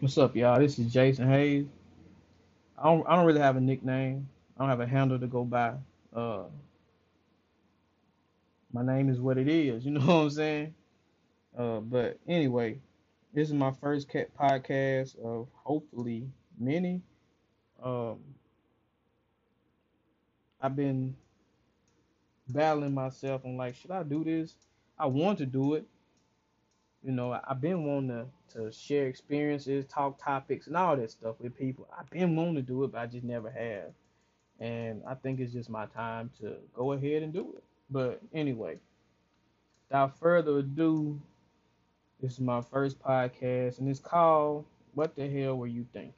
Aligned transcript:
What's 0.00 0.16
up, 0.16 0.36
y'all? 0.36 0.60
This 0.60 0.78
is 0.78 0.92
Jason 0.92 1.28
Hayes. 1.28 1.66
I 2.78 2.84
don't 2.84 3.04
I 3.08 3.16
don't 3.16 3.26
really 3.26 3.40
have 3.40 3.56
a 3.56 3.60
nickname. 3.60 4.28
I 4.56 4.60
don't 4.60 4.68
have 4.70 4.78
a 4.78 4.86
handle 4.86 5.18
to 5.18 5.26
go 5.26 5.42
by. 5.44 5.74
Uh, 6.14 6.44
my 8.72 8.82
name 8.84 9.08
is 9.08 9.18
what 9.18 9.38
it 9.38 9.48
is. 9.48 9.84
You 9.84 9.90
know 9.92 10.00
what 10.00 10.14
I'm 10.14 10.30
saying? 10.30 10.74
Uh, 11.58 11.80
but 11.80 12.16
anyway, 12.28 12.78
this 13.34 13.48
is 13.48 13.54
my 13.54 13.72
first 13.72 14.08
cat 14.08 14.30
podcast 14.38 15.18
of 15.18 15.48
hopefully 15.64 16.28
many. 16.56 17.02
Um, 17.82 18.20
I've 20.60 20.76
been 20.76 21.16
battling 22.48 22.94
myself. 22.94 23.42
I'm 23.44 23.56
like, 23.56 23.74
should 23.74 23.90
I 23.90 24.04
do 24.04 24.22
this? 24.22 24.54
I 24.96 25.06
want 25.06 25.38
to 25.38 25.46
do 25.46 25.74
it. 25.74 25.86
You 27.02 27.10
know, 27.10 27.32
I've 27.32 27.60
been 27.60 27.84
wanting 27.84 28.10
to, 28.10 28.26
to 28.54 28.72
share 28.72 29.06
experiences, 29.06 29.84
talk 29.86 30.22
topics, 30.22 30.66
and 30.66 30.76
all 30.76 30.96
that 30.96 31.10
stuff 31.10 31.36
with 31.40 31.56
people. 31.56 31.88
I've 31.98 32.10
been 32.10 32.36
wanting 32.36 32.56
to 32.56 32.62
do 32.62 32.84
it, 32.84 32.92
but 32.92 33.00
I 33.00 33.06
just 33.06 33.24
never 33.24 33.50
have. 33.50 33.92
And 34.60 35.02
I 35.06 35.14
think 35.14 35.40
it's 35.40 35.52
just 35.52 35.70
my 35.70 35.86
time 35.86 36.30
to 36.40 36.56
go 36.74 36.92
ahead 36.92 37.22
and 37.22 37.32
do 37.32 37.54
it. 37.56 37.62
But 37.90 38.20
anyway, 38.34 38.78
without 39.88 40.18
further 40.18 40.58
ado, 40.58 41.20
this 42.20 42.32
is 42.32 42.40
my 42.40 42.60
first 42.60 43.00
podcast, 43.00 43.78
and 43.78 43.88
it's 43.88 44.00
called 44.00 44.64
What 44.94 45.14
the 45.14 45.28
Hell 45.28 45.56
Were 45.56 45.68
You 45.68 45.86
Thinking? 45.92 46.12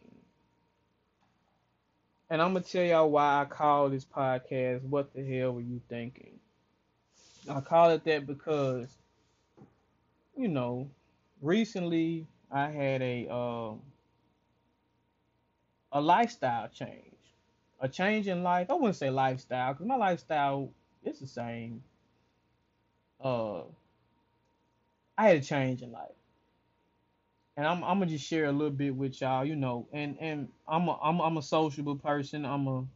And 2.31 2.41
I'm 2.41 2.53
going 2.53 2.63
to 2.63 2.71
tell 2.71 2.85
y'all 2.85 3.11
why 3.11 3.43
I 3.43 3.45
call 3.45 3.89
this 3.89 4.05
podcast 4.05 4.83
What 4.83 5.13
the 5.13 5.23
Hell 5.23 5.53
Were 5.53 5.61
You 5.61 5.81
Thinking? 5.89 6.39
I 7.49 7.61
call 7.61 7.91
it 7.91 8.05
that 8.05 8.27
because, 8.27 8.89
you 10.37 10.49
know, 10.49 10.89
recently 11.41 12.27
I 12.51 12.69
had 12.71 13.03
a 13.03 13.29
um 13.29 13.81
a 15.93 16.01
lifestyle 16.01 16.69
change. 16.69 17.05
A 17.81 17.89
change 17.89 18.29
in 18.29 18.43
life. 18.43 18.69
I 18.71 18.75
wouldn't 18.75 18.97
say 18.97 19.11
lifestyle 19.11 19.73
because 19.73 19.87
my 19.87 19.97
lifestyle 19.97 20.71
is 21.03 21.19
the 21.19 21.27
same. 21.27 21.83
Uh, 23.23 23.63
I 25.17 25.29
had 25.29 25.37
a 25.37 25.41
change 25.41 25.83
in 25.83 25.93
life, 25.93 26.11
and 27.57 27.67
I'm 27.67 27.83
I'm 27.85 27.99
gonna 27.99 28.07
just 28.07 28.27
share 28.27 28.47
a 28.47 28.53
little 28.53 28.71
bit 28.71 28.95
with 28.95 29.21
y'all. 29.21 29.45
You 29.45 29.57
know, 29.57 29.89
and 29.93 30.17
and 30.21 30.49
I'm 30.69 30.89
a 30.89 30.99
I'm 31.03 31.21
I'm 31.21 31.37
a 31.39 31.43
sociable 31.43 31.97
person. 31.97 32.45
I'm 32.45 32.67
a 32.67 32.79
I'm 32.81 32.89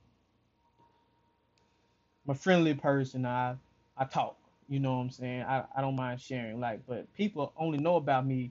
a 2.28 2.34
friendly 2.34 2.74
person. 2.74 3.26
I 3.26 3.56
I 3.96 4.04
talk. 4.04 4.36
You 4.68 4.80
know 4.80 4.94
what 4.96 5.02
I'm 5.02 5.10
saying? 5.10 5.42
I, 5.42 5.64
I 5.76 5.80
don't 5.80 5.96
mind 5.96 6.20
sharing. 6.20 6.60
Like, 6.60 6.80
but 6.86 7.12
people 7.14 7.52
only 7.58 7.78
know 7.78 7.96
about 7.96 8.26
me 8.26 8.50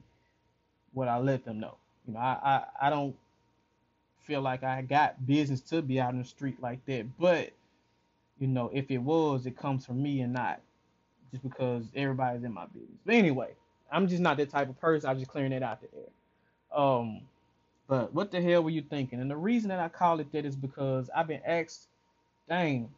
what 0.93 1.07
I 1.07 1.17
let 1.17 1.45
them 1.45 1.59
know. 1.59 1.75
You 2.07 2.13
know, 2.13 2.19
I, 2.19 2.39
I, 2.43 2.87
I 2.87 2.89
don't 2.89 3.15
feel 4.23 4.41
like 4.41 4.63
I 4.63 4.81
got 4.83 5.25
business 5.25 5.61
to 5.61 5.81
be 5.81 5.99
out 5.99 6.13
in 6.13 6.19
the 6.19 6.25
street 6.25 6.61
like 6.61 6.85
that. 6.85 7.05
But, 7.19 7.51
you 8.39 8.47
know, 8.47 8.69
if 8.73 8.91
it 8.91 8.99
was, 8.99 9.45
it 9.45 9.57
comes 9.57 9.85
from 9.85 10.01
me 10.01 10.21
and 10.21 10.33
not 10.33 10.61
just 11.31 11.43
because 11.43 11.85
everybody's 11.95 12.43
in 12.43 12.53
my 12.53 12.65
business. 12.67 12.99
But 13.05 13.15
anyway, 13.15 13.49
I'm 13.91 14.07
just 14.07 14.21
not 14.21 14.37
that 14.37 14.49
type 14.49 14.69
of 14.69 14.79
person. 14.79 15.09
I'm 15.09 15.19
just 15.19 15.31
clearing 15.31 15.51
that 15.51 15.63
out 15.63 15.79
there. 15.81 16.25
Um, 16.79 17.21
but 17.87 18.13
what 18.13 18.31
the 18.31 18.41
hell 18.41 18.63
were 18.63 18.69
you 18.69 18.81
thinking? 18.83 19.21
And 19.21 19.29
the 19.31 19.37
reason 19.37 19.69
that 19.69 19.79
I 19.79 19.89
call 19.89 20.19
it 20.19 20.31
that 20.33 20.45
is 20.45 20.55
because 20.55 21.09
I've 21.15 21.27
been 21.27 21.41
asked, 21.45 21.87
dang, 22.49 22.89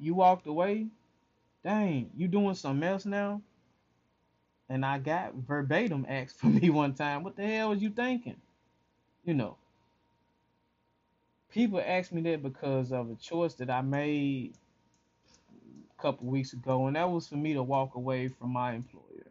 you 0.00 0.14
walked 0.14 0.46
away? 0.46 0.86
Dang, 1.66 2.10
you 2.16 2.28
doing 2.28 2.54
something 2.54 2.88
else 2.88 3.04
now? 3.04 3.42
And 4.68 4.86
I 4.86 5.00
got 5.00 5.34
verbatim 5.34 6.06
asked 6.08 6.38
for 6.38 6.46
me 6.46 6.70
one 6.70 6.94
time, 6.94 7.24
what 7.24 7.34
the 7.34 7.44
hell 7.44 7.70
was 7.70 7.82
you 7.82 7.90
thinking? 7.90 8.36
You 9.24 9.34
know, 9.34 9.56
people 11.50 11.82
ask 11.84 12.12
me 12.12 12.22
that 12.22 12.44
because 12.44 12.92
of 12.92 13.10
a 13.10 13.16
choice 13.16 13.54
that 13.54 13.68
I 13.68 13.80
made 13.80 14.54
a 15.98 16.00
couple 16.00 16.28
weeks 16.28 16.52
ago, 16.52 16.86
and 16.86 16.94
that 16.94 17.10
was 17.10 17.26
for 17.26 17.34
me 17.34 17.54
to 17.54 17.64
walk 17.64 17.96
away 17.96 18.28
from 18.28 18.50
my 18.50 18.74
employer. 18.74 19.26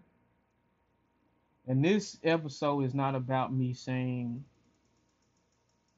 And 1.65 1.85
this 1.85 2.17
episode 2.21 2.83
is 2.83 2.93
not 2.93 3.15
about 3.15 3.53
me 3.53 3.73
saying 3.73 4.43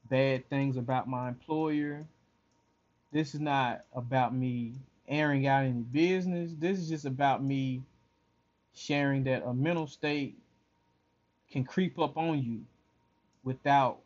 bad 0.08 0.48
things 0.48 0.76
about 0.76 1.08
my 1.08 1.30
employer. 1.30 2.06
This 3.10 3.34
is 3.34 3.40
not 3.40 3.80
about 3.92 4.32
me 4.32 4.76
airing 5.08 5.46
out 5.46 5.64
any 5.64 5.80
business. 5.80 6.52
This 6.58 6.78
is 6.78 6.88
just 6.88 7.04
about 7.04 7.42
me 7.42 7.82
sharing 8.74 9.24
that 9.24 9.42
a 9.44 9.52
mental 9.52 9.86
state 9.86 10.36
can 11.50 11.64
creep 11.64 11.98
up 11.98 12.16
on 12.16 12.42
you 12.42 12.60
without 13.42 13.98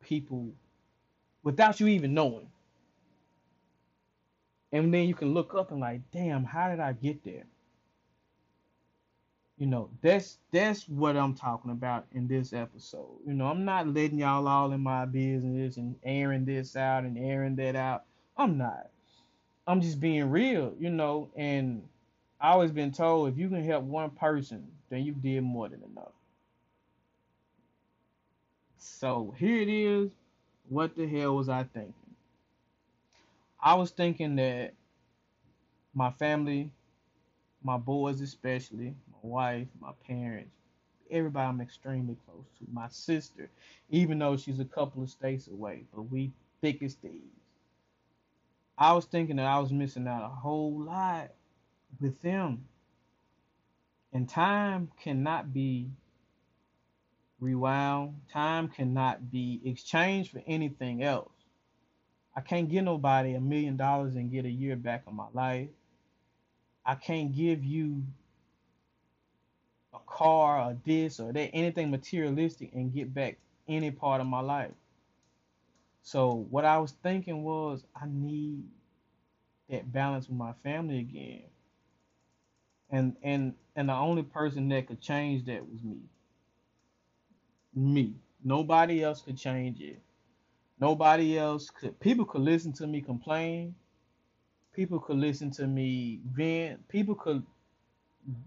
people, 0.00 0.48
without 1.42 1.80
you 1.80 1.88
even 1.88 2.14
knowing. 2.14 2.48
And 4.72 4.92
then 4.92 5.08
you 5.08 5.14
can 5.14 5.32
look 5.32 5.54
up 5.54 5.70
and 5.70 5.80
like, 5.80 6.02
damn, 6.12 6.44
how 6.44 6.68
did 6.68 6.80
I 6.80 6.92
get 6.92 7.24
there? 7.24 7.46
You 9.56 9.66
know, 9.66 9.90
that's 10.02 10.38
that's 10.52 10.88
what 10.88 11.16
I'm 11.16 11.34
talking 11.34 11.72
about 11.72 12.06
in 12.12 12.28
this 12.28 12.52
episode. 12.52 13.18
You 13.26 13.32
know, 13.32 13.46
I'm 13.46 13.64
not 13.64 13.88
letting 13.88 14.18
y'all 14.18 14.46
all 14.46 14.70
in 14.72 14.80
my 14.80 15.04
business 15.04 15.78
and 15.78 15.96
airing 16.04 16.44
this 16.44 16.76
out 16.76 17.02
and 17.02 17.18
airing 17.18 17.56
that 17.56 17.74
out. 17.74 18.04
I'm 18.36 18.56
not. 18.56 18.90
I'm 19.68 19.82
just 19.82 20.00
being 20.00 20.30
real, 20.30 20.74
you 20.80 20.88
know, 20.88 21.28
and 21.36 21.82
I 22.40 22.52
always 22.52 22.72
been 22.72 22.90
told 22.90 23.28
if 23.28 23.38
you 23.38 23.50
can 23.50 23.62
help 23.62 23.84
one 23.84 24.10
person, 24.10 24.66
then 24.88 25.04
you 25.04 25.12
did 25.12 25.42
more 25.42 25.68
than 25.68 25.82
enough. 25.92 26.12
So 28.78 29.34
here 29.38 29.60
it 29.60 29.68
is. 29.68 30.10
What 30.70 30.96
the 30.96 31.06
hell 31.06 31.36
was 31.36 31.50
I 31.50 31.64
thinking? 31.64 31.94
I 33.60 33.74
was 33.74 33.90
thinking 33.90 34.36
that 34.36 34.72
my 35.94 36.12
family, 36.12 36.70
my 37.62 37.76
boys 37.76 38.22
especially, 38.22 38.94
my 39.12 39.18
wife, 39.22 39.68
my 39.82 39.92
parents, 40.06 40.56
everybody 41.10 41.46
I'm 41.46 41.60
extremely 41.60 42.16
close 42.26 42.46
to, 42.58 42.66
my 42.72 42.88
sister, 42.88 43.50
even 43.90 44.18
though 44.18 44.38
she's 44.38 44.60
a 44.60 44.64
couple 44.64 45.02
of 45.02 45.10
states 45.10 45.48
away, 45.48 45.84
but 45.94 46.02
we 46.02 46.32
thick 46.62 46.82
as 46.82 46.94
thieves. 46.94 47.37
I 48.78 48.92
was 48.92 49.06
thinking 49.06 49.36
that 49.36 49.46
I 49.46 49.58
was 49.58 49.72
missing 49.72 50.06
out 50.06 50.22
a 50.22 50.28
whole 50.28 50.80
lot 50.84 51.32
with 52.00 52.22
them. 52.22 52.66
And 54.12 54.28
time 54.28 54.90
cannot 55.02 55.52
be 55.52 55.90
rewound. 57.40 58.20
Time 58.32 58.68
cannot 58.68 59.30
be 59.30 59.60
exchanged 59.64 60.30
for 60.30 60.42
anything 60.46 61.02
else. 61.02 61.32
I 62.36 62.40
can't 62.40 62.68
give 62.68 62.84
nobody 62.84 63.34
a 63.34 63.40
million 63.40 63.76
dollars 63.76 64.14
and 64.14 64.30
get 64.30 64.44
a 64.44 64.50
year 64.50 64.76
back 64.76 65.02
of 65.08 65.12
my 65.12 65.26
life. 65.32 65.68
I 66.86 66.94
can't 66.94 67.34
give 67.34 67.64
you 67.64 68.04
a 69.92 69.98
car 70.06 70.60
or 70.60 70.76
this 70.86 71.18
or 71.18 71.32
that, 71.32 71.50
anything 71.52 71.90
materialistic 71.90 72.70
and 72.74 72.94
get 72.94 73.12
back 73.12 73.38
any 73.66 73.90
part 73.90 74.20
of 74.20 74.28
my 74.28 74.40
life. 74.40 74.70
So 76.08 76.46
what 76.48 76.64
I 76.64 76.78
was 76.78 76.92
thinking 77.02 77.44
was 77.44 77.84
I 77.94 78.06
need 78.08 78.64
that 79.68 79.92
balance 79.92 80.26
with 80.26 80.38
my 80.38 80.54
family 80.62 81.00
again. 81.00 81.42
And 82.88 83.14
and 83.22 83.52
and 83.76 83.90
the 83.90 83.92
only 83.92 84.22
person 84.22 84.70
that 84.70 84.86
could 84.86 85.02
change 85.02 85.44
that 85.44 85.68
was 85.70 85.82
me. 85.82 85.98
Me. 87.74 88.14
Nobody 88.42 89.02
else 89.04 89.20
could 89.20 89.36
change 89.36 89.82
it. 89.82 90.00
Nobody 90.80 91.36
else 91.36 91.68
could 91.68 92.00
people 92.00 92.24
could 92.24 92.40
listen 92.40 92.72
to 92.74 92.86
me 92.86 93.02
complain. 93.02 93.74
People 94.72 95.00
could 95.00 95.18
listen 95.18 95.50
to 95.50 95.66
me 95.66 96.20
vent. 96.24 96.88
People 96.88 97.16
could 97.16 97.42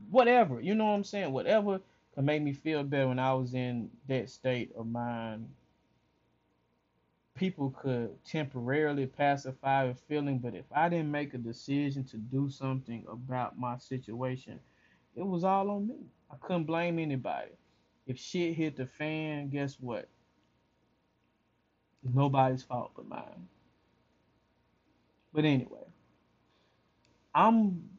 whatever, 0.09 0.59
you 0.59 0.73
know 0.73 0.85
what 0.85 0.93
I'm 0.93 1.03
saying? 1.03 1.31
Whatever 1.31 1.79
could 2.15 2.23
make 2.23 2.41
me 2.41 2.53
feel 2.53 2.83
better 2.83 3.09
when 3.09 3.19
I 3.19 3.35
was 3.35 3.53
in 3.53 3.91
that 4.07 4.31
state 4.31 4.71
of 4.75 4.87
mind 4.87 5.47
people 7.41 7.73
could 7.81 8.23
temporarily 8.23 9.07
pacify 9.07 9.85
a 9.85 9.95
feeling, 9.95 10.37
but 10.37 10.53
if 10.53 10.65
I 10.71 10.89
didn't 10.89 11.09
make 11.09 11.33
a 11.33 11.39
decision 11.39 12.03
to 12.03 12.17
do 12.17 12.51
something 12.51 13.03
about 13.11 13.57
my 13.57 13.79
situation, 13.79 14.59
it 15.15 15.25
was 15.25 15.43
all 15.43 15.71
on 15.71 15.87
me. 15.87 15.95
I 16.29 16.35
couldn't 16.39 16.65
blame 16.65 16.99
anybody. 16.99 17.49
If 18.05 18.19
shit 18.19 18.53
hit 18.53 18.77
the 18.77 18.85
fan, 18.85 19.49
guess 19.49 19.77
what? 19.79 20.07
Nobody's 22.03 22.61
fault 22.61 22.91
but 22.95 23.07
mine. 23.07 23.47
But 25.33 25.43
anyway, 25.43 25.87
I'm 27.33 27.89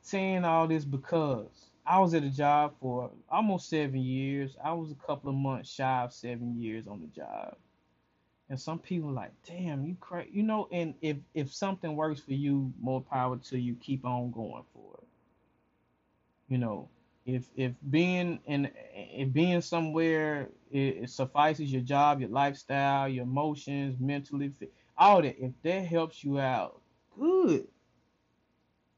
saying 0.00 0.46
all 0.46 0.68
this 0.68 0.86
because 0.86 1.68
I 1.84 1.98
was 1.98 2.14
at 2.14 2.24
a 2.24 2.30
job 2.30 2.72
for 2.80 3.10
almost 3.28 3.68
seven 3.68 4.00
years. 4.00 4.56
I 4.64 4.72
was 4.72 4.90
a 4.90 5.06
couple 5.06 5.28
of 5.28 5.36
months 5.36 5.70
shy 5.70 6.02
of 6.02 6.14
seven 6.14 6.58
years 6.58 6.86
on 6.86 7.02
the 7.02 7.08
job 7.08 7.58
and 8.48 8.60
some 8.60 8.78
people 8.78 9.10
like, 9.12 9.32
damn, 9.46 9.84
you 9.84 9.96
crazy, 10.00 10.30
you 10.32 10.42
know. 10.42 10.68
And 10.72 10.94
if 11.00 11.18
if 11.34 11.52
something 11.52 11.96
works 11.96 12.20
for 12.20 12.32
you, 12.34 12.72
more 12.80 13.00
power 13.02 13.36
to 13.36 13.58
you. 13.58 13.74
Keep 13.76 14.04
on 14.04 14.30
going 14.32 14.64
for 14.72 14.98
it. 15.02 15.08
You 16.48 16.58
know, 16.58 16.88
If 17.24 17.48
if 17.56 17.72
being 17.90 18.40
in 18.46 18.70
if 18.94 19.32
being 19.32 19.60
somewhere 19.60 20.50
it, 20.70 20.98
it 21.04 21.10
suffices 21.10 21.72
your 21.72 21.82
job, 21.82 22.20
your 22.20 22.30
lifestyle, 22.30 23.08
your 23.08 23.24
emotions, 23.24 23.98
mentally, 24.00 24.52
all 24.98 25.22
that. 25.22 25.38
If 25.42 25.52
that 25.62 25.86
helps 25.86 26.22
you 26.24 26.38
out, 26.40 26.80
good. 27.18 27.68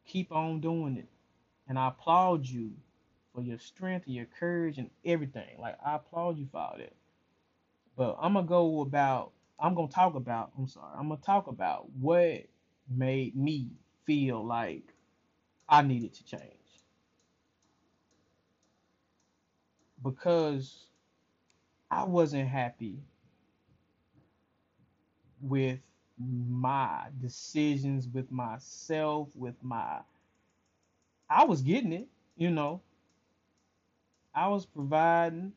Keep 0.07 0.33
on 0.33 0.61
doing 0.61 0.97
it. 0.97 1.09
And 1.69 1.79
I 1.79 1.89
applaud 1.89 2.47
you 2.47 2.73
for 3.35 3.43
your 3.43 3.59
strength 3.59 4.07
and 4.07 4.15
your 4.15 4.27
courage 4.27 4.79
and 4.79 4.91
everything. 5.05 5.59
Like 5.61 5.79
I 5.85 5.97
applaud 5.97 6.39
you 6.39 6.47
for 6.51 6.59
all 6.59 6.77
that. 6.79 6.95
But 7.97 8.17
I'm 8.21 8.35
gonna 8.35 8.47
go 8.47 8.81
about. 8.83 9.33
I'm 9.61 9.75
gonna 9.75 9.89
talk 9.89 10.15
about. 10.15 10.53
I'm 10.59 10.69
sorry. 10.69 10.93
I'm 10.97 11.09
gonna 11.09 11.21
talk 11.21 11.47
about 11.49 11.91
what 11.93 12.47
made 12.89 13.37
me 13.37 13.71
feel 14.05 14.45
like 14.45 14.95
I 15.69 15.83
needed 15.83 16.15
to 16.15 16.25
change 16.25 16.45
because 20.03 20.87
I 21.91 22.05
wasn't 22.05 22.49
happy 22.49 22.99
with 25.41 25.81
my 26.19 27.09
decisions, 27.21 28.09
with 28.09 28.31
myself, 28.31 29.29
with 29.37 29.55
my. 29.63 30.01
I 31.31 31.45
was 31.45 31.63
getting 31.63 31.93
it, 31.93 32.09
you 32.37 32.51
know. 32.51 32.81
I 34.35 34.49
was 34.49 34.67
providing. 34.67 35.53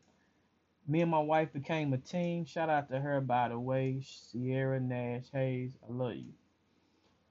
Me 0.88 1.01
and 1.01 1.12
my 1.12 1.19
wife 1.19 1.54
became 1.54 1.94
a 1.94 1.98
team. 1.98 2.45
Shout 2.45 2.69
out 2.69 2.89
to 2.89 3.00
her, 3.00 3.22
by 3.22 3.50
the 3.50 3.60
way, 3.60 4.01
Sierra 4.04 4.80
Nash 4.80 5.25
Hayes. 5.33 5.78
I 5.88 5.92
love 5.94 6.16
you. 6.16 6.33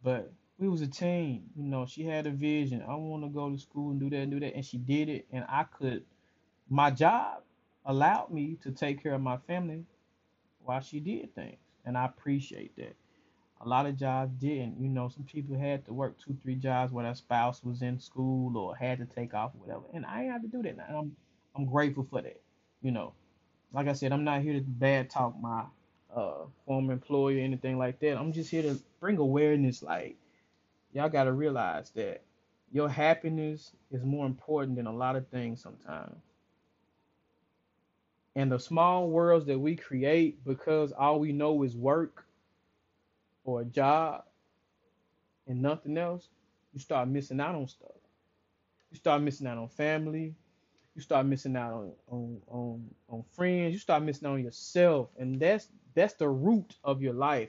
But 0.02 0.32
we 0.58 0.68
was 0.68 0.82
a 0.82 0.86
team. 0.86 1.44
You 1.56 1.64
know, 1.64 1.86
she 1.86 2.04
had 2.04 2.26
a 2.26 2.30
vision. 2.30 2.82
I 2.82 2.94
want 2.94 3.24
to 3.24 3.28
go 3.28 3.50
to 3.50 3.58
school 3.58 3.90
and 3.90 4.00
do 4.00 4.10
that 4.10 4.16
and 4.18 4.30
do 4.30 4.40
that, 4.40 4.54
and 4.54 4.64
she 4.64 4.78
did 4.78 5.08
it. 5.08 5.26
And 5.32 5.44
I 5.48 5.64
could. 5.64 6.04
My 6.68 6.90
job 6.90 7.42
allowed 7.84 8.30
me 8.30 8.56
to 8.62 8.70
take 8.70 9.02
care 9.02 9.14
of 9.14 9.20
my 9.20 9.38
family 9.38 9.84
while 10.64 10.80
she 10.80 11.00
did 11.00 11.34
things, 11.34 11.58
and 11.84 11.98
I 11.98 12.04
appreciate 12.06 12.76
that. 12.76 12.94
A 13.62 13.68
lot 13.68 13.86
of 13.86 13.96
jobs 13.96 14.32
didn't. 14.38 14.80
You 14.80 14.88
know, 14.88 15.08
some 15.08 15.24
people 15.24 15.58
had 15.58 15.84
to 15.86 15.92
work 15.92 16.16
two, 16.18 16.36
three 16.42 16.56
jobs 16.56 16.92
while 16.92 17.04
their 17.04 17.14
spouse 17.14 17.62
was 17.62 17.82
in 17.82 17.98
school 17.98 18.56
or 18.56 18.74
had 18.74 18.98
to 18.98 19.06
take 19.06 19.34
off 19.34 19.52
or 19.54 19.60
whatever. 19.66 19.84
And 19.92 20.06
I 20.06 20.22
ain't 20.22 20.32
have 20.32 20.42
to 20.42 20.48
do 20.48 20.62
that. 20.62 20.78
And 20.88 20.96
I'm 20.96 21.16
I'm 21.54 21.66
grateful 21.66 22.06
for 22.08 22.22
that. 22.22 22.40
You 22.80 22.92
know, 22.92 23.12
like 23.72 23.88
I 23.88 23.92
said, 23.92 24.12
I'm 24.12 24.24
not 24.24 24.42
here 24.42 24.54
to 24.54 24.60
bad 24.60 25.10
talk 25.10 25.34
my 25.40 25.64
uh 26.14 26.44
former 26.66 26.92
employer 26.92 27.36
or 27.36 27.40
anything 27.40 27.78
like 27.78 28.00
that. 28.00 28.18
I'm 28.18 28.32
just 28.32 28.50
here 28.50 28.62
to 28.62 28.78
bring 29.00 29.18
awareness. 29.18 29.82
Like 29.82 30.16
y'all 30.92 31.08
got 31.08 31.24
to 31.24 31.32
realize 31.32 31.90
that 31.90 32.22
your 32.72 32.88
happiness 32.88 33.72
is 33.90 34.02
more 34.04 34.26
important 34.26 34.76
than 34.76 34.86
a 34.86 34.94
lot 34.94 35.16
of 35.16 35.28
things 35.28 35.62
sometimes. 35.62 36.16
And 38.36 38.50
the 38.50 38.58
small 38.58 39.08
worlds 39.10 39.46
that 39.46 39.58
we 39.58 39.76
create 39.76 40.44
because 40.44 40.92
all 40.92 41.18
we 41.18 41.32
know 41.32 41.62
is 41.64 41.76
work 41.76 42.24
or 43.44 43.62
a 43.62 43.64
job 43.64 44.24
and 45.48 45.60
nothing 45.60 45.98
else, 45.98 46.28
you 46.72 46.80
start 46.80 47.08
missing 47.08 47.40
out 47.40 47.56
on 47.56 47.66
stuff. 47.66 47.90
You 48.92 48.96
start 48.98 49.22
missing 49.22 49.46
out 49.46 49.58
on 49.58 49.68
family. 49.68 50.34
You 51.00 51.04
start 51.04 51.24
missing 51.24 51.56
out 51.56 51.72
on 51.72 51.92
on 52.08 52.42
on, 52.48 52.90
on 53.08 53.24
friends. 53.34 53.72
You 53.72 53.78
start 53.78 54.02
missing 54.02 54.28
on 54.28 54.44
yourself, 54.44 55.08
and 55.18 55.40
that's 55.40 55.66
that's 55.94 56.12
the 56.12 56.28
root 56.28 56.76
of 56.84 57.00
your 57.00 57.14
life. 57.14 57.48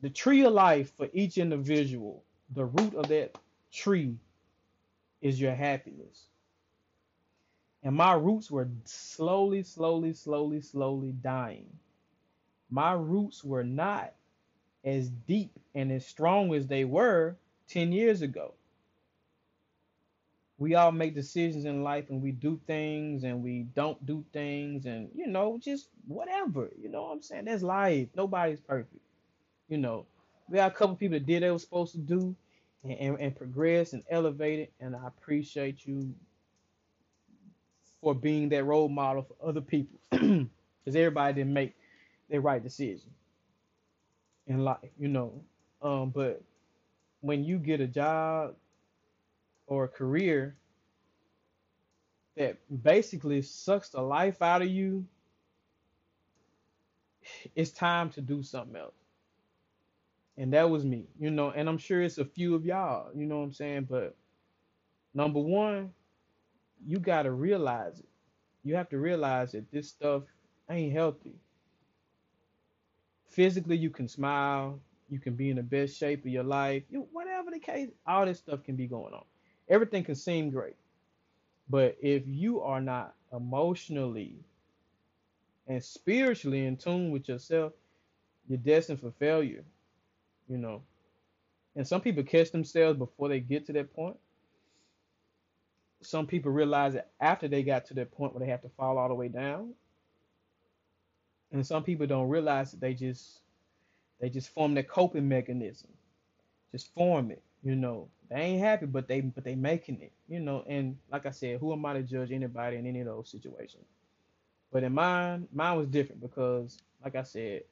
The 0.00 0.10
tree 0.10 0.44
of 0.44 0.54
life 0.54 0.90
for 0.96 1.08
each 1.12 1.38
individual. 1.38 2.24
The 2.52 2.64
root 2.64 2.96
of 2.96 3.06
that 3.06 3.38
tree 3.70 4.16
is 5.20 5.40
your 5.40 5.54
happiness. 5.54 6.26
And 7.84 7.94
my 7.94 8.14
roots 8.14 8.50
were 8.50 8.68
slowly, 8.86 9.62
slowly, 9.62 10.12
slowly, 10.12 10.60
slowly 10.60 11.12
dying. 11.12 11.70
My 12.70 12.94
roots 12.94 13.44
were 13.44 13.62
not 13.62 14.14
as 14.82 15.10
deep 15.10 15.60
and 15.76 15.92
as 15.92 16.04
strong 16.04 16.52
as 16.52 16.66
they 16.66 16.84
were 16.84 17.36
10 17.68 17.92
years 17.92 18.20
ago. 18.20 18.52
We 20.64 20.76
all 20.76 20.92
make 20.92 21.14
decisions 21.14 21.66
in 21.66 21.84
life 21.84 22.08
and 22.08 22.22
we 22.22 22.32
do 22.32 22.58
things 22.66 23.24
and 23.24 23.42
we 23.44 23.66
don't 23.74 24.06
do 24.06 24.24
things 24.32 24.86
and, 24.86 25.10
you 25.14 25.26
know, 25.26 25.58
just 25.62 25.90
whatever. 26.08 26.70
You 26.80 26.88
know 26.88 27.02
what 27.02 27.12
I'm 27.12 27.22
saying? 27.22 27.44
That's 27.44 27.62
life. 27.62 28.08
Nobody's 28.16 28.62
perfect. 28.62 29.02
You 29.68 29.76
know, 29.76 30.06
we 30.48 30.56
got 30.56 30.72
a 30.72 30.74
couple 30.74 30.96
people 30.96 31.18
that 31.18 31.26
did 31.26 31.34
what 31.34 31.40
they 31.42 31.50
were 31.50 31.58
supposed 31.58 31.92
to 31.92 31.98
do 31.98 32.34
and, 32.82 32.92
and, 32.94 33.20
and 33.20 33.36
progress 33.36 33.92
and 33.92 34.04
elevate 34.08 34.58
it. 34.58 34.72
And 34.80 34.96
I 34.96 35.06
appreciate 35.06 35.84
you 35.84 36.14
for 38.00 38.14
being 38.14 38.48
that 38.48 38.64
role 38.64 38.88
model 38.88 39.24
for 39.24 39.46
other 39.46 39.60
people 39.60 39.98
because 40.10 40.96
everybody 40.96 41.34
didn't 41.34 41.52
make 41.52 41.74
the 42.30 42.40
right 42.40 42.62
decision 42.62 43.10
in 44.46 44.64
life, 44.64 44.78
you 44.98 45.08
know. 45.08 45.42
Um, 45.82 46.08
but 46.08 46.42
when 47.20 47.44
you 47.44 47.58
get 47.58 47.82
a 47.82 47.86
job 47.86 48.54
or 49.66 49.84
a 49.84 49.88
career 49.88 50.56
that 52.36 52.58
basically 52.82 53.42
sucks 53.42 53.90
the 53.90 54.02
life 54.02 54.42
out 54.42 54.62
of 54.62 54.68
you, 54.68 55.06
it's 57.54 57.70
time 57.70 58.10
to 58.10 58.20
do 58.20 58.42
something 58.42 58.76
else. 58.76 58.94
And 60.36 60.52
that 60.52 60.68
was 60.68 60.84
me, 60.84 61.06
you 61.18 61.30
know, 61.30 61.50
and 61.50 61.68
I'm 61.68 61.78
sure 61.78 62.02
it's 62.02 62.18
a 62.18 62.24
few 62.24 62.54
of 62.54 62.64
y'all, 62.64 63.10
you 63.14 63.24
know 63.24 63.38
what 63.38 63.44
I'm 63.44 63.52
saying? 63.52 63.86
But 63.88 64.16
number 65.14 65.38
one, 65.38 65.90
you 66.84 66.98
got 66.98 67.22
to 67.22 67.30
realize 67.30 68.00
it. 68.00 68.08
You 68.64 68.74
have 68.74 68.88
to 68.90 68.98
realize 68.98 69.52
that 69.52 69.70
this 69.70 69.88
stuff 69.88 70.24
ain't 70.68 70.92
healthy. 70.92 71.34
Physically, 73.28 73.76
you 73.76 73.90
can 73.90 74.08
smile, 74.08 74.80
you 75.08 75.20
can 75.20 75.34
be 75.34 75.50
in 75.50 75.56
the 75.56 75.62
best 75.62 75.96
shape 75.96 76.24
of 76.24 76.32
your 76.32 76.44
life, 76.44 76.82
you 76.90 77.06
whatever 77.12 77.50
the 77.50 77.60
case, 77.60 77.90
all 78.06 78.26
this 78.26 78.38
stuff 78.38 78.64
can 78.64 78.74
be 78.74 78.86
going 78.86 79.14
on. 79.14 79.24
Everything 79.68 80.04
can 80.04 80.14
seem 80.16 80.50
great. 80.50 80.76
But 81.68 81.96
if 82.02 82.24
you 82.26 82.62
are 82.62 82.80
not 82.80 83.14
emotionally 83.32 84.36
and 85.68 85.82
spiritually 85.82 86.66
in 86.66 86.76
tune 86.76 87.10
with 87.10 87.28
yourself, 87.28 87.72
you're 88.48 88.58
destined 88.58 89.00
for 89.00 89.12
failure, 89.12 89.64
you 90.48 90.58
know. 90.58 90.82
And 91.76 91.86
some 91.86 92.00
people 92.02 92.24
catch 92.24 92.52
themselves 92.52 92.98
before 92.98 93.28
they 93.28 93.40
get 93.40 93.66
to 93.66 93.72
that 93.74 93.94
point 93.94 94.16
some 96.02 96.26
people 96.26 96.52
realize 96.52 96.94
it 96.94 97.08
after 97.20 97.48
they 97.48 97.62
got 97.62 97.86
to 97.86 97.94
that 97.94 98.12
point 98.12 98.34
where 98.34 98.44
they 98.44 98.50
have 98.50 98.62
to 98.62 98.68
fall 98.70 98.98
all 98.98 99.08
the 99.08 99.14
way 99.14 99.28
down. 99.28 99.74
And 101.52 101.66
some 101.66 101.84
people 101.84 102.06
don't 102.06 102.28
realize 102.28 102.72
that 102.72 102.80
they 102.80 102.94
just 102.94 103.40
they 104.20 104.30
just 104.30 104.50
form 104.50 104.74
that 104.74 104.88
coping 104.88 105.28
mechanism. 105.28 105.90
Just 106.72 106.92
form 106.94 107.30
it, 107.30 107.42
you 107.64 107.76
know. 107.76 108.08
They 108.30 108.36
ain't 108.36 108.60
happy, 108.62 108.86
but 108.86 109.06
they 109.06 109.20
but 109.20 109.44
they 109.44 109.54
making 109.54 110.00
it, 110.00 110.12
you 110.28 110.40
know. 110.40 110.64
And 110.66 110.96
like 111.12 111.26
I 111.26 111.30
said, 111.30 111.60
who 111.60 111.72
am 111.72 111.84
I 111.86 111.94
to 111.94 112.02
judge 112.02 112.32
anybody 112.32 112.76
in 112.76 112.86
any 112.86 113.00
of 113.00 113.06
those 113.06 113.30
situations? 113.30 113.86
But 114.72 114.82
in 114.82 114.92
mine, 114.92 115.46
mine 115.52 115.76
was 115.78 115.88
different 115.88 116.20
because, 116.20 116.78
like 117.02 117.14
I 117.14 117.22
said, 117.22 117.62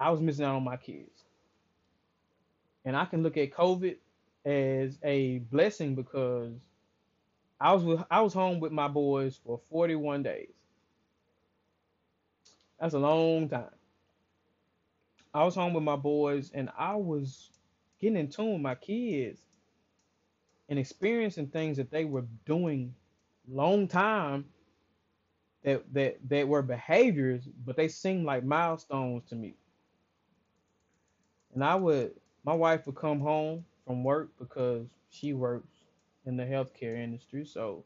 I 0.00 0.10
was 0.10 0.20
missing 0.20 0.44
out 0.44 0.56
on 0.56 0.64
my 0.64 0.76
kids. 0.76 1.24
And 2.84 2.96
I 2.96 3.04
can 3.04 3.22
look 3.22 3.36
at 3.36 3.52
COVID 3.52 3.96
as 4.44 4.98
a 5.04 5.38
blessing 5.50 5.94
because 5.94 6.52
I 7.60 7.72
was 7.72 7.84
with, 7.84 8.04
I 8.10 8.20
was 8.20 8.32
home 8.32 8.60
with 8.60 8.72
my 8.72 8.88
boys 8.88 9.38
for 9.44 9.60
41 9.70 10.22
days. 10.22 10.48
That's 12.80 12.94
a 12.94 12.98
long 12.98 13.48
time. 13.48 13.70
I 15.34 15.44
was 15.44 15.54
home 15.54 15.74
with 15.74 15.84
my 15.84 15.96
boys 15.96 16.50
and 16.54 16.70
I 16.78 16.94
was 16.96 17.50
getting 18.00 18.18
in 18.18 18.28
tune 18.28 18.54
with 18.54 18.62
my 18.62 18.74
kids 18.74 19.40
and 20.68 20.78
experiencing 20.78 21.48
things 21.48 21.76
that 21.78 21.90
they 21.90 22.04
were 22.04 22.26
doing 22.46 22.94
long 23.48 23.88
time 23.88 24.46
that 25.64 25.82
that 25.92 26.18
that 26.28 26.48
were 26.48 26.62
behaviors, 26.62 27.48
but 27.64 27.76
they 27.76 27.88
seemed 27.88 28.24
like 28.24 28.44
milestones 28.44 29.24
to 29.28 29.34
me. 29.34 29.54
And 31.54 31.64
I 31.64 31.74
would 31.74 32.12
my 32.44 32.54
wife 32.54 32.86
would 32.86 32.96
come 32.96 33.20
home 33.20 33.64
from 33.86 34.04
work 34.04 34.30
because 34.38 34.86
she 35.10 35.32
works 35.34 35.74
in 36.26 36.36
the 36.36 36.44
healthcare 36.44 36.96
industry. 36.96 37.44
So, 37.44 37.84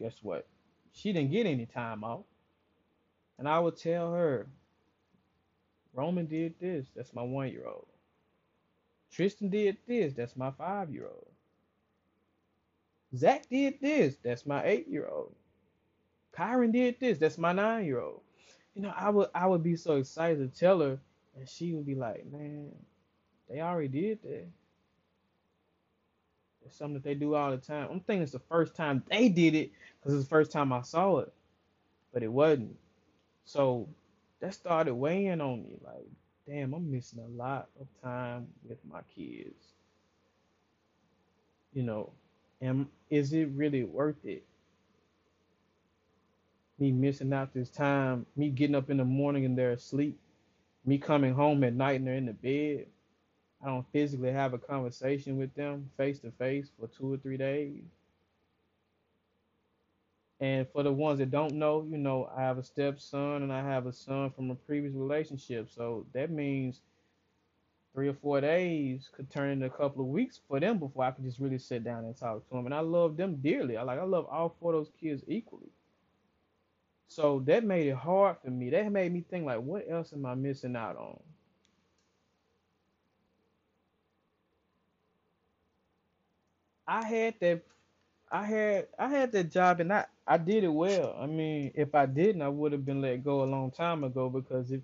guess 0.00 0.18
what? 0.22 0.46
She 0.92 1.12
didn't 1.12 1.32
get 1.32 1.46
any 1.46 1.66
time 1.66 2.04
off. 2.04 2.24
And 3.38 3.48
I 3.48 3.58
would 3.60 3.76
tell 3.76 4.12
her, 4.12 4.48
Roman 5.94 6.26
did 6.26 6.54
this. 6.60 6.88
That's 6.94 7.14
my 7.14 7.22
one 7.22 7.50
year 7.50 7.66
old. 7.66 7.86
Tristan 9.10 9.50
did 9.50 9.78
this. 9.86 10.14
That's 10.14 10.36
my 10.36 10.50
five 10.50 10.90
year 10.90 11.06
old. 11.06 11.28
Zach 13.16 13.48
did 13.48 13.80
this. 13.80 14.16
That's 14.22 14.46
my 14.46 14.64
eight 14.64 14.88
year 14.88 15.08
old. 15.08 15.34
Kyron 16.36 16.72
did 16.72 17.00
this. 17.00 17.18
That's 17.18 17.38
my 17.38 17.52
nine 17.52 17.86
year 17.86 18.00
old. 18.00 18.22
You 18.74 18.82
know, 18.82 18.94
I 18.96 19.10
would 19.10 19.28
I 19.34 19.46
would 19.46 19.62
be 19.62 19.76
so 19.76 19.96
excited 19.96 20.38
to 20.52 20.58
tell 20.60 20.80
her, 20.80 20.98
and 21.36 21.48
she 21.48 21.72
would 21.74 21.86
be 21.86 21.94
like, 21.94 22.26
"Man, 22.26 22.70
they 23.48 23.60
already 23.60 23.88
did 23.88 24.22
that. 24.22 24.46
It's 26.64 26.76
something 26.76 26.94
that 26.94 27.04
they 27.04 27.14
do 27.14 27.34
all 27.34 27.50
the 27.50 27.58
time. 27.58 27.88
I'm 27.90 28.00
thinking 28.00 28.22
it's 28.22 28.32
the 28.32 28.38
first 28.40 28.76
time 28.76 29.02
they 29.10 29.28
did 29.28 29.54
it 29.54 29.72
because 29.98 30.14
it's 30.14 30.24
the 30.24 30.30
first 30.30 30.52
time 30.52 30.72
I 30.72 30.82
saw 30.82 31.18
it, 31.20 31.32
but 32.12 32.22
it 32.22 32.32
wasn't. 32.32 32.76
So 33.44 33.88
that 34.40 34.54
started 34.54 34.94
weighing 34.94 35.40
on 35.40 35.64
me. 35.64 35.78
Like, 35.84 36.06
damn, 36.48 36.72
I'm 36.72 36.90
missing 36.90 37.20
a 37.20 37.36
lot 37.36 37.68
of 37.80 37.86
time 38.02 38.48
with 38.66 38.78
my 38.90 39.00
kids. 39.14 39.74
You 41.74 41.82
know, 41.82 42.12
and 42.60 42.86
is 43.10 43.32
it 43.34 43.50
really 43.54 43.84
worth 43.84 44.24
it? 44.24 44.44
Me 46.78 46.90
missing 46.90 47.32
out 47.32 47.52
this 47.52 47.68
time, 47.68 48.24
me 48.36 48.48
getting 48.48 48.76
up 48.76 48.88
in 48.88 48.96
the 48.96 49.04
morning 49.04 49.44
and 49.44 49.58
they're 49.58 49.72
asleep, 49.72 50.18
me 50.86 50.96
coming 50.96 51.34
home 51.34 51.62
at 51.64 51.74
night 51.74 51.96
and 51.96 52.06
they're 52.06 52.14
in 52.14 52.26
the 52.26 52.32
bed. 52.32 52.86
I 53.62 53.66
don't 53.66 53.86
physically 53.92 54.32
have 54.32 54.54
a 54.54 54.58
conversation 54.58 55.36
with 55.36 55.52
them 55.54 55.90
face 55.96 56.20
to 56.20 56.30
face 56.32 56.70
for 56.78 56.86
two 56.86 57.12
or 57.12 57.16
three 57.18 57.36
days. 57.36 57.82
And 60.40 60.68
for 60.68 60.82
the 60.82 60.92
ones 60.92 61.18
that 61.18 61.30
don't 61.30 61.54
know, 61.54 61.86
you 61.90 61.98
know, 61.98 62.30
I 62.36 62.42
have 62.42 62.58
a 62.58 62.64
stepson 62.64 63.42
and 63.42 63.52
I 63.52 63.62
have 63.62 63.86
a 63.86 63.92
son 63.92 64.30
from 64.30 64.50
a 64.50 64.54
previous 64.54 64.94
relationship. 64.94 65.68
So 65.70 66.06
that 66.12 66.30
means 66.30 66.80
three 67.94 68.08
or 68.08 68.14
four 68.14 68.40
days 68.40 69.10
could 69.12 69.30
turn 69.30 69.50
into 69.50 69.66
a 69.66 69.70
couple 69.70 70.02
of 70.02 70.08
weeks 70.08 70.40
for 70.48 70.60
them 70.60 70.78
before 70.78 71.04
I 71.04 71.10
could 71.10 71.24
just 71.24 71.40
really 71.40 71.58
sit 71.58 71.84
down 71.84 72.04
and 72.04 72.16
talk 72.16 72.48
to 72.48 72.54
them. 72.54 72.66
And 72.66 72.74
I 72.74 72.80
love 72.80 73.16
them 73.16 73.36
dearly. 73.36 73.76
I 73.76 73.82
like 73.82 73.98
I 73.98 74.04
love 74.04 74.26
all 74.30 74.56
four 74.60 74.74
of 74.74 74.80
those 74.80 74.92
kids 75.00 75.24
equally. 75.28 75.70
So 77.08 77.40
that 77.46 77.64
made 77.64 77.88
it 77.88 77.96
hard 77.96 78.36
for 78.44 78.50
me. 78.50 78.70
That 78.70 78.92
made 78.92 79.12
me 79.12 79.22
think 79.28 79.46
like, 79.46 79.60
what 79.60 79.86
else 79.90 80.12
am 80.12 80.26
I 80.26 80.34
missing 80.34 80.76
out 80.76 80.96
on? 80.96 81.20
I 86.86 87.04
had 87.04 87.34
that 87.40 87.62
I 88.30 88.44
had 88.44 88.88
I 88.98 89.08
had 89.08 89.32
that 89.32 89.50
job 89.52 89.80
and 89.80 89.92
I 89.92 90.06
I 90.28 90.38
did 90.38 90.64
it 90.64 90.68
well. 90.74 91.16
I 91.20 91.26
mean, 91.26 91.72
if 91.76 91.94
I 91.96 92.06
didn't, 92.06 92.42
I 92.42 92.48
would 92.50 92.72
have 92.72 92.86
been 92.86 93.02
let 93.02 93.24
go 93.24 93.44
a 93.44 93.46
long 93.46 93.72
time 93.72 94.04
ago 94.04 94.30
because 94.30 94.72
if 94.72 94.82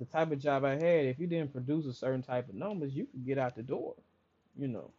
the 0.00 0.06
type 0.06 0.32
of 0.32 0.40
job 0.40 0.64
I 0.66 0.72
had, 0.74 1.06
if 1.06 1.20
you 1.20 1.28
didn't 1.28 1.52
produce 1.54 1.86
a 1.86 1.94
certain 1.94 2.22
type 2.24 2.50
of 2.50 2.56
numbers, 2.56 2.94
you 2.94 3.06
could 3.06 3.26
get 3.26 3.38
out 3.38 3.56
the 3.56 3.64
door. 3.64 3.96
You 4.58 4.68
know, 4.68 4.92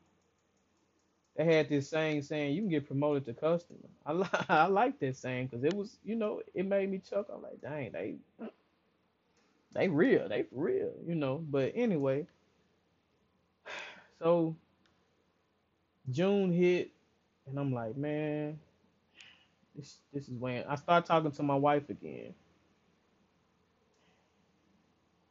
they 1.37 1.45
had 1.45 1.69
this 1.69 1.89
saying 1.89 2.23
saying 2.23 2.55
you 2.55 2.61
can 2.63 2.69
get 2.71 2.87
promoted 2.87 3.25
to 3.25 3.33
customer. 3.35 3.79
I 4.05 4.13
li- 4.13 4.27
I 4.49 4.67
like 4.67 4.99
that 5.01 5.17
saying 5.17 5.47
because 5.47 5.65
it 5.65 5.75
was 5.75 5.99
you 6.05 6.15
know 6.15 6.41
it 6.55 6.65
made 6.67 6.91
me 6.91 6.99
chuckle. 6.99 7.35
I'm 7.37 7.43
like, 7.43 7.61
dang, 7.61 7.93
they 7.93 8.17
they 9.73 9.87
real, 9.89 10.29
they 10.29 10.43
for 10.43 10.63
real, 10.63 10.93
you 11.07 11.15
know. 11.15 11.37
But 11.49 11.73
anyway, 11.75 12.27
so 14.19 14.55
June 16.11 16.51
hit, 16.53 16.91
and 17.47 17.59
I'm 17.59 17.73
like, 17.73 17.97
man, 17.97 18.59
this 19.77 19.99
this 20.13 20.29
is 20.29 20.35
when 20.39 20.65
I 20.69 20.75
start 20.77 21.07
talking 21.07 21.31
to 21.33 21.43
my 21.43 21.55
wife 21.55 21.89
again. 21.89 22.35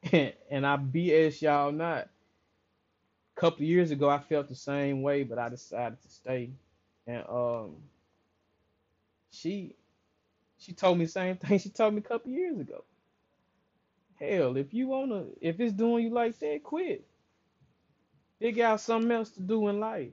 and 0.50 0.66
I 0.66 0.76
BS 0.78 1.42
y'all 1.42 1.72
not. 1.72 2.08
A 3.36 3.40
couple 3.40 3.64
years 3.64 3.90
ago, 3.92 4.08
I 4.10 4.18
felt 4.20 4.48
the 4.48 4.54
same 4.56 5.02
way, 5.02 5.24
but 5.24 5.38
I 5.38 5.48
decided 5.50 6.00
to 6.02 6.08
stay. 6.10 6.50
And 7.06 7.24
um, 7.28 7.76
she 9.30 9.76
she 10.58 10.72
told 10.74 10.98
me 10.98 11.06
the 11.06 11.10
same 11.12 11.36
thing 11.38 11.58
she 11.58 11.70
told 11.70 11.94
me 11.94 12.00
a 12.00 12.08
couple 12.08 12.32
years 12.32 12.58
ago. 12.60 12.84
Hell, 14.20 14.56
if 14.56 14.74
you 14.74 14.88
wanna, 14.88 15.24
if 15.40 15.60
it's 15.60 15.72
doing 15.74 16.04
you 16.04 16.10
like 16.10 16.38
that, 16.40 16.62
quit. 16.64 17.06
Figure 18.40 18.66
out 18.66 18.80
something 18.80 19.10
else 19.12 19.30
to 19.32 19.42
do 19.42 19.68
in 19.68 19.80
life. 19.80 20.12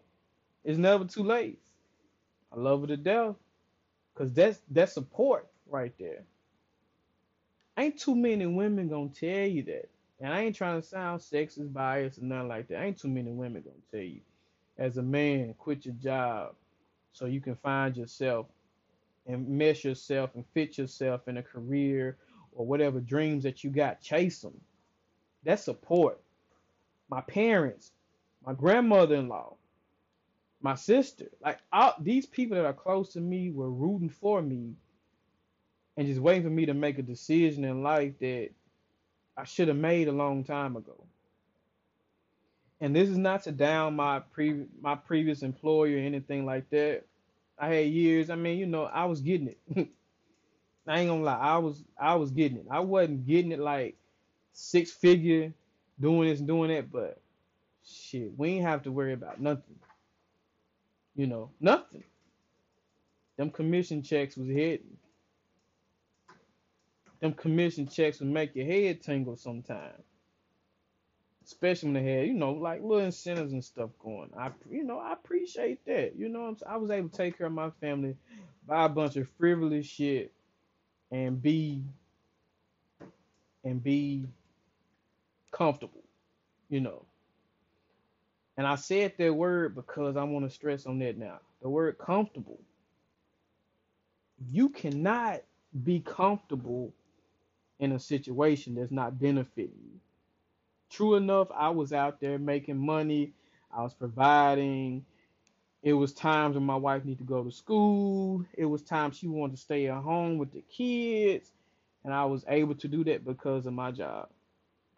It's 0.63 0.77
never 0.79 1.05
too 1.05 1.23
late. 1.23 1.61
I 2.53 2.59
love 2.59 2.81
her 2.81 2.87
to 2.87 2.97
death, 2.97 3.35
cause 4.15 4.33
that's 4.33 4.59
that's 4.69 4.93
support 4.93 5.47
right 5.67 5.93
there. 5.99 6.23
Ain't 7.77 7.99
too 7.99 8.15
many 8.15 8.45
women 8.45 8.87
gonna 8.87 9.09
tell 9.09 9.47
you 9.47 9.63
that. 9.63 9.89
And 10.19 10.31
I 10.31 10.41
ain't 10.41 10.55
trying 10.55 10.79
to 10.81 10.87
sound 10.87 11.19
sexist, 11.21 11.73
biased, 11.73 12.19
or 12.19 12.23
nothing 12.23 12.47
like 12.47 12.67
that. 12.69 12.81
Ain't 12.81 12.99
too 12.99 13.07
many 13.09 13.31
women 13.31 13.63
gonna 13.63 13.75
tell 13.91 14.07
you. 14.07 14.21
As 14.77 14.97
a 14.97 15.03
man, 15.03 15.53
quit 15.57 15.85
your 15.85 15.95
job 15.95 16.55
so 17.11 17.25
you 17.25 17.41
can 17.41 17.55
find 17.55 17.97
yourself 17.97 18.47
and 19.27 19.47
mesh 19.47 19.83
yourself 19.83 20.31
and 20.35 20.45
fit 20.53 20.77
yourself 20.77 21.27
in 21.27 21.37
a 21.37 21.43
career 21.43 22.17
or 22.51 22.65
whatever 22.65 22.99
dreams 22.99 23.43
that 23.43 23.63
you 23.63 23.69
got. 23.69 24.01
Chase 24.01 24.41
them. 24.41 24.59
That's 25.43 25.63
support. 25.63 26.19
My 27.09 27.21
parents, 27.21 27.91
my 28.45 28.53
grandmother-in-law, 28.53 29.55
my 30.63 30.75
sister, 30.75 31.25
like 31.43 31.59
all, 31.71 31.93
these 31.99 32.25
people 32.25 32.55
that 32.55 32.65
are 32.65 32.73
close 32.73 33.13
to 33.13 33.21
me 33.21 33.51
were 33.51 33.69
rooting 33.69 34.09
for 34.09 34.41
me 34.41 34.73
and 35.97 36.07
just 36.07 36.21
waiting 36.21 36.43
for 36.43 36.49
me 36.49 36.65
to 36.65 36.73
make 36.73 36.97
a 36.97 37.03
decision 37.03 37.65
in 37.65 37.83
life 37.83 38.13
that 38.19 38.49
I 39.37 39.43
should 39.43 39.67
have 39.67 39.77
made 39.77 40.07
a 40.07 40.13
long 40.13 40.43
time 40.45 40.77
ago. 40.77 40.95
And 42.79 42.95
this 42.95 43.09
is 43.09 43.17
not 43.17 43.43
to 43.43 43.51
down 43.51 43.95
my 43.95 44.19
pre 44.19 44.65
my 44.81 44.95
previous 44.95 45.43
employer 45.43 45.97
or 45.97 45.99
anything 45.99 46.45
like 46.45 46.69
that. 46.69 47.03
I 47.59 47.67
had 47.67 47.87
years. 47.87 48.29
I 48.29 48.35
mean, 48.35 48.57
you 48.57 48.65
know, 48.65 48.85
I 48.85 49.05
was 49.05 49.21
getting 49.21 49.49
it. 49.49 49.59
I 50.87 50.99
ain't 50.99 51.09
gonna 51.09 51.23
lie. 51.23 51.39
I 51.39 51.57
was 51.57 51.83
I 51.99 52.15
was 52.15 52.31
getting 52.31 52.57
it. 52.57 52.65
I 52.71 52.79
wasn't 52.79 53.25
getting 53.25 53.51
it 53.51 53.59
like 53.59 53.95
six 54.53 54.91
figure 54.91 55.53
doing 55.99 56.29
this 56.29 56.39
and 56.39 56.47
doing 56.47 56.71
that, 56.71 56.91
but 56.91 57.21
shit, 57.85 58.31
we 58.37 58.49
ain't 58.49 58.65
have 58.65 58.83
to 58.83 58.91
worry 58.91 59.13
about 59.13 59.41
nothing. 59.41 59.75
You 61.15 61.27
know, 61.27 61.51
nothing. 61.59 62.03
Them 63.37 63.51
commission 63.51 64.03
checks 64.03 64.37
was 64.37 64.47
hitting. 64.47 64.97
Them 67.21 67.33
commission 67.33 67.87
checks 67.87 68.19
would 68.19 68.29
make 68.29 68.55
your 68.55 68.65
head 68.65 69.01
tingle 69.01 69.35
sometimes. 69.37 70.03
Especially 71.45 71.91
when 71.91 72.03
they 72.03 72.11
had, 72.11 72.27
you 72.27 72.33
know, 72.33 72.51
like 72.53 72.81
little 72.81 72.99
incentives 72.99 73.53
and 73.53 73.63
stuff 73.63 73.89
going. 73.99 74.29
I, 74.37 74.51
you 74.69 74.83
know, 74.83 74.99
I 74.99 75.13
appreciate 75.13 75.85
that. 75.85 76.15
You 76.17 76.29
know, 76.29 76.55
i 76.67 76.77
was 76.77 76.89
able 76.89 77.09
to 77.09 77.17
take 77.17 77.37
care 77.37 77.47
of 77.47 77.53
my 77.53 77.69
family, 77.81 78.15
buy 78.67 78.85
a 78.85 78.89
bunch 78.89 79.17
of 79.17 79.27
frivolous 79.37 79.85
shit, 79.85 80.31
and 81.11 81.41
be, 81.41 81.83
and 83.63 83.83
be 83.83 84.25
comfortable. 85.51 86.03
You 86.69 86.81
know. 86.81 87.05
And 88.57 88.67
I 88.67 88.75
said 88.75 89.13
that 89.17 89.33
word 89.33 89.75
because 89.75 90.17
I 90.17 90.23
want 90.23 90.45
to 90.47 90.53
stress 90.53 90.85
on 90.85 90.99
that 90.99 91.17
now. 91.17 91.39
The 91.61 91.69
word 91.69 91.97
comfortable. 91.97 92.59
You 94.51 94.69
cannot 94.69 95.41
be 95.83 95.99
comfortable 96.01 96.93
in 97.79 97.93
a 97.93 97.99
situation 97.99 98.75
that's 98.75 98.91
not 98.91 99.19
benefiting 99.19 99.79
you. 99.83 99.99
True 100.89 101.15
enough, 101.15 101.47
I 101.55 101.69
was 101.69 101.93
out 101.93 102.19
there 102.21 102.37
making 102.37 102.77
money, 102.77 103.33
I 103.75 103.81
was 103.81 103.93
providing. 103.93 105.05
It 105.81 105.93
was 105.93 106.13
times 106.13 106.55
when 106.55 106.65
my 106.65 106.77
wife 106.77 107.03
needed 107.03 107.19
to 107.19 107.25
go 107.25 107.43
to 107.43 107.51
school. 107.51 108.45
It 108.53 108.65
was 108.65 108.81
times 108.81 109.17
she 109.17 109.27
wanted 109.27 109.55
to 109.57 109.61
stay 109.61 109.87
at 109.87 110.01
home 110.01 110.37
with 110.37 110.53
the 110.53 110.61
kids. 110.61 111.51
And 112.05 112.13
I 112.13 112.25
was 112.25 112.45
able 112.47 112.75
to 112.75 112.87
do 112.87 113.03
that 113.05 113.25
because 113.25 113.65
of 113.65 113.73
my 113.73 113.91
job. 113.91 114.29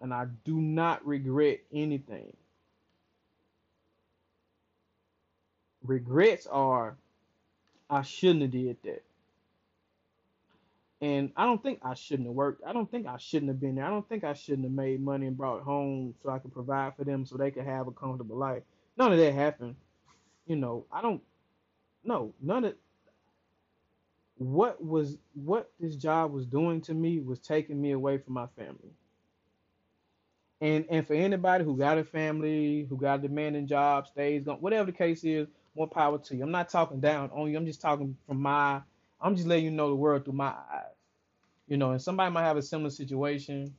And 0.01 0.13
I 0.13 0.27
do 0.43 0.61
not 0.61 1.05
regret 1.05 1.59
anything. 1.73 2.35
Regrets 5.87 6.47
are 6.47 6.97
I 7.89 8.01
shouldn't 8.03 8.43
have 8.43 8.51
did 8.51 8.77
that. 8.83 9.03
And 11.01 11.31
I 11.35 11.45
don't 11.45 11.61
think 11.61 11.79
I 11.83 11.93
shouldn't 11.93 12.27
have 12.27 12.35
worked. 12.35 12.63
I 12.65 12.73
don't 12.73 12.89
think 12.89 13.07
I 13.07 13.17
shouldn't 13.17 13.49
have 13.49 13.59
been 13.59 13.75
there. 13.75 13.85
I 13.85 13.89
don't 13.89 14.07
think 14.09 14.23
I 14.23 14.33
shouldn't 14.33 14.65
have 14.65 14.73
made 14.73 15.03
money 15.03 15.27
and 15.27 15.37
brought 15.37 15.61
home 15.63 16.15
so 16.23 16.29
I 16.29 16.39
could 16.39 16.53
provide 16.53 16.95
for 16.95 17.03
them 17.03 17.25
so 17.25 17.37
they 17.37 17.51
could 17.51 17.65
have 17.65 17.87
a 17.87 17.91
comfortable 17.91 18.37
life. 18.37 18.63
None 18.97 19.11
of 19.13 19.19
that 19.19 19.33
happened. 19.33 19.75
You 20.47 20.55
know, 20.55 20.85
I 20.91 21.01
don't 21.01 21.21
no, 22.03 22.33
none 22.41 22.65
of 22.65 22.75
what 24.37 24.83
was 24.83 25.17
what 25.33 25.71
this 25.79 25.95
job 25.95 26.33
was 26.33 26.45
doing 26.45 26.81
to 26.81 26.93
me 26.93 27.19
was 27.19 27.39
taking 27.39 27.81
me 27.81 27.91
away 27.91 28.17
from 28.17 28.33
my 28.33 28.47
family. 28.57 28.91
And 30.61 30.85
and 30.89 31.07
for 31.07 31.13
anybody 31.13 31.63
who 31.63 31.77
got 31.77 31.97
a 31.97 32.03
family, 32.03 32.85
who 32.89 32.97
got 32.97 33.19
a 33.19 33.27
demanding 33.27 33.67
job, 33.67 34.07
stays 34.07 34.43
gone, 34.45 34.57
whatever 34.57 34.87
the 34.87 34.97
case 34.97 35.23
is, 35.23 35.47
more 35.75 35.87
power 35.87 36.17
to 36.17 36.35
you. 36.35 36.43
I'm 36.43 36.51
not 36.51 36.69
talking 36.69 36.99
down 36.99 37.31
on 37.33 37.51
you. 37.51 37.57
I'm 37.57 37.65
just 37.65 37.81
talking 37.81 38.17
from 38.27 38.41
my 38.41 38.81
I'm 39.21 39.35
just 39.35 39.47
letting 39.47 39.65
you 39.65 39.71
know 39.71 39.89
the 39.89 39.95
world 39.95 40.25
through 40.25 40.33
my 40.33 40.47
eyes. 40.49 40.93
You 41.67 41.77
know, 41.77 41.91
and 41.91 42.01
somebody 42.01 42.31
might 42.31 42.43
have 42.43 42.57
a 42.57 42.61
similar 42.61 42.91
situation 42.91 43.73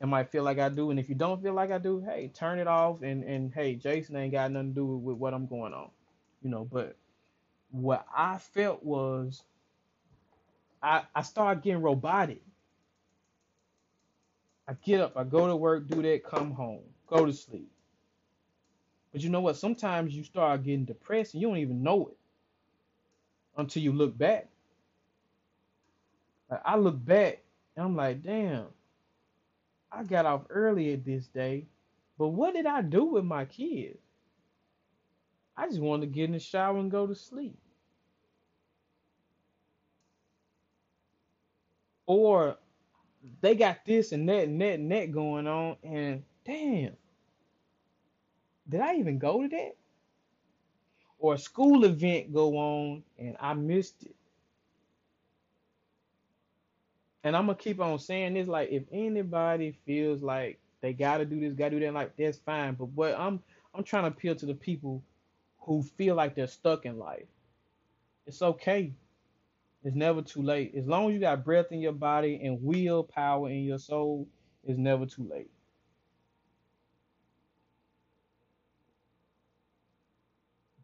and 0.00 0.10
might 0.10 0.30
feel 0.30 0.42
like 0.44 0.58
I 0.58 0.68
do. 0.68 0.90
And 0.90 0.98
if 0.98 1.08
you 1.08 1.14
don't 1.14 1.42
feel 1.42 1.54
like 1.54 1.70
I 1.70 1.78
do, 1.78 2.00
hey, 2.00 2.30
turn 2.34 2.58
it 2.58 2.66
off 2.66 3.02
and 3.02 3.24
and 3.24 3.52
hey, 3.54 3.74
Jason 3.76 4.16
ain't 4.16 4.32
got 4.32 4.50
nothing 4.50 4.70
to 4.70 4.74
do 4.74 4.86
with 4.86 5.16
what 5.16 5.34
I'm 5.34 5.46
going 5.46 5.74
on. 5.74 5.90
You 6.42 6.50
know, 6.50 6.64
but 6.70 6.96
what 7.70 8.06
I 8.16 8.38
felt 8.38 8.82
was 8.84 9.42
I 10.82 11.02
I 11.14 11.22
started 11.22 11.62
getting 11.62 11.82
robotic. 11.82 12.42
I 14.68 14.74
get 14.84 15.00
up, 15.00 15.16
I 15.16 15.24
go 15.24 15.46
to 15.46 15.56
work, 15.56 15.88
do 15.88 16.02
that, 16.02 16.24
come 16.24 16.52
home, 16.52 16.82
go 17.06 17.26
to 17.26 17.32
sleep. 17.32 17.70
But 19.16 19.22
you 19.22 19.30
know 19.30 19.40
what? 19.40 19.56
Sometimes 19.56 20.14
you 20.14 20.24
start 20.24 20.62
getting 20.62 20.84
depressed 20.84 21.32
and 21.32 21.40
you 21.40 21.48
don't 21.48 21.56
even 21.56 21.82
know 21.82 22.08
it 22.08 22.18
until 23.56 23.82
you 23.82 23.90
look 23.90 24.18
back. 24.18 24.46
Like 26.50 26.60
I 26.66 26.76
look 26.76 27.02
back 27.02 27.42
and 27.74 27.86
I'm 27.86 27.96
like, 27.96 28.22
damn, 28.22 28.66
I 29.90 30.02
got 30.02 30.26
off 30.26 30.42
earlier 30.50 30.98
this 30.98 31.28
day, 31.28 31.64
but 32.18 32.28
what 32.28 32.52
did 32.52 32.66
I 32.66 32.82
do 32.82 33.06
with 33.06 33.24
my 33.24 33.46
kids? 33.46 33.96
I 35.56 35.66
just 35.66 35.80
wanted 35.80 36.02
to 36.08 36.12
get 36.12 36.24
in 36.24 36.32
the 36.32 36.38
shower 36.38 36.76
and 36.76 36.90
go 36.90 37.06
to 37.06 37.14
sleep. 37.14 37.56
Or 42.04 42.58
they 43.40 43.54
got 43.54 43.78
this 43.86 44.12
and 44.12 44.28
that 44.28 44.44
and 44.44 44.60
that 44.60 44.78
and 44.78 44.92
that 44.92 45.10
going 45.10 45.46
on, 45.46 45.76
and 45.82 46.22
damn, 46.44 46.92
did 48.68 48.80
I 48.80 48.96
even 48.96 49.18
go 49.18 49.42
to 49.42 49.48
that? 49.48 49.76
Or 51.18 51.34
a 51.34 51.38
school 51.38 51.84
event 51.84 52.32
go 52.32 52.56
on 52.56 53.02
and 53.18 53.36
I 53.40 53.54
missed 53.54 54.02
it. 54.04 54.14
And 57.24 57.36
I'm 57.36 57.46
gonna 57.46 57.58
keep 57.58 57.80
on 57.80 57.98
saying 57.98 58.34
this, 58.34 58.48
like 58.48 58.70
if 58.70 58.84
anybody 58.92 59.76
feels 59.84 60.22
like 60.22 60.60
they 60.80 60.92
gotta 60.92 61.24
do 61.24 61.40
this, 61.40 61.54
gotta 61.54 61.70
do 61.72 61.80
that, 61.80 61.94
like 61.94 62.16
that's 62.16 62.38
fine. 62.38 62.74
But 62.74 62.86
what 62.90 63.14
I'm 63.18 63.42
I'm 63.74 63.84
trying 63.84 64.04
to 64.04 64.08
appeal 64.08 64.34
to 64.36 64.46
the 64.46 64.54
people 64.54 65.02
who 65.58 65.82
feel 65.82 66.14
like 66.14 66.34
they're 66.34 66.46
stuck 66.46 66.86
in 66.86 66.98
life. 66.98 67.26
It's 68.26 68.42
okay. 68.42 68.92
It's 69.84 69.96
never 69.96 70.22
too 70.22 70.42
late. 70.42 70.74
As 70.76 70.86
long 70.86 71.08
as 71.08 71.14
you 71.14 71.20
got 71.20 71.44
breath 71.44 71.72
in 71.72 71.80
your 71.80 71.92
body 71.92 72.40
and 72.42 72.62
willpower 72.62 73.50
in 73.50 73.64
your 73.64 73.78
soul, 73.78 74.28
it's 74.64 74.78
never 74.78 75.06
too 75.06 75.28
late. 75.30 75.50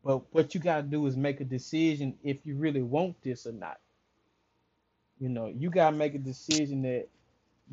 But 0.05 0.33
what 0.35 0.55
you 0.55 0.61
gotta 0.61 0.83
do 0.83 1.07
is 1.07 1.17
make 1.17 1.41
a 1.41 1.45
decision 1.45 2.19
if 2.25 2.45
you 2.45 2.57
really 2.57 2.83
want 2.83 3.23
this 3.23 3.47
or 3.47 3.53
not. 3.53 3.79
You 5.21 5.29
know, 5.29 5.47
you 5.47 5.71
gotta 5.71 5.97
make 5.97 6.15
a 6.15 6.19
decision 6.19 6.83
that 6.83 7.09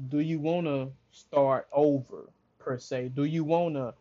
do 0.10 0.20
you 0.20 0.40
wanna 0.40 0.90
start 1.12 1.68
over 1.74 2.30
per 2.60 2.78
se? 2.78 3.10
Do 3.16 3.24
you 3.24 3.44
wanna 3.44 3.96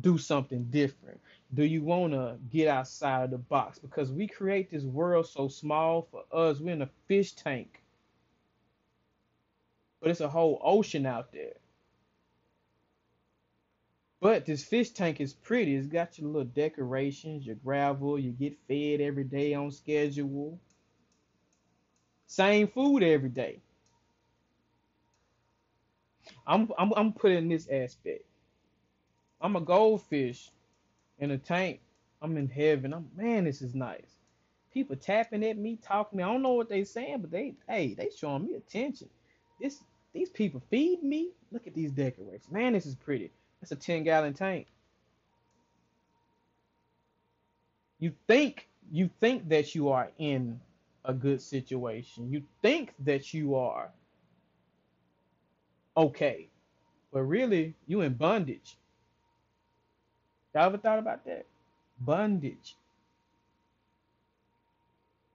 do 0.00 0.18
something 0.18 0.64
different? 0.70 1.20
Do 1.52 1.64
you 1.64 1.82
wanna 1.82 2.38
get 2.50 2.68
outside 2.68 3.24
of 3.24 3.30
the 3.30 3.38
box? 3.38 3.78
Because 3.78 4.12
we 4.12 4.28
create 4.28 4.70
this 4.70 4.84
world 4.84 5.26
so 5.26 5.48
small 5.48 6.02
for 6.10 6.24
us. 6.32 6.60
We're 6.60 6.74
in 6.74 6.82
a 6.82 6.90
fish 7.08 7.32
tank, 7.32 7.82
but 10.00 10.10
it's 10.10 10.20
a 10.20 10.28
whole 10.28 10.60
ocean 10.62 11.06
out 11.06 11.32
there. 11.32 11.54
But 14.24 14.46
this 14.46 14.64
fish 14.64 14.88
tank 14.88 15.20
is 15.20 15.34
pretty. 15.34 15.76
It's 15.76 15.86
got 15.86 16.18
your 16.18 16.28
little 16.28 16.48
decorations, 16.48 17.44
your 17.44 17.56
gravel, 17.56 18.18
you 18.18 18.30
get 18.30 18.56
fed 18.66 19.02
every 19.02 19.24
day 19.24 19.52
on 19.52 19.70
schedule. 19.70 20.58
Same 22.26 22.66
food 22.68 23.02
every 23.02 23.28
day. 23.28 23.60
I'm 26.46 26.72
I'm 26.78 26.94
I'm 26.96 27.12
putting 27.12 27.50
this 27.50 27.68
aspect. 27.68 28.24
I'm 29.42 29.56
a 29.56 29.60
goldfish 29.60 30.50
in 31.18 31.32
a 31.32 31.36
tank. 31.36 31.80
I'm 32.22 32.38
in 32.38 32.48
heaven. 32.48 32.94
I'm 32.94 33.10
man, 33.14 33.44
this 33.44 33.60
is 33.60 33.74
nice. 33.74 34.16
People 34.72 34.96
tapping 34.96 35.44
at 35.44 35.58
me, 35.58 35.76
talking 35.82 36.18
to 36.18 36.24
me. 36.24 36.30
I 36.30 36.32
don't 36.32 36.40
know 36.40 36.54
what 36.54 36.70
they're 36.70 36.86
saying, 36.86 37.18
but 37.20 37.30
they 37.30 37.56
hey, 37.68 37.92
they 37.92 38.08
showing 38.16 38.46
me 38.46 38.54
attention. 38.54 39.10
This 39.60 39.80
these 40.14 40.30
people 40.30 40.62
feed 40.70 41.02
me. 41.02 41.32
Look 41.52 41.66
at 41.66 41.74
these 41.74 41.90
decorations. 41.90 42.50
Man, 42.50 42.72
this 42.72 42.86
is 42.86 42.94
pretty. 42.94 43.30
It's 43.64 43.72
a 43.72 43.76
10 43.76 44.04
gallon 44.04 44.34
tank. 44.34 44.66
You 47.98 48.12
think 48.26 48.68
you 48.92 49.08
think 49.20 49.48
that 49.48 49.74
you 49.74 49.88
are 49.88 50.10
in 50.18 50.60
a 51.06 51.14
good 51.14 51.40
situation. 51.40 52.30
You 52.30 52.42
think 52.60 52.92
that 52.98 53.32
you 53.32 53.54
are 53.54 53.88
okay. 55.96 56.48
But 57.10 57.22
really, 57.22 57.72
you 57.86 58.02
in 58.02 58.12
bondage. 58.12 58.76
Y'all 60.54 60.64
ever 60.66 60.76
thought 60.76 60.98
about 60.98 61.24
that? 61.24 61.46
Bondage. 61.98 62.76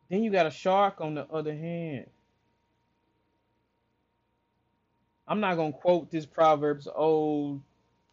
Then 0.08 0.22
you 0.22 0.30
got 0.30 0.46
a 0.46 0.52
shark 0.52 1.02
on 1.02 1.16
the 1.16 1.26
other 1.34 1.56
hand. 1.56 2.06
I'm 5.28 5.40
not 5.40 5.56
gonna 5.56 5.74
quote 5.74 6.12
this 6.12 6.28
proverb's 6.28 6.88
old 6.94 7.62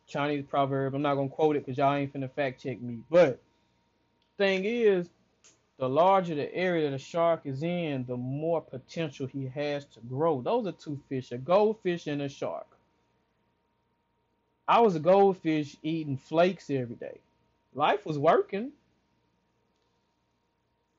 Chinese 0.07 0.45
proverb. 0.49 0.95
I'm 0.95 1.03
not 1.03 1.15
gonna 1.15 1.29
quote 1.29 1.57
it 1.57 1.65
because 1.65 1.79
y'all 1.79 1.95
ain't 1.95 2.13
finna 2.13 2.31
fact 2.31 2.63
check 2.63 2.81
me. 2.81 3.01
But 3.11 3.41
thing 4.39 4.65
is, 4.65 5.09
the 5.79 5.89
larger 5.89 6.35
the 6.35 6.53
area 6.55 6.91
the 6.91 6.99
shark 6.99 7.43
is 7.45 7.63
in, 7.63 8.05
the 8.07 8.17
more 8.17 8.61
potential 8.61 9.27
he 9.27 9.47
has 9.49 9.85
to 9.87 10.01
grow. 10.01 10.41
Those 10.41 10.67
are 10.67 10.73
two 10.73 10.99
fish, 11.09 11.33
a 11.33 11.39
goldfish 11.39 12.07
and 12.07 12.23
a 12.23 12.29
shark. 12.29 12.67
I 14.69 14.81
was 14.81 14.97
a 14.97 15.01
goldfish 15.01 15.77
eating 15.83 16.17
flakes 16.17 16.71
every 16.71 16.97
day. 16.97 17.19
Life 17.75 18.05
was 18.07 18.19
working. 18.19 18.73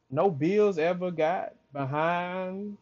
No 0.09 0.29
bills 0.29 0.77
ever 0.77 1.11
got 1.11 1.53
behind. 1.73 2.77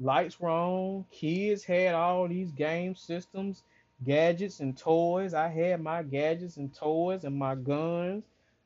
Lights 0.00 0.40
were 0.40 0.48
on. 0.48 1.04
Kids 1.10 1.64
had 1.64 1.94
all 1.94 2.28
these 2.28 2.50
game 2.52 2.94
systems 2.94 3.62
gadgets 4.04 4.60
and 4.60 4.76
toys. 4.76 5.34
I 5.34 5.48
had 5.48 5.82
my 5.82 6.02
gadgets 6.02 6.56
and 6.56 6.74
toys 6.74 7.24
and 7.24 7.36
my 7.36 7.54
guns. 7.54 8.24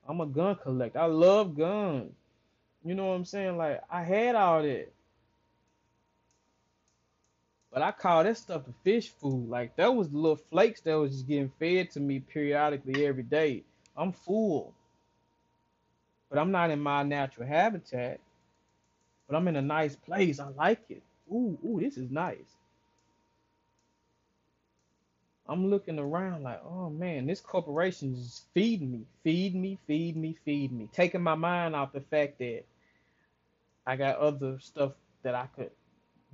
I'm 0.09 0.21
a 0.21 0.27
gun 0.27 0.57
collector. 0.57 1.01
I 1.01 1.07
love 1.07 1.57
guns. 1.57 2.13
You 2.85 2.95
know 2.95 3.07
what 3.07 3.15
I'm 3.15 3.25
saying? 3.25 3.57
Like 3.57 3.83
I 3.91 4.03
had 4.03 4.35
all 4.35 4.63
that. 4.63 4.93
But 7.73 7.83
I 7.83 7.93
call 7.93 8.25
that 8.25 8.39
stuff 8.39 8.65
the 8.65 8.73
fish 8.85 9.11
food. 9.11 9.49
Like 9.51 9.77
that 9.77 9.95
was 9.95 10.09
the 10.09 10.17
little 10.17 10.37
flakes 10.37 10.81
that 10.83 10.95
was 10.95 11.13
just 11.13 11.27
getting 11.27 11.53
fed 11.59 11.91
to 11.93 12.01
me 12.01 12.21
periodically 12.21 13.05
every 13.07 13.23
day. 13.23 13.65
I'm 13.97 14.13
full. 14.13 14.73
But 16.31 16.39
I'm 16.39 16.51
not 16.53 16.71
in 16.71 16.81
my 16.81 17.03
natural 17.03 17.47
habitat. 17.47 18.21
But 19.29 19.37
I'm 19.37 19.49
in 19.49 19.57
a 19.57 19.63
nice 19.63 19.97
place. 19.97 20.41
I 20.41 20.49
like 20.49 20.83
it. 20.89 21.03
Ooh, 21.31 21.59
ooh, 21.65 21.81
this 21.81 21.97
is 21.97 22.11
nice. 22.11 22.56
I'm 25.49 25.71
looking 25.71 25.99
around 25.99 26.43
like, 26.43 26.63
oh 26.65 26.91
man, 26.91 27.27
this 27.27 27.41
corporation 27.41 28.15
is 28.15 28.45
feeding 28.55 28.91
me, 28.93 29.03
feed 29.25 29.55
me, 29.55 29.79
feed 29.87 30.17
me, 30.17 30.37
feed 30.45 30.73
me, 30.73 30.89
taking 30.93 31.23
my 31.23 31.35
mind 31.37 31.77
off 31.77 31.93
the 31.93 32.01
fact 32.01 32.39
that 32.41 32.65
I 33.87 33.97
got 33.97 34.19
other 34.19 34.59
stuff 34.61 34.93
that 35.23 35.35
I 35.35 35.47
could 35.57 35.71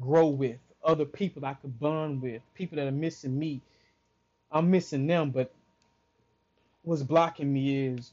grow 0.00 0.28
with, 0.28 0.58
other 0.84 1.04
people 1.04 1.44
I 1.44 1.54
could 1.54 1.78
bond 1.78 2.22
with, 2.22 2.42
people 2.54 2.76
that 2.76 2.88
are 2.88 2.92
missing 2.92 3.38
me. 3.38 3.60
I'm 4.50 4.70
missing 4.70 5.06
them, 5.06 5.30
but 5.30 5.52
what's 6.82 7.02
blocking 7.02 7.52
me 7.52 7.86
is 7.88 8.12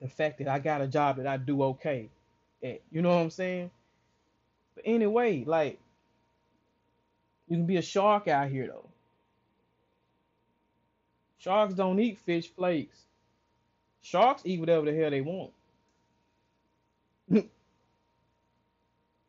the 0.00 0.08
fact 0.08 0.38
that 0.38 0.48
I 0.48 0.58
got 0.58 0.82
a 0.82 0.86
job 0.86 1.16
that 1.16 1.26
I 1.26 1.36
do 1.36 1.62
okay 1.64 2.08
at. 2.62 2.80
You 2.90 3.02
know 3.02 3.10
what 3.10 3.22
I'm 3.22 3.30
saying? 3.30 3.70
But 4.74 4.84
anyway, 4.86 5.44
like 5.46 5.78
you 7.48 7.56
can 7.56 7.66
be 7.66 7.76
a 7.76 7.82
shark 7.82 8.28
out 8.28 8.50
here 8.50 8.66
though. 8.68 8.88
Sharks 11.46 11.74
don't 11.74 12.00
eat 12.00 12.18
fish 12.18 12.48
flakes. 12.48 13.04
Sharks 14.02 14.42
eat 14.44 14.58
whatever 14.58 14.84
the 14.90 14.98
hell 14.98 15.10
they 15.10 15.20
want. 15.20 15.52
Let 17.30 17.46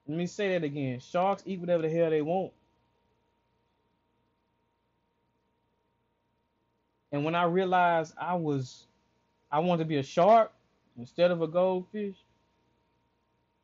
me 0.08 0.26
say 0.26 0.50
that 0.54 0.64
again. 0.64 1.00
Sharks 1.00 1.44
eat 1.46 1.60
whatever 1.60 1.84
the 1.84 1.92
hell 1.92 2.10
they 2.10 2.24
want. 2.24 2.54
And 7.12 7.24
when 7.24 7.36
I 7.36 7.44
realized 7.44 8.16
I 8.20 8.34
was, 8.34 8.88
I 9.52 9.60
wanted 9.60 9.84
to 9.84 9.88
be 9.88 9.98
a 9.98 10.04
shark 10.04 10.52
instead 10.98 11.30
of 11.30 11.44
a 11.44 11.48
goldfish, 11.48 12.16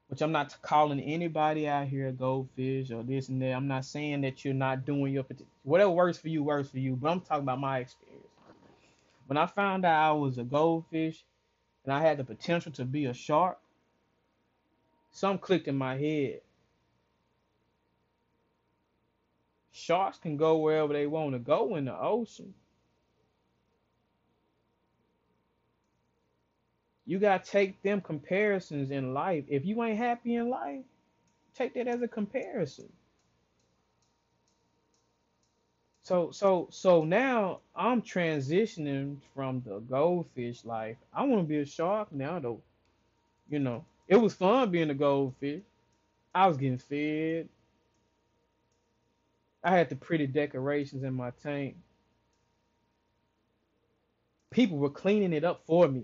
which 0.10 0.22
I'm 0.22 0.32
not 0.32 0.56
calling 0.62 1.00
anybody 1.00 1.68
out 1.68 1.88
here 1.88 2.10
a 2.10 2.12
goldfish 2.12 2.92
or 2.92 3.02
this 3.02 3.30
and 3.30 3.42
that. 3.42 3.54
I'm 3.54 3.68
not 3.68 3.86
saying 3.86 4.22
that 4.22 4.46
you're 4.46 4.54
not 4.54 4.86
doing 4.86 5.12
your 5.12 5.26
whatever 5.64 5.90
works 5.90 6.20
for 6.20 6.30
you 6.30 6.44
works 6.44 6.70
for 6.70 6.78
you, 6.78 6.96
but 6.96 7.10
I'm 7.10 7.22
talking 7.22 7.42
about 7.42 7.60
my 7.60 7.80
experience. 7.80 8.23
When 9.28 9.38
I 9.38 9.46
found 9.46 9.86
out 9.86 10.10
I 10.10 10.12
was 10.14 10.38
a 10.38 10.44
goldfish 10.44 11.24
and 11.84 11.94
I 11.94 12.02
had 12.02 12.18
the 12.18 12.24
potential 12.24 12.72
to 12.74 12.86
be 12.86 13.06
a 13.06 13.14
shark, 13.14 13.60
something 15.12 15.40
clicked 15.40 15.68
in 15.68 15.76
my 15.78 15.98
head. 15.98 16.42
Sharks 19.72 20.20
can 20.20 20.38
go 20.38 20.58
wherever 20.58 20.94
they 20.94 21.08
want 21.08 21.34
to 21.34 21.40
go 21.40 21.76
in 21.76 21.86
the 21.86 21.98
ocean. 21.98 22.54
You 27.06 27.20
got 27.20 27.44
to 27.44 27.52
take 27.52 27.82
them 27.82 28.02
comparisons 28.02 28.92
in 28.92 29.14
life. 29.14 29.46
If 29.48 29.66
you 29.66 29.84
ain't 29.84 29.98
happy 29.98 30.36
in 30.36 30.50
life, 30.50 30.84
take 31.56 31.74
that 31.74 31.88
as 31.88 32.02
a 32.02 32.08
comparison. 32.08 32.92
So 36.04 36.32
so 36.32 36.68
so 36.72 37.06
now 37.06 37.62
I'm 37.76 38.02
transitioning 38.02 39.18
from 39.36 39.64
the 39.66 39.80
goldfish 39.80 40.66
life. 40.66 40.98
I 41.14 41.24
want 41.24 41.44
to 41.44 41.48
be 41.48 41.60
a 41.60 41.66
shark 41.66 42.12
now 42.12 42.40
though. 42.40 42.62
You 43.50 43.60
know, 43.60 43.86
it 44.08 44.18
was 44.18 44.34
fun 44.36 44.72
being 44.72 44.90
a 44.90 44.96
goldfish. 44.96 45.64
I 46.36 46.48
was 46.48 46.58
getting 46.58 46.80
fed. 46.80 47.50
I 49.64 49.72
had 49.78 49.90
the 49.90 49.96
pretty 49.96 50.28
decorations 50.28 51.04
in 51.04 51.14
my 51.14 51.32
tank. 51.44 51.76
People 54.52 54.78
were 54.80 54.90
cleaning 54.90 55.34
it 55.34 55.44
up 55.46 55.64
for 55.66 55.88
me, 55.88 56.04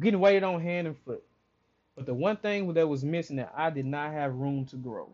getting 0.00 0.20
weighted 0.20 0.44
on 0.44 0.60
hand 0.60 0.88
and 0.88 0.98
foot. 0.98 1.24
But 1.96 2.06
the 2.06 2.14
one 2.14 2.36
thing 2.38 2.72
that 2.74 2.88
was 2.88 3.04
missing 3.04 3.36
that 3.36 3.52
I 3.56 3.70
did 3.70 3.86
not 3.86 4.12
have 4.12 4.34
room 4.34 4.66
to 4.66 4.76
grow. 4.76 5.10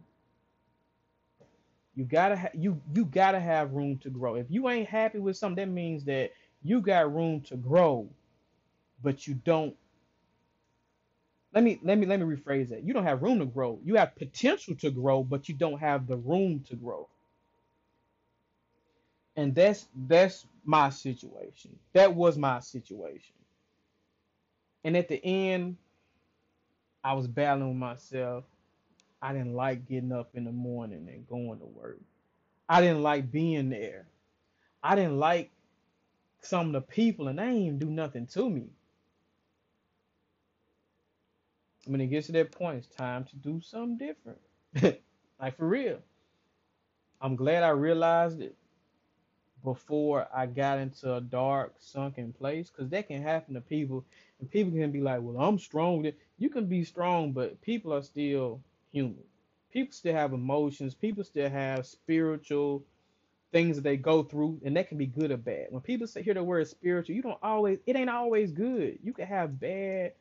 You 1.97 2.05
gotta 2.05 2.37
ha- 2.37 2.51
you 2.55 2.81
you 2.95 3.05
gotta 3.07 3.41
have 3.41 3.73
room 3.75 3.99
to 3.99 4.11
grow. 4.11 4.37
If 4.37 4.47
you 4.51 4.69
ain't 4.71 4.89
happy 4.89 5.21
with 5.21 5.37
something, 5.37 5.57
that 5.69 5.73
means 5.73 6.05
that 6.07 6.33
you 6.65 6.81
got 6.81 7.15
room 7.15 7.43
to 7.43 7.57
grow, 7.57 8.09
but 9.03 9.27
you 9.27 9.35
don't. 9.35 9.77
Let 11.55 11.65
me 11.65 11.81
let 11.83 11.99
me 11.99 12.07
let 12.07 12.21
me 12.21 12.27
rephrase 12.37 12.71
that. 12.71 12.85
You 12.85 12.95
don't 12.95 13.05
have 13.05 13.23
room 13.23 13.41
to 13.41 13.47
grow. 13.47 13.81
You 13.85 13.97
have 13.97 14.17
potential 14.17 14.77
to 14.77 14.91
grow, 14.91 15.25
but 15.25 15.49
you 15.49 15.55
don't 15.57 15.81
have 15.81 16.07
the 16.07 16.17
room 16.19 16.65
to 16.69 16.77
grow. 16.77 17.09
And 19.37 19.55
that's 19.55 19.87
that's 20.09 20.47
my 20.65 20.91
situation. 20.91 21.79
That 21.95 22.15
was 22.15 22.39
my 22.39 22.61
situation. 22.61 23.35
And 24.85 24.97
at 24.97 25.09
the 25.09 25.25
end, 25.25 25.77
I 27.05 27.15
was 27.15 27.29
battling 27.29 27.69
with 27.71 27.79
myself. 27.79 28.45
I 29.23 29.33
didn't 29.33 29.55
like 29.55 29.89
getting 29.89 30.11
up 30.13 30.31
in 30.35 30.45
the 30.45 30.53
morning 30.53 31.09
and 31.09 31.29
going 31.29 31.61
to 31.61 31.65
work. 31.65 32.01
I 32.69 32.81
didn't 32.81 33.03
like 33.03 33.31
being 33.31 33.71
there. 33.71 34.09
I 34.83 34.97
didn't 34.97 35.19
like 35.19 35.53
some 36.41 36.69
of 36.69 36.73
the 36.73 36.81
people, 36.81 37.29
and 37.29 37.39
they 37.39 37.45
ain't 37.45 37.67
even 37.67 37.79
do 37.79 37.91
nothing 37.91 38.27
to 38.27 38.51
me. 38.51 38.65
When 41.87 42.01
it 42.01 42.09
gets 42.09 42.27
to 42.27 42.33
that 42.33 42.51
point, 42.51 42.79
it's 42.79 42.97
time 42.97 43.25
to 43.27 43.37
do 43.37 43.61
something 43.61 43.97
different. 43.97 45.01
like 45.41 45.57
for 45.57 45.69
real. 45.69 45.99
I'm 47.21 47.37
glad 47.37 47.63
I 47.63 47.69
realized 47.69 48.41
it 48.41 48.57
before 49.63 50.27
I 50.35 50.47
got 50.47 50.79
into 50.79 51.15
a 51.15 51.21
dark, 51.21 51.75
sunken 51.79 52.33
place, 52.33 52.69
because 52.71 52.91
that 52.91 53.07
can 53.07 53.23
happen 53.23 53.55
to 53.55 53.61
people, 53.61 54.05
and 54.41 54.51
people 54.51 54.73
can 54.73 54.91
be 54.91 55.01
like, 55.01 55.21
"Well, 55.23 55.41
I'm 55.41 55.59
strong." 55.59 56.11
You 56.39 56.51
can 56.51 56.67
be 56.67 56.83
strong, 56.83 57.33
but 57.33 57.61
people 57.61 57.93
are 57.95 58.03
still 58.03 58.61
human. 58.93 59.25
People 59.73 59.93
still 59.93 60.15
have 60.15 60.33
emotions. 60.33 60.95
People 60.95 61.25
still 61.25 61.51
have 61.51 61.87
spiritual 61.87 62.85
things 63.53 63.77
that 63.77 63.83
they 63.83 63.97
go 63.97 64.23
through, 64.23 64.61
and 64.65 64.77
that 64.77 64.89
can 64.89 64.99
be 64.99 65.07
good 65.07 65.31
or 65.31 65.37
bad. 65.39 65.69
When 65.71 65.83
people 65.83 66.07
say 66.07 66.23
hear 66.23 66.35
the 66.35 66.45
word 66.45 66.69
spiritual, 66.69 67.17
you 67.17 67.23
don't 67.23 67.39
always. 67.43 67.79
It 67.87 67.97
ain't 67.97 68.11
always 68.11 68.53
good. 68.53 68.99
You 69.03 69.13
could 69.13 69.27
have 69.27 69.61
bad. 69.61 70.13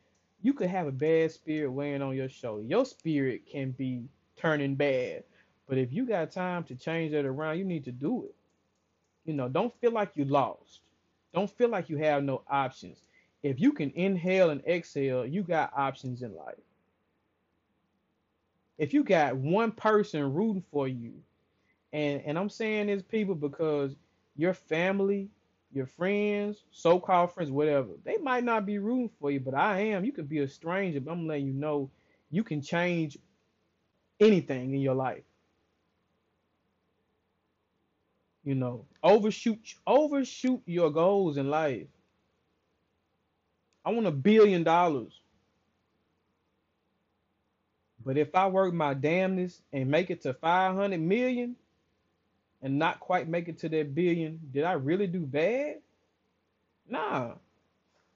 You 0.42 0.54
could 0.54 0.70
have 0.70 0.88
a 0.88 0.92
bad 0.92 1.32
spirit 1.32 1.70
weighing 1.70 2.02
on 2.02 2.16
your 2.16 2.28
shoulder. 2.28 2.64
Your 2.64 2.86
spirit 2.86 3.46
can 3.46 3.72
be 3.72 4.04
turning 4.36 4.76
bad, 4.76 5.24
but 5.68 5.78
if 5.78 5.92
you 5.92 6.06
got 6.06 6.32
time 6.32 6.64
to 6.64 6.74
change 6.74 7.12
that 7.12 7.26
around, 7.26 7.58
you 7.58 7.64
need 7.64 7.84
to 7.84 7.92
do 7.92 8.24
it 8.24 8.34
you 9.24 9.34
know, 9.34 9.48
don't 9.48 9.74
feel 9.80 9.92
like 9.92 10.12
you 10.16 10.24
lost. 10.24 10.80
Don't 11.34 11.50
feel 11.50 11.68
like 11.68 11.88
you 11.88 11.98
have 11.98 12.24
no 12.24 12.42
options. 12.50 13.02
If 13.42 13.60
you 13.60 13.72
can 13.72 13.92
inhale 13.94 14.50
and 14.50 14.62
exhale, 14.66 15.26
you 15.26 15.42
got 15.42 15.72
options 15.76 16.22
in 16.22 16.34
life. 16.34 16.56
If 18.78 18.94
you 18.94 19.04
got 19.04 19.36
one 19.36 19.72
person 19.72 20.32
rooting 20.34 20.64
for 20.72 20.88
you, 20.88 21.14
and 21.92 22.22
and 22.26 22.38
I'm 22.38 22.50
saying 22.50 22.88
this 22.88 23.02
people 23.02 23.34
because 23.34 23.96
your 24.36 24.54
family, 24.54 25.30
your 25.72 25.86
friends, 25.86 26.64
so-called 26.72 27.32
friends, 27.32 27.50
whatever, 27.50 27.90
they 28.04 28.18
might 28.18 28.44
not 28.44 28.66
be 28.66 28.78
rooting 28.78 29.10
for 29.20 29.30
you, 29.30 29.40
but 29.40 29.54
I 29.54 29.80
am. 29.80 30.04
You 30.04 30.12
could 30.12 30.28
be 30.28 30.40
a 30.40 30.48
stranger, 30.48 31.00
but 31.00 31.12
I'm 31.12 31.26
letting 31.26 31.46
you 31.48 31.52
know 31.54 31.90
you 32.30 32.44
can 32.44 32.62
change 32.62 33.18
anything 34.20 34.74
in 34.74 34.80
your 34.80 34.94
life. 34.94 35.24
You 38.44 38.54
know, 38.56 38.86
overshoot 39.02 39.58
overshoot 39.86 40.62
your 40.66 40.90
goals 40.90 41.36
in 41.38 41.50
life. 41.50 41.88
I 43.84 43.90
want 43.92 44.06
a 44.08 44.12
billion 44.12 44.64
dollars. 44.64 45.21
But 48.04 48.18
if 48.18 48.34
I 48.34 48.46
work 48.48 48.74
my 48.74 48.94
damnedest 48.94 49.62
and 49.72 49.90
make 49.90 50.10
it 50.10 50.22
to 50.22 50.34
500 50.34 51.00
million 51.00 51.56
and 52.62 52.78
not 52.78 53.00
quite 53.00 53.28
make 53.28 53.48
it 53.48 53.58
to 53.58 53.68
that 53.70 53.94
billion, 53.94 54.40
did 54.52 54.64
I 54.64 54.72
really 54.72 55.06
do 55.06 55.20
bad? 55.20 55.76
Nah. 56.88 57.34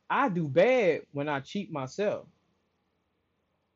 I 0.09 0.29
do 0.29 0.46
bad 0.49 1.03
when 1.12 1.29
I 1.29 1.40
cheat 1.40 1.72
myself. 1.72 2.27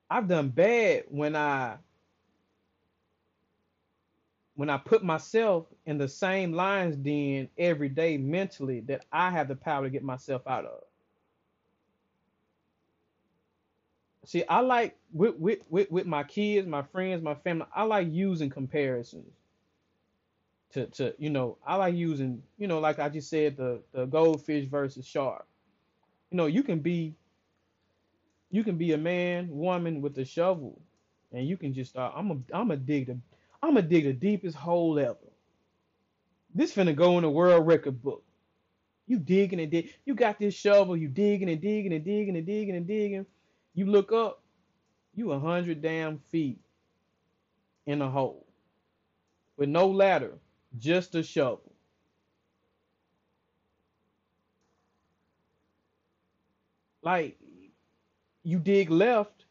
I've 0.09 0.29
done 0.29 0.49
bad 0.49 1.05
when 1.09 1.37
I 1.37 1.77
when 4.57 4.69
I 4.69 4.77
put 4.77 5.03
myself 5.03 5.67
in 5.87 5.97
the 5.97 6.09
same 6.09 6.53
lines 6.53 6.97
den 6.97 7.49
every 7.57 7.89
day 7.89 8.19
mentally 8.19 8.81
that 8.81 9.07
I 9.11 9.31
have 9.31 9.49
the 9.49 9.57
power 9.57 9.85
to 9.85 9.91
get 9.91 10.05
myself 10.05 10.43
out 10.47 10.67
of. 10.67 10.83
See, 14.25 14.45
I 14.49 14.61
like 14.61 14.97
with 15.13 15.37
with 15.37 15.61
with, 15.69 15.91
with 15.91 16.07
my 16.07 16.25
kids, 16.25 16.67
my 16.67 16.83
friends, 16.83 17.23
my 17.23 17.35
family, 17.35 17.67
I 17.75 17.85
like 17.85 18.09
using 18.11 18.51
comparisons 18.51 19.33
to 20.73 20.87
to 20.87 21.15
you 21.19 21.31
know, 21.31 21.59
I 21.67 21.77
like 21.77 21.95
using, 21.95 22.43
you 22.59 22.69
know, 22.69 22.81
like 22.81 22.99
I 22.99 23.09
just 23.09 23.31
said 23.31 23.57
the 23.57 23.83
the 23.93 24.07
goldfish 24.07 24.67
versus 24.67 25.07
shark. 25.07 25.47
You 26.31 26.37
know, 26.37 26.47
you 26.47 26.63
can 26.63 26.81
be 26.81 27.15
you 28.51 28.63
can 28.65 28.77
be 28.77 28.93
a 28.93 28.99
man, 28.99 29.49
woman 29.51 30.01
with 30.03 30.19
a 30.19 30.25
shovel 30.25 30.81
and 31.33 31.47
you 31.47 31.57
can 31.57 31.73
just 31.75 31.91
start 31.91 32.13
I'm 32.17 32.31
a 32.31 32.37
I'm 32.53 32.71
a 32.71 32.77
dig 32.77 33.07
the 33.07 33.19
I'm 33.63 33.75
gonna 33.75 33.83
dig 33.83 34.05
the 34.05 34.13
deepest 34.13 34.57
hole 34.57 34.99
ever. 34.99 35.17
This 36.55 36.75
finna 36.75 36.95
go 36.97 37.17
in 37.19 37.23
the 37.23 37.31
world 37.31 37.67
record 37.67 38.03
book. 38.03 38.25
You 39.07 39.19
digging 39.19 39.61
and 39.61 39.71
dig. 39.71 39.93
You 40.05 40.15
got 40.15 40.39
this 40.39 40.55
shovel. 40.55 40.97
You 40.97 41.09
digging 41.09 41.51
and 41.51 41.61
digging 41.61 41.93
and 41.93 42.05
digging 42.05 42.37
and 42.37 42.47
digging 42.47 42.77
and 42.77 42.87
digging. 42.87 43.27
You 43.81 43.87
look 43.87 44.13
up. 44.13 44.43
You 45.15 45.33
a 45.33 45.39
hundred 45.39 45.81
damn 45.81 46.19
feet 46.29 46.61
in 47.87 48.03
a 48.03 48.11
hole 48.11 48.47
with 49.57 49.71
no 49.71 49.89
ladder, 49.89 50.35
just 50.79 51.15
a 51.15 51.23
shovel. 51.23 51.73
Like 57.01 57.39
you 58.43 58.59
dig 58.59 58.91
left. 58.91 59.47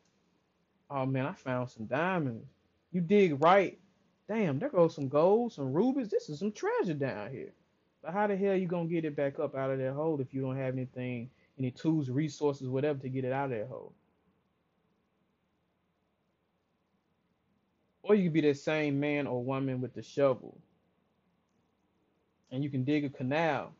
Oh 0.91 1.07
man, 1.07 1.25
I 1.25 1.33
found 1.33 1.71
some 1.71 1.87
diamonds. 1.87 2.45
You 2.91 3.01
dig 3.01 3.41
right. 3.41 3.79
Damn, 4.27 4.59
there 4.59 4.69
goes 4.69 4.93
some 4.93 5.07
gold, 5.07 5.53
some 5.53 5.73
rubies. 5.73 6.09
This 6.09 6.29
is 6.29 6.37
some 6.37 6.51
treasure 6.51 6.93
down 6.93 7.31
here. 7.31 7.51
But 8.03 8.13
how 8.13 8.27
the 8.27 8.37
hell 8.37 8.55
you 8.55 8.67
gonna 8.67 8.89
get 8.89 9.05
it 9.05 9.15
back 9.15 9.39
up 9.39 9.55
out 9.55 9.71
of 9.71 9.79
that 9.79 9.93
hole 9.93 10.21
if 10.21 10.35
you 10.35 10.41
don't 10.41 10.55
have 10.55 10.75
anything, 10.75 11.31
any 11.57 11.71
tools, 11.71 12.11
resources, 12.11 12.67
whatever 12.67 12.99
to 12.99 13.09
get 13.09 13.25
it 13.25 13.33
out 13.33 13.51
of 13.51 13.57
that 13.57 13.67
hole? 13.67 13.91
Or 18.03 18.15
you 18.15 18.25
could 18.25 18.33
be 18.33 18.41
that 18.41 18.57
same 18.57 18.99
man 18.99 19.27
or 19.27 19.43
woman 19.43 19.81
with 19.81 19.93
the 19.93 20.03
shovel, 20.03 20.57
and 22.51 22.63
you 22.63 22.69
can 22.69 22.83
dig 22.85 23.05
a 23.05 23.09
canal. 23.09 23.73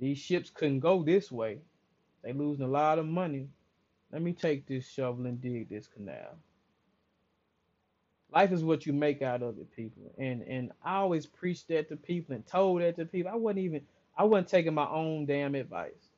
These 0.00 0.18
ships 0.18 0.50
couldn't 0.50 0.80
go 0.80 1.02
this 1.02 1.32
way. 1.32 1.60
They 2.22 2.32
losing 2.32 2.64
a 2.66 2.68
lot 2.68 2.98
of 2.98 3.06
money. 3.06 3.48
Let 4.12 4.22
me 4.22 4.32
take 4.34 4.66
this 4.66 4.88
shovel 4.88 5.26
and 5.26 5.40
dig 5.40 5.68
this 5.70 5.88
canal. 5.88 6.36
Life 8.34 8.52
is 8.52 8.64
what 8.64 8.86
you 8.86 8.92
make 8.92 9.22
out 9.22 9.42
of 9.42 9.58
it, 9.58 9.74
people. 9.76 10.12
And 10.18 10.42
and 10.42 10.72
I 10.84 10.96
always 10.96 11.26
preached 11.26 11.68
that 11.68 11.88
to 11.90 11.96
people 11.96 12.34
and 12.34 12.46
told 12.46 12.82
that 12.82 12.96
to 12.96 13.06
people. 13.06 13.32
I 13.32 13.36
wasn't 13.36 13.60
even 13.60 13.82
I 14.18 14.24
wasn't 14.24 14.48
taking 14.48 14.74
my 14.74 14.88
own 14.88 15.26
damn 15.26 15.54
advice. 15.54 16.11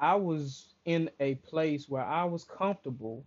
I 0.00 0.16
was 0.16 0.74
in 0.86 1.10
a 1.20 1.36
place 1.36 1.88
where 1.88 2.04
I 2.04 2.24
was 2.24 2.44
comfortable 2.44 3.24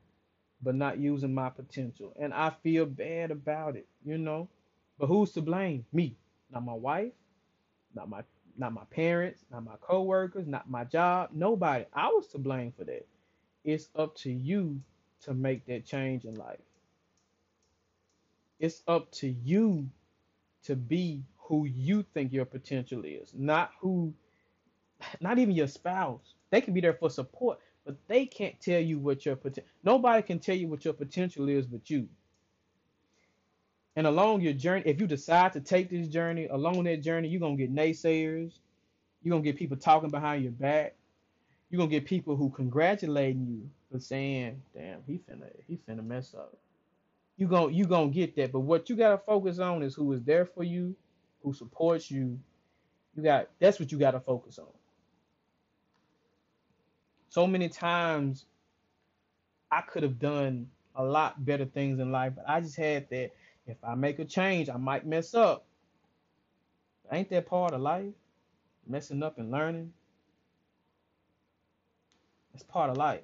but 0.63 0.75
not 0.75 0.99
using 0.99 1.33
my 1.33 1.49
potential. 1.49 2.15
And 2.19 2.33
I 2.33 2.51
feel 2.63 2.85
bad 2.85 3.31
about 3.31 3.75
it, 3.75 3.87
you 4.05 4.17
know. 4.17 4.49
But 4.97 5.07
who's 5.07 5.31
to 5.33 5.41
blame? 5.41 5.85
Me. 5.93 6.15
Not 6.51 6.65
my 6.65 6.73
wife, 6.73 7.13
not 7.95 8.09
my 8.09 8.23
not 8.57 8.73
my 8.73 8.85
parents, 8.91 9.45
not 9.51 9.65
my 9.65 9.75
coworkers, 9.81 10.47
not 10.47 10.69
my 10.69 10.83
job, 10.85 11.29
nobody. 11.33 11.85
I 11.93 12.07
was 12.09 12.27
to 12.29 12.39
blame 12.39 12.73
for 12.77 12.85
that. 12.85 13.07
It's 13.63 13.89
up 13.95 14.15
to 14.17 14.31
you 14.31 14.81
to 15.23 15.33
make 15.33 15.65
that 15.67 15.85
change 15.85 16.25
in 16.25 16.35
life. 16.35 16.59
It's 18.59 18.83
up 18.87 19.11
to 19.13 19.27
you 19.29 19.89
to 20.65 20.75
be 20.75 21.23
who 21.37 21.65
you 21.65 22.03
think 22.13 22.33
your 22.33 22.45
potential 22.45 23.03
is, 23.05 23.33
not 23.35 23.71
who, 23.81 24.13
not 25.21 25.39
even 25.39 25.55
your 25.55 25.67
spouse. 25.67 26.35
They 26.53 26.61
can 26.61 26.75
be 26.75 26.81
there 26.81 26.93
for 26.93 27.09
support, 27.09 27.57
but 27.83 27.95
they 28.07 28.27
can't 28.27 28.61
tell 28.61 28.79
you 28.79 28.99
what 28.99 29.25
your 29.25 29.35
potential. 29.35 29.71
Nobody 29.83 30.21
can 30.21 30.37
tell 30.37 30.55
you 30.55 30.67
what 30.67 30.85
your 30.85 30.93
potential 30.93 31.49
is 31.49 31.65
but 31.65 31.89
you. 31.89 32.07
And 33.95 34.05
along 34.05 34.41
your 34.41 34.53
journey, 34.53 34.83
if 34.85 35.01
you 35.01 35.07
decide 35.07 35.53
to 35.53 35.61
take 35.61 35.89
this 35.89 36.07
journey, 36.07 36.45
along 36.45 36.83
that 36.83 37.01
journey, 37.01 37.27
you're 37.27 37.39
gonna 37.39 37.55
get 37.55 37.73
naysayers. 37.73 38.59
You're 39.23 39.31
gonna 39.31 39.41
get 39.41 39.57
people 39.57 39.77
talking 39.77 40.11
behind 40.11 40.43
your 40.43 40.51
back. 40.51 40.93
You're 41.71 41.79
gonna 41.79 41.89
get 41.89 42.05
people 42.05 42.35
who 42.35 42.51
congratulating 42.51 43.47
you 43.47 43.67
for 43.91 43.99
saying, 43.99 44.61
"Damn, 44.75 45.01
he 45.07 45.17
finna, 45.27 45.49
he 45.67 45.79
finna 45.89 46.05
mess 46.05 46.35
up." 46.35 46.55
You 47.35 47.47
gon' 47.47 47.73
you 47.73 47.85
gonna 47.87 48.11
get 48.11 48.35
that. 48.35 48.51
But 48.51 48.59
what 48.59 48.91
you 48.91 48.95
gotta 48.95 49.17
focus 49.17 49.57
on 49.57 49.81
is 49.81 49.95
who 49.95 50.13
is 50.13 50.21
there 50.21 50.45
for 50.45 50.63
you, 50.63 50.95
who 51.41 51.51
supports 51.51 52.11
you. 52.11 52.39
You 53.15 53.23
got 53.23 53.49
that's 53.57 53.79
what 53.79 53.91
you 53.91 53.97
gotta 53.97 54.19
focus 54.19 54.59
on. 54.59 54.67
So 57.33 57.47
many 57.47 57.67
times 57.67 58.45
I 59.71 59.81
could 59.81 60.03
have 60.03 60.19
done 60.19 60.69
a 60.95 61.03
lot 61.03 61.43
better 61.43 61.65
things 61.65 61.99
in 61.99 62.11
life, 62.11 62.33
but 62.35 62.45
I 62.47 62.61
just 62.61 62.75
had 62.75 63.09
that 63.09 63.31
if 63.65 63.75
I 63.83 63.95
make 63.95 64.19
a 64.19 64.25
change, 64.25 64.69
I 64.69 64.77
might 64.77 65.07
mess 65.07 65.33
up. 65.33 65.65
Ain't 67.11 67.31
that 67.31 67.47
part 67.47 67.73
of 67.73 67.81
life? 67.81 68.13
Messing 68.85 69.23
up 69.23 69.39
and 69.39 69.49
learning. 69.49 69.91
It's 72.53 72.61
part 72.61 72.91
of 72.91 72.97
life. 72.97 73.23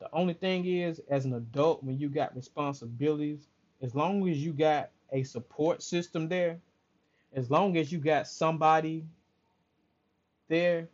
The 0.00 0.08
only 0.12 0.34
thing 0.34 0.66
is, 0.66 1.00
as 1.08 1.24
an 1.24 1.34
adult, 1.34 1.84
when 1.84 2.00
you 2.00 2.08
got 2.08 2.34
responsibilities, 2.34 3.46
as 3.82 3.94
long 3.94 4.28
as 4.28 4.38
you 4.38 4.52
got 4.52 4.90
a 5.12 5.22
support 5.22 5.80
system 5.80 6.28
there, 6.28 6.58
as 7.36 7.52
long 7.52 7.76
as 7.76 7.92
you 7.92 8.00
got 8.00 8.26
somebody 8.26 9.04
there, 10.48 10.88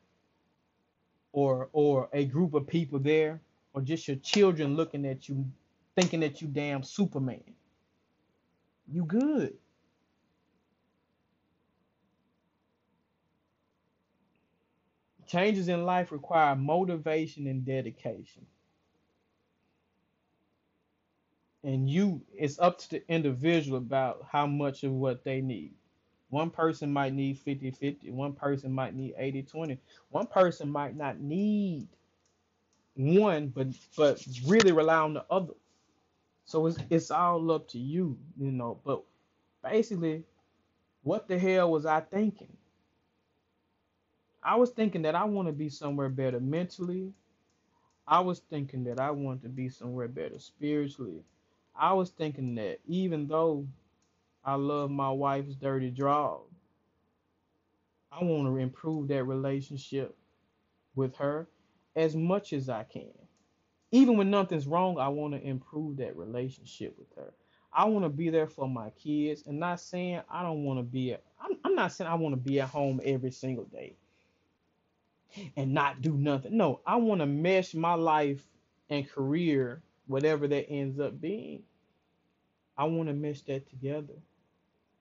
or 1.33 1.69
or 1.73 2.09
a 2.13 2.27
group 2.27 2.55
of 2.55 2.67
people 2.67 2.99
there, 3.01 3.41
or 3.75 3.83
just 3.83 4.09
your 4.09 4.19
children 4.19 4.77
looking 4.77 5.07
at 5.07 5.29
you, 5.29 5.47
thinking 5.97 6.21
that 6.21 6.43
you 6.43 6.49
damn 6.49 6.83
Superman, 6.83 7.45
you 8.93 9.05
good. 9.05 9.55
Changes 15.27 15.69
in 15.69 15.85
life 15.87 16.13
require 16.13 16.57
motivation 16.57 17.47
and 17.49 17.65
dedication. 17.65 18.47
And 21.65 21.91
you, 21.91 22.23
it's 22.37 22.59
up 22.61 22.79
to 22.81 22.91
the 22.91 23.13
individual 23.13 23.79
about 23.79 24.27
how 24.31 24.47
much 24.47 24.85
of 24.85 24.93
what 24.93 25.25
they 25.25 25.43
need. 25.43 25.75
One 26.31 26.51
person 26.51 26.93
might 26.93 27.15
need 27.15 27.39
50 27.39 27.71
50, 27.71 28.11
one 28.11 28.35
person 28.35 28.73
might 28.73 28.95
need 28.95 29.15
80 29.19 29.43
20, 29.43 29.79
one 30.11 30.27
person 30.27 30.71
might 30.71 30.97
not 30.97 31.21
need 31.21 31.89
one, 32.95 33.49
but 33.49 33.69
but 33.97 34.25
really 34.47 34.73
rely 34.73 34.99
on 34.99 35.15
the 35.15 35.25
other. 35.31 35.55
So 36.45 36.67
it's 36.67 36.79
it's 36.91 37.11
all 37.11 37.51
up 37.53 37.69
to 37.69 37.79
you, 37.79 38.19
you 38.39 38.53
know. 38.53 38.81
But 38.85 39.05
basically, 39.63 40.25
what 41.03 41.29
the 41.29 41.39
hell 41.39 41.71
was 41.73 41.87
I 41.87 42.01
thinking? 42.01 42.57
I 44.43 44.57
was 44.57 44.71
thinking 44.71 45.03
that 45.03 45.15
I 45.15 45.25
want 45.25 45.49
to 45.49 45.53
be 45.53 45.69
somewhere 45.69 46.09
better 46.09 46.41
mentally. 46.41 47.13
I 48.07 48.21
was 48.21 48.41
thinking 48.41 48.85
that 48.85 49.01
I 49.01 49.11
want 49.11 49.43
to 49.43 49.49
be 49.49 49.69
somewhere 49.69 50.09
better 50.09 50.39
spiritually. 50.39 51.23
I 51.77 51.93
was 51.95 52.11
thinking 52.11 52.55
that 52.57 52.79
even 52.87 53.29
though 53.29 53.67
I 54.45 54.55
love 54.55 54.91
my 54.91 55.11
wife's 55.11 55.55
dirty 55.55 55.91
draw, 55.91 56.41
I 58.11 58.25
want 58.25 58.47
to 58.49 58.57
improve 58.57 59.09
that 59.09 59.25
relationship 59.25 60.17
with 60.95 61.17
her 61.17 61.49
as 61.95 62.17
much 62.17 62.53
as 62.53 62.69
I 62.69 62.85
can. 62.85 63.13
Even 63.91 64.17
when 64.17 64.31
nothing's 64.31 64.67
wrong, 64.67 64.99
I 64.99 65.09
want 65.09 65.35
to 65.35 65.41
improve 65.41 65.99
that 65.99 66.17
relationship 66.17 66.95
with 66.99 67.15
her. 67.17 67.33
I 67.73 67.85
want 67.85 68.05
to 68.05 68.09
be 68.09 68.31
there 68.31 68.47
for 68.47 68.69
my 68.69 68.91
kids 68.91 69.45
and 69.47 69.61
not 69.61 69.81
saying 69.81 70.23
I 70.31 70.43
don't 70.43 70.65
want 70.65 70.79
to 70.79 70.83
be 70.83 71.13
at, 71.13 71.23
I'm, 71.41 71.59
I'm 71.65 71.75
not 71.75 71.93
saying 71.93 72.11
I 72.11 72.15
want 72.15 72.33
to 72.35 72.41
be 72.41 72.61
at 72.61 72.69
home 72.69 73.01
every 73.05 73.31
single 73.31 73.65
day 73.65 73.97
and 75.57 75.75
not 75.75 76.01
do 76.03 76.15
nothing. 76.15 76.57
No, 76.57 76.81
I 76.87 76.97
want 76.97 77.21
to 77.21 77.27
mesh 77.27 77.75
my 77.75 77.95
life 77.95 78.47
and 78.91 79.09
career, 79.09 79.83
whatever 80.07 80.49
that 80.49 80.69
ends 80.71 80.99
up 80.99 81.21
being. 81.21 81.63
I 82.77 82.85
want 82.85 83.09
to 83.09 83.15
mesh 83.15 83.43
that 83.43 83.69
together. 83.69 84.15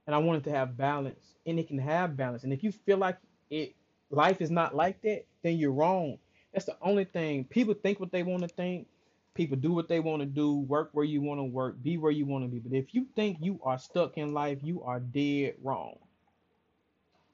And 0.07 0.15
I 0.15 0.19
want 0.19 0.39
it 0.39 0.49
to 0.49 0.55
have 0.55 0.77
balance. 0.77 1.35
And 1.45 1.59
it 1.59 1.67
can 1.67 1.77
have 1.77 2.17
balance. 2.17 2.43
And 2.43 2.53
if 2.53 2.63
you 2.63 2.71
feel 2.71 2.97
like 2.97 3.17
it 3.49 3.75
life 4.09 4.41
is 4.41 4.49
not 4.49 4.75
like 4.75 5.01
that, 5.01 5.25
then 5.43 5.57
you're 5.57 5.71
wrong. 5.71 6.17
That's 6.53 6.65
the 6.65 6.77
only 6.81 7.05
thing. 7.05 7.43
People 7.43 7.73
think 7.75 7.99
what 7.99 8.11
they 8.11 8.23
want 8.23 8.41
to 8.41 8.47
think. 8.47 8.87
People 9.33 9.57
do 9.57 9.71
what 9.71 9.87
they 9.87 9.99
want 9.99 10.21
to 10.21 10.25
do, 10.25 10.61
work 10.61 10.89
where 10.93 11.05
you 11.05 11.21
want 11.21 11.39
to 11.39 11.43
work, 11.43 11.75
be 11.83 11.97
where 11.97 12.11
you 12.11 12.25
want 12.25 12.43
to 12.43 12.47
be. 12.47 12.57
But 12.57 12.75
if 12.75 12.95
you 12.95 13.05
think 13.15 13.37
you 13.39 13.59
are 13.63 13.77
stuck 13.77 14.17
in 14.17 14.33
life, 14.33 14.57
you 14.63 14.81
are 14.81 14.99
dead 14.99 15.55
wrong. 15.61 15.99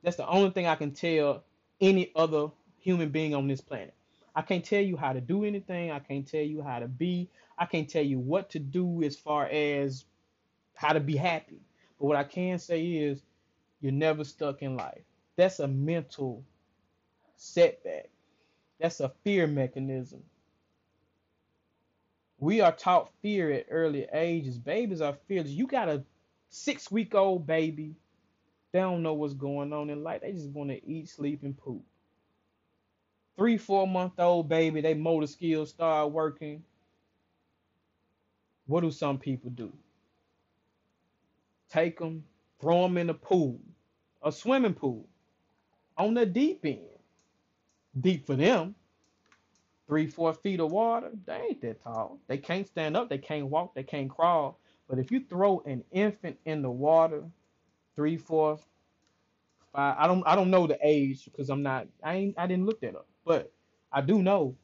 That's 0.03 0.17
the 0.17 0.27
only 0.27 0.49
thing 0.49 0.67
I 0.67 0.75
can 0.75 0.91
tell 0.91 1.45
any 1.79 2.11
other 2.13 2.47
human 2.79 3.09
being 3.09 3.33
on 3.33 3.47
this 3.47 3.61
planet. 3.61 3.93
I 4.35 4.41
can't 4.41 4.65
tell 4.65 4.81
you 4.81 4.97
how 4.97 5.13
to 5.13 5.21
do 5.21 5.45
anything. 5.45 5.91
I 5.91 5.99
can't 5.99 6.27
tell 6.27 6.41
you 6.41 6.61
how 6.61 6.79
to 6.79 6.87
be. 6.87 7.29
I 7.57 7.65
can't 7.65 7.89
tell 7.89 8.03
you 8.03 8.19
what 8.19 8.49
to 8.49 8.59
do 8.59 9.01
as 9.03 9.15
far 9.15 9.45
as 9.45 10.03
how 10.75 10.91
to 10.91 10.99
be 10.99 11.15
happy. 11.15 11.61
But 12.03 12.07
what 12.07 12.17
I 12.17 12.25
can 12.25 12.59
say 12.59 12.83
is 12.85 13.23
you're 13.79 13.93
never 13.93 14.25
stuck 14.25 14.61
in 14.61 14.75
life. 14.75 15.03
That's 15.37 15.61
a 15.61 15.69
mental 15.69 16.43
setback. 17.37 18.09
That's 18.77 18.99
a 18.99 19.13
fear 19.23 19.47
mechanism. 19.47 20.21
We 22.39 22.59
are 22.59 22.73
taught 22.73 23.13
fear 23.21 23.53
at 23.53 23.67
early 23.69 24.05
ages. 24.11 24.57
Babies 24.57 24.99
are 24.99 25.17
fearless. 25.29 25.51
You 25.51 25.65
got 25.65 25.87
a 25.87 26.03
six 26.49 26.91
week 26.91 27.15
old 27.15 27.47
baby. 27.47 27.95
They 28.73 28.79
don't 28.79 29.01
know 29.01 29.13
what's 29.13 29.33
going 29.33 29.71
on 29.71 29.89
in 29.89 30.03
life. 30.03 30.23
They 30.23 30.33
just 30.33 30.49
want 30.49 30.71
to 30.71 30.85
eat, 30.85 31.07
sleep, 31.07 31.43
and 31.43 31.57
poop. 31.57 31.83
Three, 33.37 33.57
four 33.57 33.87
month 33.87 34.19
old 34.19 34.49
baby, 34.49 34.81
they 34.81 34.93
motor 34.93 35.27
skills 35.27 35.69
start 35.69 36.11
working. 36.11 36.65
What 38.67 38.81
do 38.81 38.91
some 38.91 39.19
people 39.19 39.51
do? 39.51 39.71
Take 41.73 41.97
them, 41.97 42.23
throw 42.61 42.83
them 42.83 42.99
in 42.99 43.09
a 43.09 43.15
pool, 43.15 43.59
a 44.21 44.31
swimming 44.31 44.75
pool, 44.75 45.07
on 45.97 46.13
the 46.13 46.25
deep 46.25 46.61
end. 46.63 46.81
Deep 47.99 48.27
for 48.27 48.35
them. 48.35 48.75
Three, 49.87 50.07
four 50.07 50.33
feet 50.33 50.59
of 50.59 50.71
water, 50.71 51.11
they 51.25 51.35
ain't 51.35 51.61
that 51.61 51.83
tall. 51.83 52.19
They 52.27 52.37
can't 52.37 52.67
stand 52.67 52.95
up, 52.95 53.09
they 53.09 53.17
can't 53.17 53.47
walk, 53.47 53.73
they 53.73 53.83
can't 53.83 54.09
crawl. 54.09 54.59
But 54.87 54.99
if 54.99 55.11
you 55.11 55.21
throw 55.27 55.63
an 55.65 55.83
infant 55.91 56.37
in 56.45 56.61
the 56.61 56.69
water, 56.69 57.23
three, 57.95 58.17
four, 58.17 58.59
five, 59.73 59.95
I 59.97 60.07
don't 60.07 60.23
I 60.27 60.35
don't 60.35 60.51
know 60.51 60.67
the 60.67 60.77
age 60.83 61.25
because 61.25 61.49
I'm 61.49 61.63
not 61.63 61.87
I 62.03 62.15
ain't 62.15 62.35
I 62.37 62.45
didn't 62.47 62.67
look 62.67 62.81
that 62.81 62.95
up. 62.95 63.07
But 63.25 63.51
I 63.91 64.01
do 64.01 64.21
know 64.21 64.55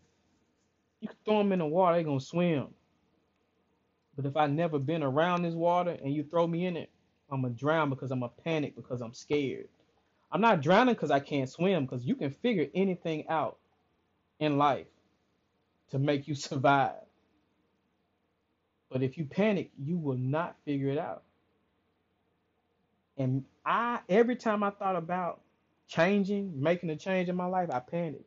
you 1.02 1.08
can 1.08 1.18
throw 1.26 1.40
them 1.40 1.52
in 1.54 1.60
the 1.60 1.66
water, 1.66 1.96
they're 1.96 2.04
gonna 2.04 2.20
swim. 2.20 2.68
But 4.16 4.26
if 4.26 4.38
I 4.38 4.48
never 4.48 4.80
been 4.80 5.04
around 5.04 5.44
this 5.44 5.56
water 5.56 5.98
and 6.04 6.14
you 6.14 6.24
throw 6.24 6.48
me 6.48 6.66
in 6.66 6.78
it, 6.78 6.90
I'm 7.32 7.42
gonna 7.42 7.54
drown 7.54 7.90
because 7.90 8.12
I'm 8.12 8.24
a 8.24 8.30
panic 8.30 8.76
because 8.76 9.02
I'm 9.02 9.14
scared. 9.14 9.68
I'm 10.32 10.42
not 10.42 10.62
drowning 10.62 10.96
because 10.96 11.12
I 11.12 11.20
can't 11.20 11.50
swim 11.50 11.86
because 11.86 12.06
you 12.06 12.16
can 12.16 12.32
figure 12.32 12.68
anything 12.76 13.28
out 13.30 13.58
in 14.40 14.58
life 14.58 14.88
to 15.92 16.00
make 16.00 16.28
you 16.28 16.36
survive. 16.36 16.94
But 18.92 19.04
if 19.04 19.18
you 19.18 19.26
panic, 19.26 19.72
you 19.78 19.98
will 19.98 20.18
not 20.18 20.56
figure 20.66 20.90
it 20.90 20.98
out. 20.98 21.24
And 23.18 23.46
I 23.66 24.00
every 24.10 24.36
time 24.36 24.64
I 24.64 24.72
thought 24.72 24.96
about 24.96 25.42
changing, 25.88 26.62
making 26.62 26.90
a 26.90 26.96
change 26.96 27.30
in 27.30 27.36
my 27.36 27.46
life, 27.46 27.70
I 27.72 27.80
panicked. 27.80 28.24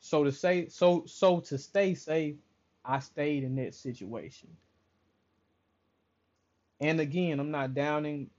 So 0.00 0.24
to 0.24 0.32
say 0.32 0.68
so 0.68 1.04
so 1.06 1.40
to 1.40 1.58
stay 1.58 1.94
safe, 1.94 2.36
I 2.84 3.00
stayed 3.00 3.44
in 3.44 3.56
that 3.56 3.74
situation. 3.74 4.48
And 6.80 7.00
again, 7.00 7.40
I'm 7.40 7.50
not 7.50 7.74
downing, 7.74 8.30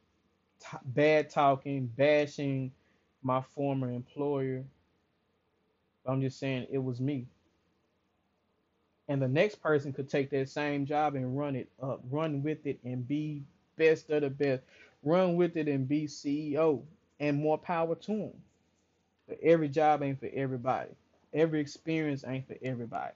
t- 0.62 0.78
bad 0.86 1.30
talking, 1.30 1.88
bashing 1.88 2.71
my 3.23 3.41
former 3.41 3.91
employer. 3.91 4.65
I'm 6.06 6.21
just 6.21 6.39
saying 6.39 6.67
it 6.71 6.80
was 6.80 7.02
me. 7.02 7.28
And 9.10 9.21
the 9.21 9.30
next 9.30 9.58
person 9.62 9.93
could 9.93 10.10
take 10.10 10.32
that 10.32 10.49
same 10.49 10.86
job 10.88 11.15
and 11.15 11.38
run 11.38 11.56
it 11.56 11.69
up, 11.82 12.02
run 12.12 12.43
with 12.43 12.65
it 12.67 12.80
and 12.86 13.08
be 13.08 13.43
best 13.78 14.10
of 14.12 14.23
the 14.23 14.32
best. 14.32 14.63
Run 15.04 15.36
with 15.38 15.58
it 15.58 15.67
and 15.69 15.88
be 15.88 16.08
CEO 16.08 16.84
and 17.19 17.38
more 17.41 17.58
power 17.60 17.95
to 17.95 18.12
them. 18.13 18.34
But 19.28 19.39
every 19.43 19.69
job 19.69 20.04
ain't 20.04 20.19
for 20.19 20.30
everybody. 20.34 20.91
Every 21.34 21.62
experience 21.62 22.23
ain't 22.28 22.47
for 22.47 22.58
everybody. 22.63 23.13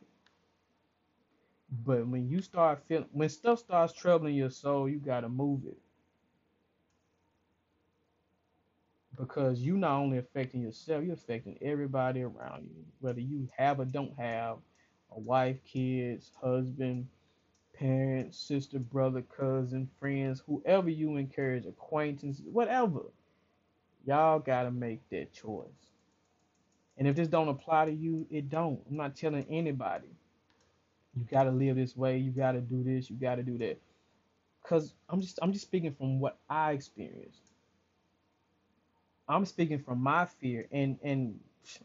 But 1.86 2.08
when 2.08 2.30
you 2.30 2.42
start 2.42 2.84
feeling, 2.88 3.10
when 3.12 3.30
stuff 3.30 3.60
starts 3.60 3.94
troubling 3.94 4.36
your 4.36 4.52
soul, 4.52 4.90
you 4.90 5.00
gotta 5.00 5.30
move 5.30 5.66
it. 5.68 5.78
because 9.18 9.60
you 9.62 9.78
not 9.78 10.00
only 10.00 10.18
affecting 10.18 10.62
yourself, 10.62 11.04
you're 11.04 11.14
affecting 11.14 11.58
everybody 11.62 12.24
around 12.24 12.64
you, 12.64 12.86
whether 13.00 13.20
you 13.20 13.48
have 13.58 13.80
or 13.80 13.86
don't 13.86 14.18
have 14.18 14.58
a 15.12 15.20
wife, 15.20 15.58
kids, 15.66 16.32
husband, 16.42 17.08
parents, 17.74 18.40
sister, 18.40 18.80
brother, 18.80 19.24
cousin, 19.24 19.90
friends, 20.00 20.44
whoever 20.48 20.90
you 20.90 21.18
encourage, 21.18 21.66
acquaintances, 21.66 22.44
whatever. 22.52 23.02
Y'all 24.06 24.40
gotta 24.40 24.72
make 24.72 25.08
that 25.10 25.34
choice. 25.34 25.68
And 26.98 27.08
if 27.08 27.16
this 27.16 27.28
don't 27.28 27.50
apply 27.50 27.86
to 27.86 27.92
you, 27.94 28.28
it 28.30 28.50
don't. 28.50 28.82
I'm 28.90 28.98
not 28.98 29.16
telling 29.16 29.46
anybody. 29.50 30.10
You 31.16 31.26
gotta 31.30 31.52
live 31.52 31.76
this 31.76 31.96
way, 31.96 32.18
you 32.18 32.32
gotta 32.32 32.62
do 32.62 32.84
this, 32.84 33.10
you 33.10 33.18
gotta 33.18 33.44
do 33.44 33.58
that. 33.60 33.80
Cause 34.64 34.94
I'm 35.10 35.22
just 35.22 35.40
I'm 35.42 35.54
just 35.54 35.66
speaking 35.66 35.94
from 35.94 36.20
what 36.20 36.38
I 36.50 36.74
experienced. 36.74 37.42
I'm 39.28 39.46
speaking 39.46 39.80
from 39.80 40.02
my 40.02 40.26
fear 40.26 40.68
and 40.72 41.00
and 41.04 41.40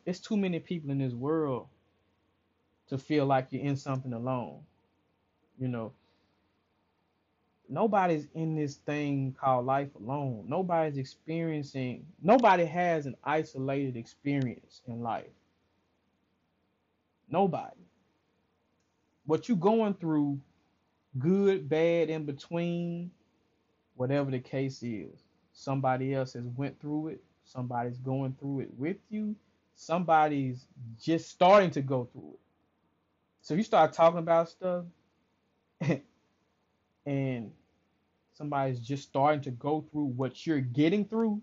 it's 0.06 0.20
too 0.20 0.36
many 0.36 0.60
people 0.60 0.90
in 0.90 0.98
this 0.98 1.14
world 1.14 1.68
to 2.88 2.98
feel 2.98 3.26
like 3.26 3.48
you're 3.50 3.64
in 3.64 3.76
something 3.76 4.12
alone. 4.12 4.60
You 5.58 5.68
know, 5.68 5.92
nobody's 7.68 8.28
in 8.34 8.56
this 8.56 8.76
thing 8.76 9.36
called 9.40 9.66
life 9.66 9.94
alone. 9.96 10.46
Nobody's 10.48 10.98
experiencing, 10.98 12.06
nobody 12.22 12.64
has 12.64 13.06
an 13.06 13.16
isolated 13.24 13.96
experience 13.96 14.82
in 14.88 15.02
life. 15.02 15.26
Nobody. 17.28 17.87
What 19.28 19.46
you 19.46 19.56
going 19.56 19.92
through, 19.92 20.40
good, 21.18 21.68
bad, 21.68 22.08
in 22.08 22.24
between, 22.24 23.10
whatever 23.94 24.30
the 24.30 24.38
case 24.38 24.82
is, 24.82 25.22
somebody 25.52 26.14
else 26.14 26.32
has 26.32 26.46
went 26.56 26.80
through 26.80 27.08
it. 27.08 27.22
Somebody's 27.44 27.98
going 27.98 28.36
through 28.40 28.60
it 28.60 28.70
with 28.78 28.96
you. 29.10 29.36
Somebody's 29.74 30.64
just 30.98 31.28
starting 31.28 31.70
to 31.72 31.82
go 31.82 32.08
through 32.10 32.30
it. 32.32 32.40
So 33.42 33.52
you 33.52 33.62
start 33.62 33.92
talking 33.92 34.18
about 34.18 34.48
stuff 34.48 34.86
and 37.04 37.52
somebody's 38.32 38.80
just 38.80 39.02
starting 39.02 39.42
to 39.42 39.50
go 39.50 39.84
through 39.92 40.06
what 40.06 40.46
you're 40.46 40.60
getting 40.60 41.04
through, 41.04 41.42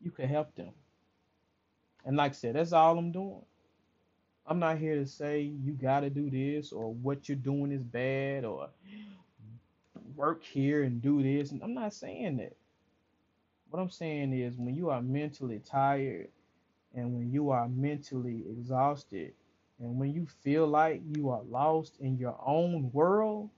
you 0.00 0.12
can 0.12 0.28
help 0.28 0.54
them. 0.54 0.70
And 2.04 2.16
like 2.16 2.30
I 2.30 2.34
said, 2.36 2.54
that's 2.54 2.72
all 2.72 2.96
I'm 2.96 3.10
doing. 3.10 3.42
I'm 4.46 4.58
not 4.58 4.78
here 4.78 4.96
to 4.96 5.06
say 5.06 5.40
you 5.40 5.72
got 5.72 6.00
to 6.00 6.10
do 6.10 6.28
this 6.28 6.72
or 6.72 6.92
what 6.92 7.28
you're 7.28 7.36
doing 7.36 7.72
is 7.72 7.82
bad 7.82 8.44
or 8.44 8.68
work 10.16 10.42
here 10.44 10.82
and 10.82 11.00
do 11.00 11.22
this. 11.22 11.52
I'm 11.62 11.74
not 11.74 11.94
saying 11.94 12.36
that. 12.38 12.54
What 13.70 13.80
I'm 13.80 13.90
saying 13.90 14.32
is 14.32 14.56
when 14.56 14.74
you 14.74 14.90
are 14.90 15.02
mentally 15.02 15.60
tired 15.64 16.28
and 16.94 17.14
when 17.14 17.32
you 17.32 17.50
are 17.50 17.68
mentally 17.68 18.44
exhausted 18.50 19.32
and 19.80 19.98
when 19.98 20.12
you 20.12 20.26
feel 20.42 20.66
like 20.66 21.02
you 21.16 21.30
are 21.30 21.42
lost 21.50 21.94
in 21.98 22.16
your 22.18 22.36
own 22.44 22.90
world, 22.92 23.50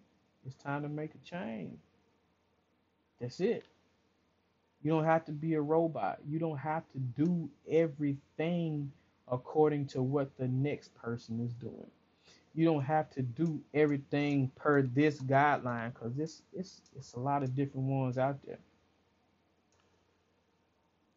it's 0.46 0.54
time 0.54 0.82
to 0.82 0.88
make 0.88 1.10
a 1.14 1.28
change. 1.28 1.78
That's 3.20 3.40
it. 3.40 3.64
You 4.82 4.92
don't 4.92 5.04
have 5.04 5.24
to 5.26 5.32
be 5.32 5.54
a 5.54 5.60
robot. 5.60 6.20
You 6.26 6.38
don't 6.38 6.58
have 6.58 6.84
to 6.92 6.98
do 6.98 7.50
everything 7.68 8.92
according 9.30 9.86
to 9.86 10.02
what 10.02 10.36
the 10.36 10.48
next 10.48 10.94
person 10.94 11.40
is 11.40 11.52
doing. 11.54 11.90
You 12.54 12.64
don't 12.64 12.82
have 12.82 13.10
to 13.10 13.22
do 13.22 13.60
everything 13.74 14.50
per 14.56 14.82
this 14.82 15.20
guideline 15.20 15.92
because 15.94 16.18
it's 16.18 16.42
it's 16.52 16.80
it's 16.96 17.14
a 17.14 17.20
lot 17.20 17.42
of 17.42 17.54
different 17.54 17.86
ones 17.86 18.18
out 18.18 18.38
there. 18.46 18.58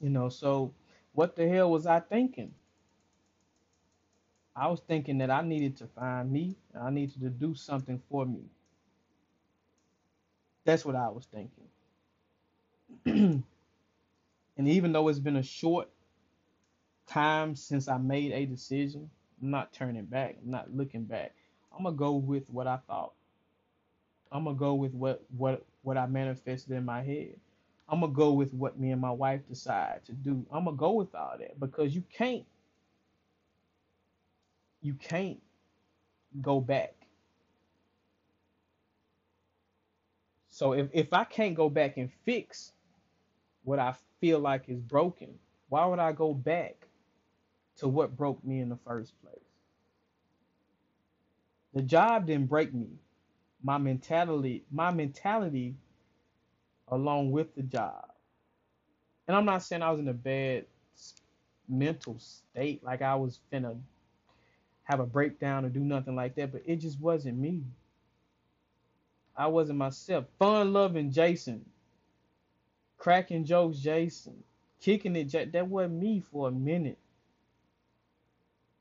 You 0.02 0.10
know, 0.10 0.30
so 0.30 0.74
what 1.13 1.36
the 1.36 1.48
hell 1.48 1.72
was 1.72 1.86
I 1.88 2.00
thinking? 2.02 2.54
I 4.56 4.67
was 4.67 4.82
thinking 4.82 5.19
that 5.19 5.32
I 5.32 5.41
needed 5.41 5.78
to 5.78 5.88
find 5.88 6.32
me. 6.32 6.58
I 6.80 6.89
needed 6.89 7.22
to 7.22 7.30
do 7.30 7.56
something 7.56 8.02
for 8.10 8.26
me. 8.26 8.41
That's 10.65 10.86
what 10.86 10.95
I 10.95 11.10
was 11.10 11.26
thinking. 11.26 11.67
and 13.06 13.43
even 14.67 14.91
though 14.91 15.08
it's 15.08 15.19
been 15.19 15.38
a 15.38 15.43
short 15.43 15.89
time 17.10 17.56
since 17.56 17.88
I 17.88 17.98
made 17.98 18.32
a 18.32 18.45
decision, 18.45 19.10
I'm 19.41 19.52
not 19.52 19.74
turning 19.74 20.06
back. 20.06 20.38
I'm 20.43 20.52
not 20.52 20.74
looking 20.74 21.04
back. 21.04 21.34
I'm 21.76 21.84
gonna 21.84 21.95
go 21.95 22.13
with 22.13 22.50
what 22.50 22.67
I 22.67 22.78
thought. 22.88 23.13
I'm 24.32 24.43
gonna 24.43 24.58
go 24.58 24.76
with 24.76 24.93
what 24.93 25.24
what 25.36 25.65
what 25.82 25.98
I 25.98 26.06
manifested 26.06 26.72
in 26.72 26.86
my 26.86 27.02
head. 27.02 27.36
I'm 27.88 28.02
gonna 28.02 28.13
go 28.13 28.32
with 28.34 28.54
what 28.54 28.80
me 28.80 28.91
and 28.91 29.02
my 29.02 29.12
wife 29.12 29.41
decide 29.50 30.06
to 30.06 30.13
do. 30.13 30.45
I'm 30.52 30.65
gonna 30.65 30.78
go 30.78 30.91
with 30.91 31.15
all 31.15 31.36
that 31.39 31.60
because 31.60 31.95
you 31.95 32.04
can't 32.13 32.45
you 34.82 34.93
can't 34.93 35.41
go 36.41 36.62
back. 36.62 36.93
So 40.50 40.74
if, 40.74 40.89
if 40.93 41.13
I 41.13 41.24
can't 41.24 41.56
go 41.56 41.69
back 41.69 41.98
and 41.98 42.12
fix 42.26 42.74
what 43.63 43.80
I 43.80 43.95
feel 44.19 44.39
like 44.39 44.63
is 44.67 44.80
broken, 44.80 45.39
why 45.69 45.86
would 45.86 46.00
I 46.00 46.12
go 46.12 46.34
back 46.34 46.78
to 47.79 47.89
what 47.89 48.17
broke 48.17 48.43
me 48.45 48.61
in 48.61 48.69
the 48.69 48.79
first 48.85 49.13
place? 49.23 49.35
The 51.73 51.83
job 51.83 52.27
didn't 52.27 52.49
break 52.49 52.73
me. 52.73 52.87
My 53.63 53.77
mentality, 53.77 54.65
my 54.71 54.91
mentality 54.91 55.75
along 56.89 57.31
with 57.31 57.55
the 57.55 57.63
job. 57.63 58.05
And 59.27 59.37
I'm 59.37 59.45
not 59.45 59.63
saying 59.63 59.83
I 59.83 59.91
was 59.91 59.99
in 59.99 60.07
a 60.09 60.13
bad 60.13 60.65
mental 61.69 62.17
state, 62.19 62.83
like 62.83 63.01
I 63.01 63.15
was 63.15 63.39
finna 63.53 63.77
have 64.85 65.01
a 65.01 65.07
breakdown 65.07 65.65
or 65.65 65.69
do 65.69 65.81
nothing 65.81 66.15
like 66.15 66.35
that, 66.35 66.51
but 66.51 66.63
it 66.65 66.77
just 66.77 66.99
wasn't 67.01 67.37
me. 67.37 67.63
I 69.37 69.47
wasn't 69.47 69.79
myself. 69.79 70.25
Fun 70.39 70.73
loving 70.73 71.11
Jason 71.11 71.65
cracking 72.99 73.45
jokes, 73.45 73.79
Jason, 73.79 74.43
kicking 74.81 75.17
it. 75.17 75.53
That 75.53 75.67
wasn't 75.69 75.95
me 75.95 76.21
for 76.31 76.49
a 76.49 76.53
minute. 76.53 76.98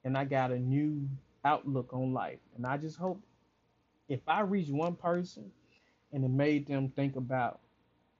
And 0.04 0.16
I 0.16 0.24
got 0.24 0.52
a 0.52 0.58
new 0.58 1.08
outlook 1.44 1.92
on 1.92 2.12
life. 2.12 2.38
And 2.56 2.66
I 2.66 2.76
just 2.76 2.96
hope 2.96 3.20
if 4.08 4.20
I 4.26 4.40
reach 4.40 4.68
one 4.68 4.94
person 4.94 5.50
and 6.12 6.24
it 6.24 6.30
made 6.30 6.66
them 6.66 6.90
think 6.90 7.16
about 7.16 7.60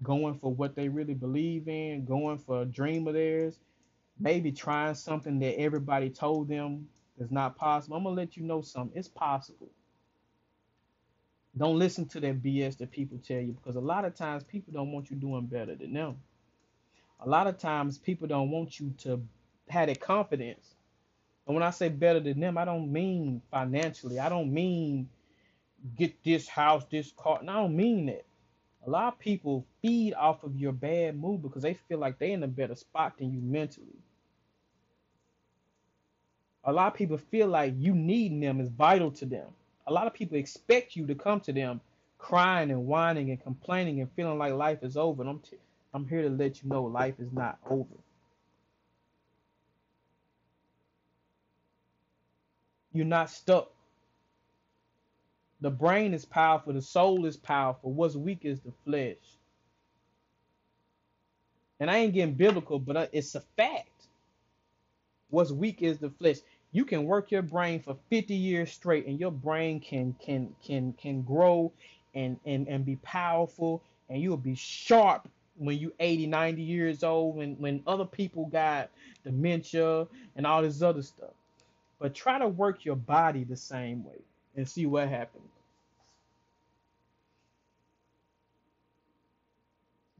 going 0.02 0.38
for 0.38 0.52
what 0.52 0.76
they 0.76 0.88
really 0.88 1.14
believe 1.14 1.68
in, 1.68 2.04
going 2.04 2.38
for 2.38 2.62
a 2.62 2.66
dream 2.66 3.06
of 3.08 3.14
theirs, 3.14 3.58
maybe 4.18 4.52
trying 4.52 4.94
something 4.94 5.38
that 5.40 5.58
everybody 5.58 6.10
told 6.10 6.48
them 6.48 6.88
is 7.18 7.30
not 7.30 7.56
possible. 7.56 7.96
I'm 7.96 8.04
gonna 8.04 8.14
let 8.14 8.36
you 8.36 8.44
know 8.44 8.60
something. 8.60 8.96
It's 8.96 9.08
possible. 9.08 9.68
Don't 11.56 11.78
listen 11.78 12.06
to 12.08 12.20
that 12.20 12.42
BS 12.42 12.78
that 12.78 12.90
people 12.90 13.18
tell 13.18 13.40
you 13.40 13.52
because 13.52 13.76
a 13.76 13.80
lot 13.80 14.04
of 14.04 14.14
times 14.14 14.44
people 14.44 14.72
don't 14.72 14.92
want 14.92 15.10
you 15.10 15.16
doing 15.16 15.46
better 15.46 15.74
than 15.74 15.92
them. 15.92 16.16
A 17.20 17.28
lot 17.28 17.48
of 17.48 17.58
times 17.58 17.98
people 17.98 18.28
don't 18.28 18.50
want 18.50 18.78
you 18.78 18.94
to 18.98 19.20
have 19.68 19.88
that 19.88 20.00
confidence. 20.00 20.74
And 21.48 21.56
when 21.56 21.64
I 21.64 21.70
say 21.70 21.88
better 21.88 22.20
than 22.20 22.40
them, 22.40 22.58
I 22.58 22.66
don't 22.66 22.92
mean 22.92 23.42
financially. 23.50 24.20
I 24.20 24.28
don't 24.28 24.54
mean 24.54 25.08
get 25.96 26.22
this 26.22 26.46
house, 26.46 26.84
this 26.90 27.12
car. 27.16 27.38
And 27.40 27.50
I 27.50 27.54
don't 27.54 27.76
mean 27.76 28.06
that. 28.06 28.24
A 28.86 28.90
lot 28.90 29.12
of 29.12 29.18
people 29.18 29.66
feed 29.82 30.14
off 30.14 30.44
of 30.44 30.56
your 30.56 30.72
bad 30.72 31.18
mood 31.18 31.42
because 31.42 31.62
they 31.62 31.74
feel 31.74 31.98
like 31.98 32.18
they're 32.20 32.28
in 32.30 32.44
a 32.44 32.48
better 32.48 32.76
spot 32.76 33.18
than 33.18 33.32
you 33.32 33.40
mentally. 33.40 33.98
A 36.64 36.72
lot 36.72 36.92
of 36.92 36.94
people 36.94 37.18
feel 37.18 37.48
like 37.48 37.74
you 37.78 37.94
needing 37.94 38.40
them 38.40 38.60
is 38.60 38.68
vital 38.68 39.10
to 39.12 39.26
them 39.26 39.48
a 39.88 39.92
lot 39.92 40.06
of 40.06 40.14
people 40.14 40.36
expect 40.36 40.96
you 40.96 41.06
to 41.06 41.14
come 41.14 41.40
to 41.40 41.52
them 41.52 41.80
crying 42.18 42.70
and 42.70 42.86
whining 42.86 43.30
and 43.30 43.42
complaining 43.42 44.00
and 44.00 44.10
feeling 44.12 44.38
like 44.38 44.52
life 44.52 44.82
is 44.82 44.96
over. 44.96 45.22
And 45.22 45.30
I'm 45.30 45.38
t- 45.40 45.56
I'm 45.94 46.06
here 46.06 46.22
to 46.22 46.28
let 46.28 46.62
you 46.62 46.68
know 46.68 46.84
life 46.84 47.14
is 47.18 47.32
not 47.32 47.58
over. 47.68 47.94
You're 52.98 53.06
not 53.06 53.30
stuck. 53.30 53.70
The 55.60 55.70
brain 55.70 56.14
is 56.14 56.24
powerful, 56.24 56.72
the 56.72 56.82
soul 56.82 57.26
is 57.26 57.36
powerful. 57.36 57.92
What's 57.92 58.16
weak 58.16 58.40
is 58.42 58.60
the 58.60 58.72
flesh. 58.84 59.16
And 61.80 61.88
I 61.88 61.98
ain't 61.98 62.12
getting 62.12 62.34
biblical, 62.34 62.80
but 62.80 62.96
uh, 62.96 63.06
it's 63.12 63.36
a 63.36 63.40
fact. 63.56 64.08
What's 65.30 65.52
weak 65.52 65.80
is 65.80 65.98
the 65.98 66.10
flesh 66.10 66.38
you 66.72 66.84
can 66.84 67.04
work 67.04 67.30
your 67.30 67.42
brain 67.42 67.80
for 67.80 67.96
50 68.10 68.34
years 68.34 68.72
straight 68.72 69.06
and 69.06 69.18
your 69.18 69.30
brain 69.30 69.80
can 69.80 70.14
can 70.24 70.54
can 70.64 70.92
can 70.94 71.22
grow 71.22 71.72
and 72.14 72.38
and 72.44 72.68
and 72.68 72.84
be 72.84 72.96
powerful 72.96 73.82
and 74.10 74.20
you'll 74.20 74.36
be 74.36 74.54
sharp 74.54 75.28
when 75.56 75.78
you 75.78 75.92
80 75.98 76.26
90 76.26 76.62
years 76.62 77.02
old 77.02 77.36
when 77.36 77.54
when 77.58 77.82
other 77.86 78.04
people 78.04 78.46
got 78.46 78.90
dementia 79.24 80.06
and 80.36 80.46
all 80.46 80.62
this 80.62 80.82
other 80.82 81.02
stuff 81.02 81.37
but 82.00 82.14
try 82.14 82.38
to 82.38 82.48
work 82.48 82.84
your 82.84 82.96
body 82.96 83.44
the 83.44 83.56
same 83.56 84.04
way 84.04 84.20
and 84.56 84.68
see 84.68 84.86
what 84.86 85.08
happens 85.08 85.44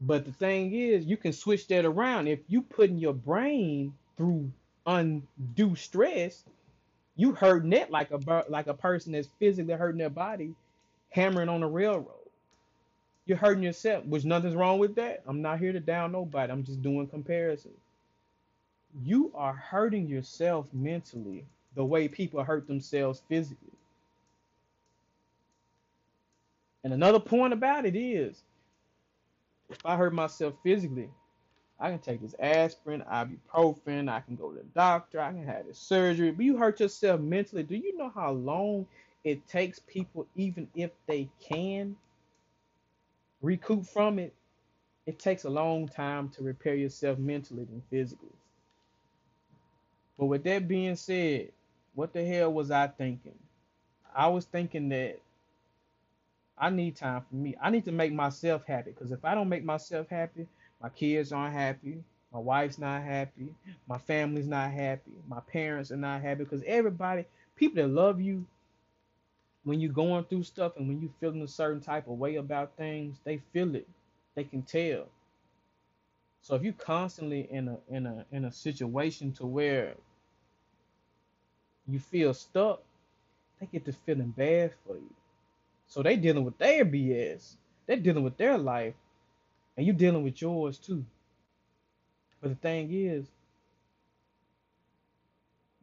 But 0.01 0.25
the 0.25 0.33
thing 0.33 0.73
is, 0.73 1.05
you 1.05 1.17
can 1.17 1.33
switch 1.33 1.67
that 1.69 1.85
around. 1.85 2.27
If 2.27 2.41
you 2.47 2.61
putting 2.61 2.99
your 2.99 3.15
brain 3.15 3.95
through 4.17 4.51
undue 4.85 5.75
stress, 5.75 6.45
you 7.15 7.33
hurting 7.33 7.73
it 7.73 7.91
like 7.91 8.11
a 8.11 8.17
like 8.49 8.67
a 8.67 8.75
person 8.75 9.13
that's 9.13 9.29
physically 9.39 9.73
hurting 9.75 9.99
their 9.99 10.09
body, 10.09 10.55
hammering 11.11 11.49
on 11.49 11.63
a 11.63 11.69
railroad. 11.69 12.15
You're 13.25 13.37
hurting 13.37 13.63
yourself, 13.63 14.05
which 14.05 14.25
nothing's 14.25 14.55
wrong 14.55 14.79
with 14.79 14.95
that. 14.95 15.23
I'm 15.27 15.41
not 15.41 15.59
here 15.59 15.73
to 15.73 15.79
down 15.81 16.11
nobody. 16.13 16.51
I'm 16.51 16.63
just 16.63 16.81
doing 16.83 17.07
comparison. 17.07 17.71
You 19.03 19.31
are 19.35 19.53
hurting 19.53 20.07
yourself 20.07 20.67
mentally 20.73 21.45
the 21.75 21.85
way 21.85 22.07
people 22.07 22.43
hurt 22.43 22.67
themselves 22.67 23.21
physically. 23.29 23.69
And 26.83 26.93
another 26.93 27.19
point 27.19 27.53
about 27.53 27.85
it 27.85 27.95
is, 27.95 28.41
if 29.69 29.85
I 29.85 29.95
hurt 29.95 30.13
myself 30.13 30.55
physically, 30.63 31.09
I 31.79 31.89
can 31.89 31.99
take 31.99 32.21
this 32.21 32.35
aspirin, 32.39 33.03
ibuprofen, 33.09 34.09
I 34.09 34.19
can 34.19 34.35
go 34.35 34.49
to 34.49 34.57
the 34.57 34.65
doctor, 34.75 35.21
I 35.21 35.31
can 35.31 35.45
have 35.45 35.67
this 35.67 35.77
surgery. 35.77 36.31
But 36.31 36.43
you 36.43 36.57
hurt 36.57 36.79
yourself 36.79 37.21
mentally. 37.21 37.63
Do 37.63 37.75
you 37.75 37.97
know 37.97 38.11
how 38.13 38.31
long 38.31 38.85
it 39.23 39.47
takes 39.47 39.79
people, 39.79 40.25
even 40.35 40.67
if 40.75 40.91
they 41.07 41.29
can 41.41 41.95
recoup 43.41 43.85
from 43.85 44.19
it? 44.19 44.33
It 45.05 45.19
takes 45.19 45.45
a 45.45 45.49
long 45.49 45.87
time 45.87 46.29
to 46.29 46.43
repair 46.43 46.75
yourself 46.75 47.17
mentally 47.17 47.63
than 47.63 47.81
physically. 47.89 48.27
But 50.17 50.25
with 50.25 50.43
that 50.43 50.67
being 50.67 50.95
said, 50.95 51.51
what 51.95 52.13
the 52.13 52.23
hell 52.25 52.53
was 52.53 52.71
I 52.71 52.87
thinking? 52.87 53.37
I 54.15 54.27
was 54.27 54.45
thinking 54.45 54.89
that 54.89 55.19
I 56.57 56.69
need 56.69 56.95
time 56.95 57.23
for 57.29 57.35
me. 57.35 57.55
I 57.61 57.69
need 57.69 57.85
to 57.85 57.91
make 57.91 58.13
myself 58.13 58.65
happy 58.65 58.91
because 58.91 59.11
if 59.11 59.23
I 59.23 59.35
don't 59.35 59.49
make 59.49 59.63
myself 59.63 60.07
happy, 60.09 60.47
my 60.81 60.89
kids 60.89 61.31
aren't 61.31 61.53
happy, 61.53 62.03
my 62.33 62.39
wife's 62.39 62.77
not 62.77 63.03
happy, 63.03 63.53
my 63.87 63.97
family's 63.97 64.47
not 64.47 64.71
happy, 64.71 65.11
my 65.27 65.39
parents 65.41 65.91
are 65.91 65.97
not 65.97 66.21
happy 66.21 66.43
because 66.43 66.63
everybody, 66.65 67.25
people 67.55 67.81
that 67.81 67.89
love 67.89 68.21
you, 68.21 68.45
when 69.63 69.79
you're 69.79 69.91
going 69.91 70.23
through 70.25 70.43
stuff 70.43 70.73
and 70.77 70.87
when 70.87 71.01
you're 71.01 71.11
feeling 71.19 71.41
a 71.43 71.47
certain 71.47 71.81
type 71.81 72.07
of 72.07 72.17
way 72.17 72.35
about 72.37 72.75
things, 72.77 73.17
they 73.23 73.41
feel 73.53 73.75
it. 73.75 73.87
They 74.35 74.43
can 74.43 74.63
tell. 74.63 75.05
So 76.41 76.55
if 76.55 76.63
you're 76.63 76.73
constantly 76.73 77.47
in 77.51 77.67
a 77.67 77.77
in 77.89 78.05
a 78.05 78.25
in 78.31 78.45
a 78.45 78.51
situation 78.51 79.31
to 79.33 79.45
where 79.45 79.95
you 81.93 81.99
feel 81.99 82.33
stuck, 82.33 82.81
they 83.59 83.67
get 83.67 83.85
to 83.85 83.93
feeling 83.93 84.33
bad 84.35 84.73
for 84.85 84.95
you. 84.95 85.13
So 85.87 86.03
they 86.03 86.15
dealing 86.17 86.45
with 86.45 86.57
their 86.57 86.85
BS. 86.85 87.55
They're 87.87 87.97
dealing 87.97 88.23
with 88.23 88.37
their 88.37 88.57
life, 88.57 88.93
and 89.75 89.85
you 89.85 89.93
dealing 89.93 90.23
with 90.23 90.41
yours 90.41 90.77
too. 90.77 91.03
But 92.41 92.49
the 92.49 92.55
thing 92.55 92.89
is, 92.93 93.25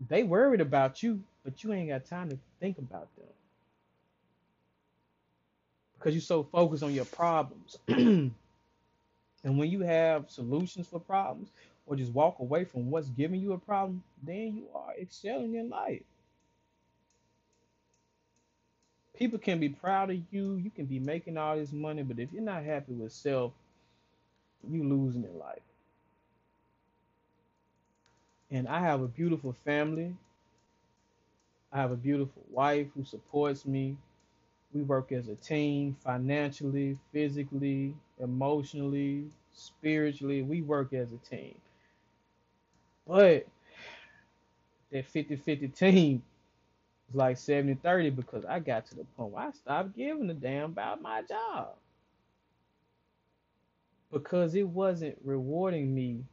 they 0.08 0.22
worried 0.22 0.60
about 0.60 1.02
you, 1.02 1.22
but 1.44 1.64
you 1.64 1.72
ain't 1.72 1.90
got 1.90 2.06
time 2.06 2.30
to 2.30 2.38
think 2.60 2.78
about 2.78 3.14
them 3.16 3.26
because 5.98 6.14
you're 6.14 6.22
so 6.22 6.44
focused 6.44 6.82
on 6.82 6.94
your 6.94 7.04
problems. 7.04 7.78
and 7.88 8.32
when 9.44 9.70
you 9.70 9.80
have 9.80 10.30
solutions 10.30 10.86
for 10.86 11.00
problems, 11.00 11.50
or 11.86 11.96
just 11.96 12.12
walk 12.12 12.38
away 12.40 12.64
from 12.64 12.90
what's 12.90 13.08
giving 13.10 13.40
you 13.40 13.52
a 13.52 13.58
problem, 13.58 14.02
then 14.22 14.56
you 14.56 14.66
are 14.74 14.94
excelling 15.00 15.54
in 15.54 15.70
life. 15.70 16.02
People 19.16 19.38
can 19.38 19.60
be 19.60 19.68
proud 19.70 20.10
of 20.10 20.18
you. 20.30 20.56
You 20.56 20.70
can 20.70 20.86
be 20.86 20.98
making 21.00 21.38
all 21.38 21.56
this 21.56 21.72
money, 21.72 22.02
but 22.02 22.18
if 22.18 22.32
you're 22.32 22.42
not 22.42 22.64
happy 22.64 22.92
with 22.92 23.12
self, 23.12 23.52
you're 24.68 24.84
losing 24.84 25.24
in 25.24 25.38
life. 25.38 25.60
And 28.50 28.68
I 28.68 28.80
have 28.80 29.02
a 29.02 29.08
beautiful 29.08 29.54
family. 29.64 30.14
I 31.72 31.78
have 31.78 31.92
a 31.92 31.96
beautiful 31.96 32.42
wife 32.50 32.88
who 32.94 33.04
supports 33.04 33.66
me. 33.66 33.96
We 34.72 34.82
work 34.82 35.12
as 35.12 35.28
a 35.28 35.36
team 35.36 35.96
financially, 36.04 36.98
physically, 37.12 37.94
emotionally, 38.20 39.26
spiritually. 39.54 40.42
We 40.42 40.62
work 40.62 40.92
as 40.92 41.08
a 41.12 41.18
team. 41.18 41.56
But 43.06 43.46
that 44.92 45.06
50 45.06 45.36
50 45.36 45.68
team 45.68 46.22
was 47.08 47.16
like 47.16 47.38
70 47.38 47.74
30 47.82 48.10
because 48.10 48.44
I 48.46 48.60
got 48.60 48.86
to 48.88 48.96
the 48.96 49.04
point 49.16 49.32
where 49.32 49.44
I 49.48 49.52
stopped 49.52 49.96
giving 49.96 50.30
a 50.30 50.34
damn 50.34 50.72
about 50.72 51.02
my 51.02 51.22
job 51.22 51.74
because 54.12 54.54
it 54.54 54.68
wasn't 54.68 55.16
rewarding 55.24 55.94
me 55.94 56.24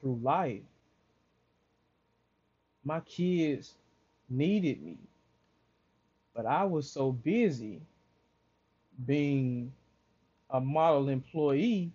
through 0.00 0.20
life. 0.22 0.62
My 2.84 3.00
kids 3.00 3.74
needed 4.30 4.82
me, 4.82 4.98
but 6.34 6.46
I 6.46 6.64
was 6.64 6.90
so 6.90 7.12
busy 7.12 7.80
being 9.06 9.72
a 10.50 10.60
model 10.60 11.08
employee 11.08 11.90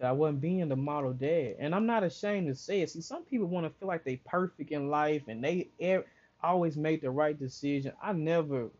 that 0.00 0.08
I 0.08 0.12
wasn't 0.12 0.40
being 0.42 0.68
the 0.68 0.76
model 0.76 1.12
dad. 1.12 1.56
And 1.58 1.74
I'm 1.74 1.86
not 1.86 2.04
ashamed 2.04 2.48
to 2.48 2.54
say 2.54 2.82
it. 2.82 2.90
See, 2.90 3.00
some 3.02 3.24
people 3.24 3.46
want 3.48 3.66
to 3.66 3.78
feel 3.78 3.88
like 3.88 4.04
they're 4.04 4.18
perfect 4.26 4.72
in 4.72 4.90
life 4.90 5.24
and 5.28 5.42
they 5.44 5.70
e- 5.78 5.98
always 6.42 6.76
make 6.76 7.02
the 7.02 7.10
right 7.10 7.38
decision. 7.38 7.92
I 8.02 8.12
never 8.12 8.70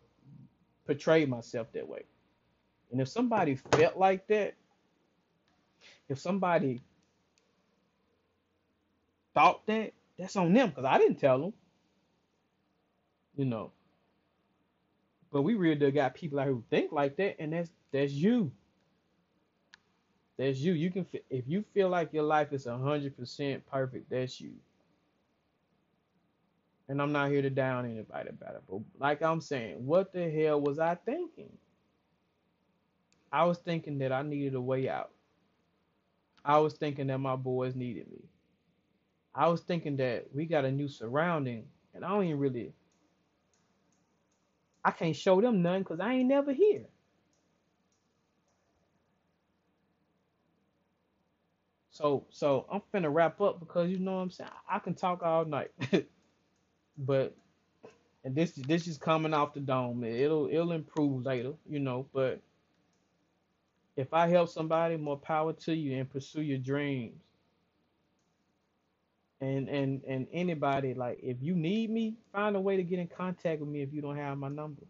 portrayed 0.86 1.28
myself 1.28 1.68
that 1.74 1.88
way. 1.88 2.04
And 2.92 3.00
if 3.00 3.08
somebody 3.08 3.56
felt 3.56 3.96
like 3.98 4.26
that, 4.28 4.54
if 6.08 6.18
somebody 6.18 6.82
thought 9.34 9.66
that, 9.66 9.92
that's 10.18 10.36
on 10.36 10.52
them 10.52 10.70
because 10.70 10.84
I 10.84 10.98
didn't 10.98 11.16
tell 11.20 11.40
them, 11.40 11.54
you 13.36 13.44
know. 13.46 13.72
But 15.32 15.42
we 15.42 15.54
really 15.54 15.92
got 15.92 16.14
people 16.14 16.40
out 16.40 16.48
who 16.48 16.64
think 16.70 16.92
like 16.92 17.16
that, 17.16 17.36
and 17.40 17.52
that's 17.52 17.70
that's 17.92 18.12
you. 18.12 18.52
That's 20.38 20.58
you. 20.58 20.72
You 20.72 20.90
can 20.90 21.06
if 21.30 21.44
you 21.48 21.64
feel 21.74 21.88
like 21.88 22.12
your 22.12 22.24
life 22.24 22.52
is 22.52 22.66
hundred 22.66 23.16
percent 23.16 23.66
perfect, 23.66 24.10
that's 24.10 24.40
you. 24.40 24.52
And 26.88 27.02
I'm 27.02 27.12
not 27.12 27.30
here 27.30 27.42
to 27.42 27.50
down 27.50 27.84
anybody 27.86 28.30
about 28.30 28.54
it. 28.56 28.62
But 28.68 28.80
like 29.00 29.22
I'm 29.22 29.40
saying, 29.40 29.84
what 29.84 30.12
the 30.12 30.30
hell 30.30 30.60
was 30.60 30.78
I 30.78 30.94
thinking? 30.94 31.50
I 33.32 33.44
was 33.44 33.58
thinking 33.58 33.98
that 33.98 34.12
I 34.12 34.22
needed 34.22 34.54
a 34.54 34.60
way 34.60 34.88
out. 34.88 35.10
I 36.44 36.58
was 36.58 36.74
thinking 36.74 37.08
that 37.08 37.18
my 37.18 37.36
boys 37.36 37.74
needed 37.74 38.10
me. 38.10 38.22
I 39.34 39.48
was 39.48 39.62
thinking 39.62 39.96
that 39.98 40.26
we 40.34 40.46
got 40.46 40.64
a 40.64 40.72
new 40.72 40.88
surrounding, 40.88 41.64
and 41.94 42.04
I 42.04 42.08
don't 42.08 42.24
even 42.24 42.38
really. 42.38 42.72
I 44.84 44.92
can't 44.92 45.16
show 45.16 45.40
them 45.40 45.62
none 45.62 45.80
because 45.80 46.00
I 46.00 46.14
ain't 46.14 46.28
never 46.28 46.52
here. 46.52 46.86
So 51.96 52.26
so 52.30 52.66
I'm 52.70 52.82
finna 52.94 53.12
wrap 53.14 53.40
up 53.40 53.60
because 53.60 53.90
you 53.90 53.98
know 53.98 54.16
what 54.16 54.22
I'm 54.22 54.30
saying. 54.30 54.50
I 54.70 54.80
can 54.80 54.94
talk 54.94 55.22
all 55.22 55.46
night, 55.46 55.70
but 56.98 57.36
and 58.24 58.34
this 58.34 58.52
this 58.52 58.88
is 58.88 58.98
coming 58.98 59.34
off 59.34 59.54
the 59.54 59.60
dome. 59.60 60.04
It'll 60.04 60.48
it'll 60.48 60.72
improve 60.72 61.24
later, 61.26 61.54
you 61.68 61.80
know. 61.80 62.06
But 62.14 62.40
if 63.96 64.14
I 64.14 64.28
help 64.28 64.50
somebody, 64.50 64.96
more 64.96 65.18
power 65.18 65.52
to 65.54 65.74
you 65.74 65.98
and 65.98 66.10
pursue 66.10 66.42
your 66.42 66.58
dreams. 66.58 67.20
And 69.40 69.68
and 69.68 70.02
and 70.08 70.28
anybody 70.32 70.94
like 70.94 71.20
if 71.22 71.38
you 71.42 71.54
need 71.56 71.90
me, 71.90 72.16
find 72.32 72.56
a 72.56 72.60
way 72.60 72.76
to 72.76 72.84
get 72.84 73.00
in 73.00 73.08
contact 73.08 73.60
with 73.60 73.70
me 73.70 73.82
if 73.82 73.92
you 73.92 74.02
don't 74.02 74.16
have 74.16 74.38
my 74.38 74.48
number. 74.48 74.82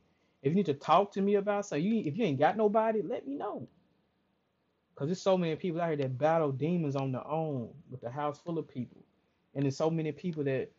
If 0.42 0.50
you 0.50 0.56
need 0.56 0.66
to 0.66 0.74
talk 0.74 1.12
to 1.14 1.22
me 1.22 1.36
about 1.36 1.66
something, 1.66 1.84
you 1.84 2.02
if 2.06 2.18
you 2.18 2.24
ain't 2.24 2.40
got 2.40 2.56
nobody, 2.56 3.02
let 3.02 3.26
me 3.26 3.36
know. 3.36 3.68
Cause 4.96 5.08
there's 5.08 5.20
so 5.20 5.36
many 5.36 5.54
people 5.56 5.80
out 5.80 5.88
here 5.88 5.96
that 5.98 6.18
battle 6.18 6.50
demons 6.50 6.96
on 6.96 7.12
their 7.12 7.26
own 7.26 7.68
with 7.90 8.02
a 8.02 8.10
house 8.10 8.38
full 8.38 8.58
of 8.58 8.66
people. 8.66 9.02
And 9.54 9.64
there's 9.64 9.76
so 9.76 9.90
many 9.90 10.10
people 10.10 10.42
that 10.44 10.70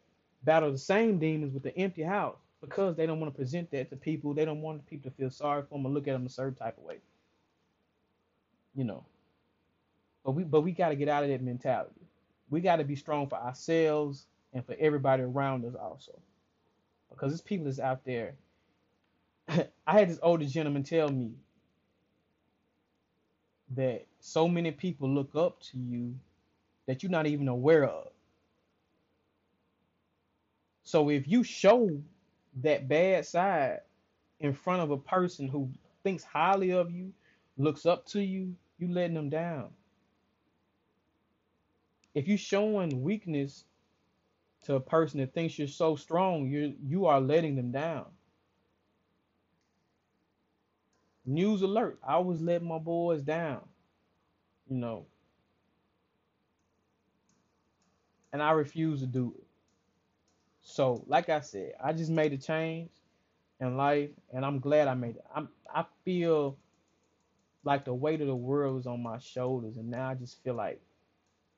battle 0.43 0.71
the 0.71 0.77
same 0.77 1.19
demons 1.19 1.53
with 1.53 1.63
the 1.63 1.77
empty 1.77 2.01
house 2.01 2.37
because 2.61 2.95
they 2.95 3.05
don't 3.05 3.19
want 3.19 3.31
to 3.33 3.37
present 3.37 3.69
that 3.71 3.89
to 3.91 3.95
people. 3.95 4.33
They 4.33 4.45
don't 4.45 4.61
want 4.61 4.85
people 4.87 5.11
to 5.11 5.15
feel 5.15 5.29
sorry 5.29 5.61
for 5.63 5.77
them 5.77 5.85
or 5.85 5.89
look 5.89 6.07
at 6.07 6.13
them 6.13 6.25
a 6.25 6.29
certain 6.29 6.55
type 6.55 6.77
of 6.79 6.83
way. 6.83 6.97
You 8.75 8.85
know. 8.85 9.05
But 10.25 10.31
we 10.31 10.43
but 10.43 10.61
we 10.61 10.71
got 10.71 10.89
to 10.89 10.95
get 10.95 11.09
out 11.09 11.23
of 11.23 11.29
that 11.29 11.41
mentality. 11.41 12.01
We 12.49 12.61
got 12.61 12.77
to 12.77 12.83
be 12.83 12.95
strong 12.95 13.27
for 13.29 13.37
ourselves 13.37 14.25
and 14.53 14.65
for 14.65 14.75
everybody 14.79 15.23
around 15.23 15.65
us 15.65 15.75
also. 15.75 16.19
Because 17.09 17.31
there's 17.31 17.41
people 17.41 17.65
that's 17.65 17.79
out 17.79 18.03
there. 18.05 18.35
I 19.49 19.65
had 19.87 20.09
this 20.09 20.19
older 20.21 20.45
gentleman 20.45 20.83
tell 20.83 21.09
me 21.09 21.31
that 23.75 24.05
so 24.19 24.47
many 24.47 24.71
people 24.71 25.09
look 25.09 25.35
up 25.35 25.61
to 25.61 25.77
you 25.77 26.15
that 26.85 27.03
you're 27.03 27.11
not 27.11 27.27
even 27.27 27.47
aware 27.47 27.85
of. 27.85 28.07
So 30.83 31.09
if 31.09 31.27
you 31.27 31.43
show 31.43 31.89
that 32.63 32.87
bad 32.87 33.25
side 33.25 33.81
in 34.39 34.53
front 34.53 34.81
of 34.81 34.91
a 34.91 34.97
person 34.97 35.47
who 35.47 35.69
thinks 36.03 36.23
highly 36.23 36.71
of 36.71 36.91
you, 36.91 37.11
looks 37.57 37.85
up 37.85 38.05
to 38.07 38.21
you, 38.21 38.55
You 38.77 38.87
letting 38.87 39.15
them 39.15 39.29
down. 39.29 39.69
If 42.13 42.27
you're 42.27 42.37
showing 42.37 43.01
weakness 43.01 43.65
to 44.65 44.75
a 44.75 44.79
person 44.79 45.19
that 45.19 45.33
thinks 45.33 45.57
you're 45.57 45.67
so 45.67 45.95
strong, 45.95 46.47
you 46.49 46.75
you 46.83 47.05
are 47.05 47.21
letting 47.21 47.55
them 47.55 47.71
down. 47.71 48.05
News 51.27 51.61
alert. 51.63 51.99
I 52.07 52.19
was 52.19 52.41
letting 52.41 52.67
my 52.69 52.79
boys 52.79 53.23
down, 53.23 53.61
you 54.69 54.77
know, 54.77 55.05
and 58.33 58.41
I 58.41 58.51
refuse 58.51 59.01
to 59.01 59.07
do 59.07 59.33
it. 59.37 59.45
So, 60.61 61.03
like 61.07 61.29
I 61.29 61.41
said, 61.41 61.73
I 61.83 61.93
just 61.93 62.11
made 62.11 62.33
a 62.33 62.37
change 62.37 62.91
in 63.59 63.77
life, 63.77 64.11
and 64.33 64.45
I'm 64.45 64.59
glad 64.59 64.87
I 64.87 64.95
made 64.95 65.17
it. 65.17 65.25
I'm 65.35 65.49
I 65.73 65.85
feel 66.05 66.57
like 67.63 67.85
the 67.85 67.93
weight 67.93 68.21
of 68.21 68.27
the 68.27 68.35
world 68.35 68.75
was 68.75 68.87
on 68.87 69.03
my 69.03 69.19
shoulders, 69.19 69.77
and 69.77 69.89
now 69.91 70.09
I 70.09 70.15
just 70.15 70.43
feel 70.43 70.55
like 70.55 70.81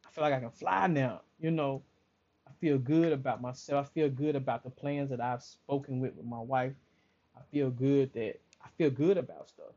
I 0.07 0.11
feel 0.11 0.24
like 0.24 0.34
I 0.34 0.39
can 0.39 0.51
fly 0.51 0.88
now. 0.88 1.22
You 1.39 1.51
know, 1.51 1.84
I 2.47 2.51
feel 2.61 2.78
good 2.80 3.13
about 3.13 3.41
myself. 3.41 3.88
I 3.88 3.93
feel 3.93 4.09
good 4.09 4.36
about 4.36 4.63
the 4.63 4.72
plans 4.72 5.11
that 5.11 5.22
I've 5.22 5.43
spoken 5.43 6.01
with 6.01 6.15
with 6.15 6.26
my 6.26 6.39
wife. 6.41 6.74
I 7.38 7.41
feel 7.51 7.72
good 7.72 8.13
that 8.13 8.39
I 8.70 8.78
feel 8.78 8.91
good 8.91 9.17
about 9.17 9.49
stuff. 9.49 9.74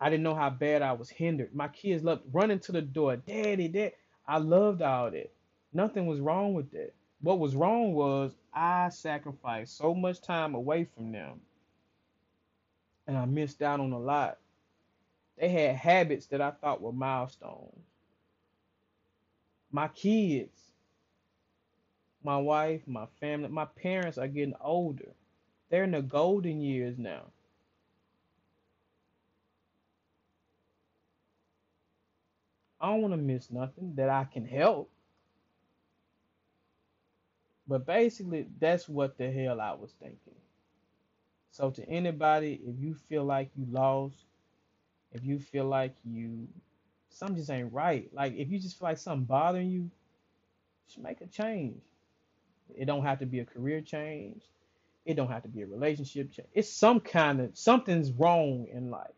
I 0.00 0.10
didn't 0.10 0.22
know 0.24 0.34
how 0.34 0.50
bad 0.50 0.82
I 0.82 0.92
was 0.92 1.10
hindered. 1.10 1.54
My 1.54 1.68
kids 1.68 2.04
loved 2.04 2.22
running 2.32 2.60
to 2.60 2.72
the 2.72 2.82
door, 2.82 3.16
Daddy, 3.16 3.68
Dad. 3.68 3.92
I 4.26 4.38
loved 4.38 4.82
all 4.82 5.10
that. 5.10 5.32
Nothing 5.72 6.06
was 6.06 6.20
wrong 6.20 6.54
with 6.54 6.70
that. 6.72 6.94
What 7.20 7.38
was 7.38 7.56
wrong 7.56 7.94
was 7.94 8.34
I 8.52 8.88
sacrificed 8.90 9.76
so 9.76 9.94
much 9.94 10.20
time 10.20 10.54
away 10.54 10.84
from 10.84 11.12
them 11.12 11.40
and 13.06 13.16
I 13.16 13.24
missed 13.24 13.62
out 13.62 13.80
on 13.80 13.92
a 13.92 13.98
lot. 13.98 14.38
They 15.38 15.48
had 15.48 15.76
habits 15.76 16.26
that 16.26 16.40
I 16.40 16.50
thought 16.50 16.80
were 16.82 16.92
milestones. 16.92 17.84
My 19.72 19.88
kids, 19.88 20.58
my 22.22 22.36
wife, 22.36 22.82
my 22.86 23.06
family, 23.20 23.48
my 23.48 23.64
parents 23.64 24.18
are 24.18 24.28
getting 24.28 24.54
older. 24.60 25.12
They're 25.70 25.84
in 25.84 25.92
the 25.92 26.02
golden 26.02 26.60
years 26.62 26.98
now. 26.98 27.26
I 32.80 32.88
don't 32.88 33.02
want 33.02 33.14
to 33.14 33.18
miss 33.18 33.50
nothing 33.50 33.94
that 33.96 34.08
I 34.10 34.24
can 34.24 34.46
help. 34.46 34.90
But 37.68 37.86
basically, 37.86 38.48
that's 38.60 38.88
what 38.88 39.18
the 39.18 39.30
hell 39.30 39.60
I 39.60 39.72
was 39.72 39.92
thinking. 40.00 40.34
So, 41.52 41.70
to 41.70 41.88
anybody, 41.88 42.60
if 42.66 42.80
you 42.80 42.94
feel 42.94 43.24
like 43.24 43.50
you 43.56 43.66
lost, 43.70 44.24
if 45.12 45.24
you 45.24 45.38
feel 45.38 45.66
like 45.66 45.94
you 46.04 46.48
something 47.10 47.36
just 47.36 47.50
ain't 47.50 47.72
right, 47.72 48.08
like 48.14 48.34
if 48.36 48.50
you 48.50 48.58
just 48.58 48.78
feel 48.78 48.88
like 48.88 48.98
something 48.98 49.24
bothering 49.24 49.70
you, 49.70 49.90
just 50.88 51.00
make 51.00 51.20
a 51.20 51.26
change. 51.26 51.82
It 52.76 52.86
don't 52.86 53.04
have 53.04 53.20
to 53.20 53.26
be 53.26 53.40
a 53.40 53.44
career 53.44 53.80
change. 53.80 54.42
It 55.10 55.16
don't 55.16 55.30
have 55.30 55.42
to 55.42 55.48
be 55.48 55.62
a 55.62 55.66
relationship 55.66 56.30
change. 56.30 56.48
It's 56.54 56.72
some 56.72 57.00
kind 57.00 57.40
of 57.40 57.58
something's 57.58 58.12
wrong 58.12 58.68
in 58.72 58.90
life. 58.90 59.10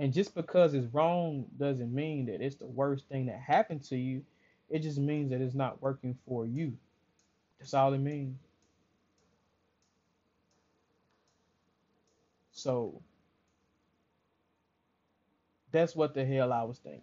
And 0.00 0.12
just 0.12 0.34
because 0.34 0.74
it's 0.74 0.92
wrong 0.92 1.46
doesn't 1.56 1.94
mean 1.94 2.26
that 2.26 2.40
it's 2.40 2.56
the 2.56 2.66
worst 2.66 3.06
thing 3.08 3.26
that 3.26 3.38
happened 3.38 3.84
to 3.84 3.96
you. 3.96 4.22
It 4.68 4.80
just 4.80 4.98
means 4.98 5.30
that 5.30 5.40
it's 5.40 5.54
not 5.54 5.80
working 5.80 6.18
for 6.26 6.46
you. 6.46 6.72
That's 7.60 7.74
all 7.74 7.92
it 7.94 7.98
means. 7.98 8.40
So 12.50 13.00
that's 15.70 15.94
what 15.94 16.12
the 16.12 16.24
hell 16.24 16.52
I 16.52 16.64
was 16.64 16.78
thinking. 16.78 17.02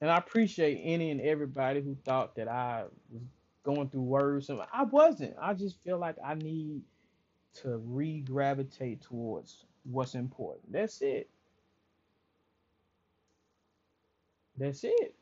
And 0.00 0.08
I 0.08 0.16
appreciate 0.16 0.80
any 0.84 1.10
and 1.10 1.20
everybody 1.20 1.80
who 1.80 1.96
thought 2.04 2.36
that 2.36 2.46
I 2.46 2.84
was 3.10 3.22
going 3.62 3.88
through 3.88 4.02
words. 4.02 4.50
I 4.72 4.84
wasn't. 4.84 5.34
I 5.40 5.54
just 5.54 5.82
feel 5.82 5.98
like 5.98 6.16
I 6.24 6.34
need 6.34 6.82
to 7.62 7.78
re 7.78 8.20
gravitate 8.20 9.02
towards 9.02 9.64
what's 9.84 10.14
important. 10.14 10.72
That's 10.72 11.02
it. 11.02 11.28
That's 14.56 14.84
it. 14.84 15.14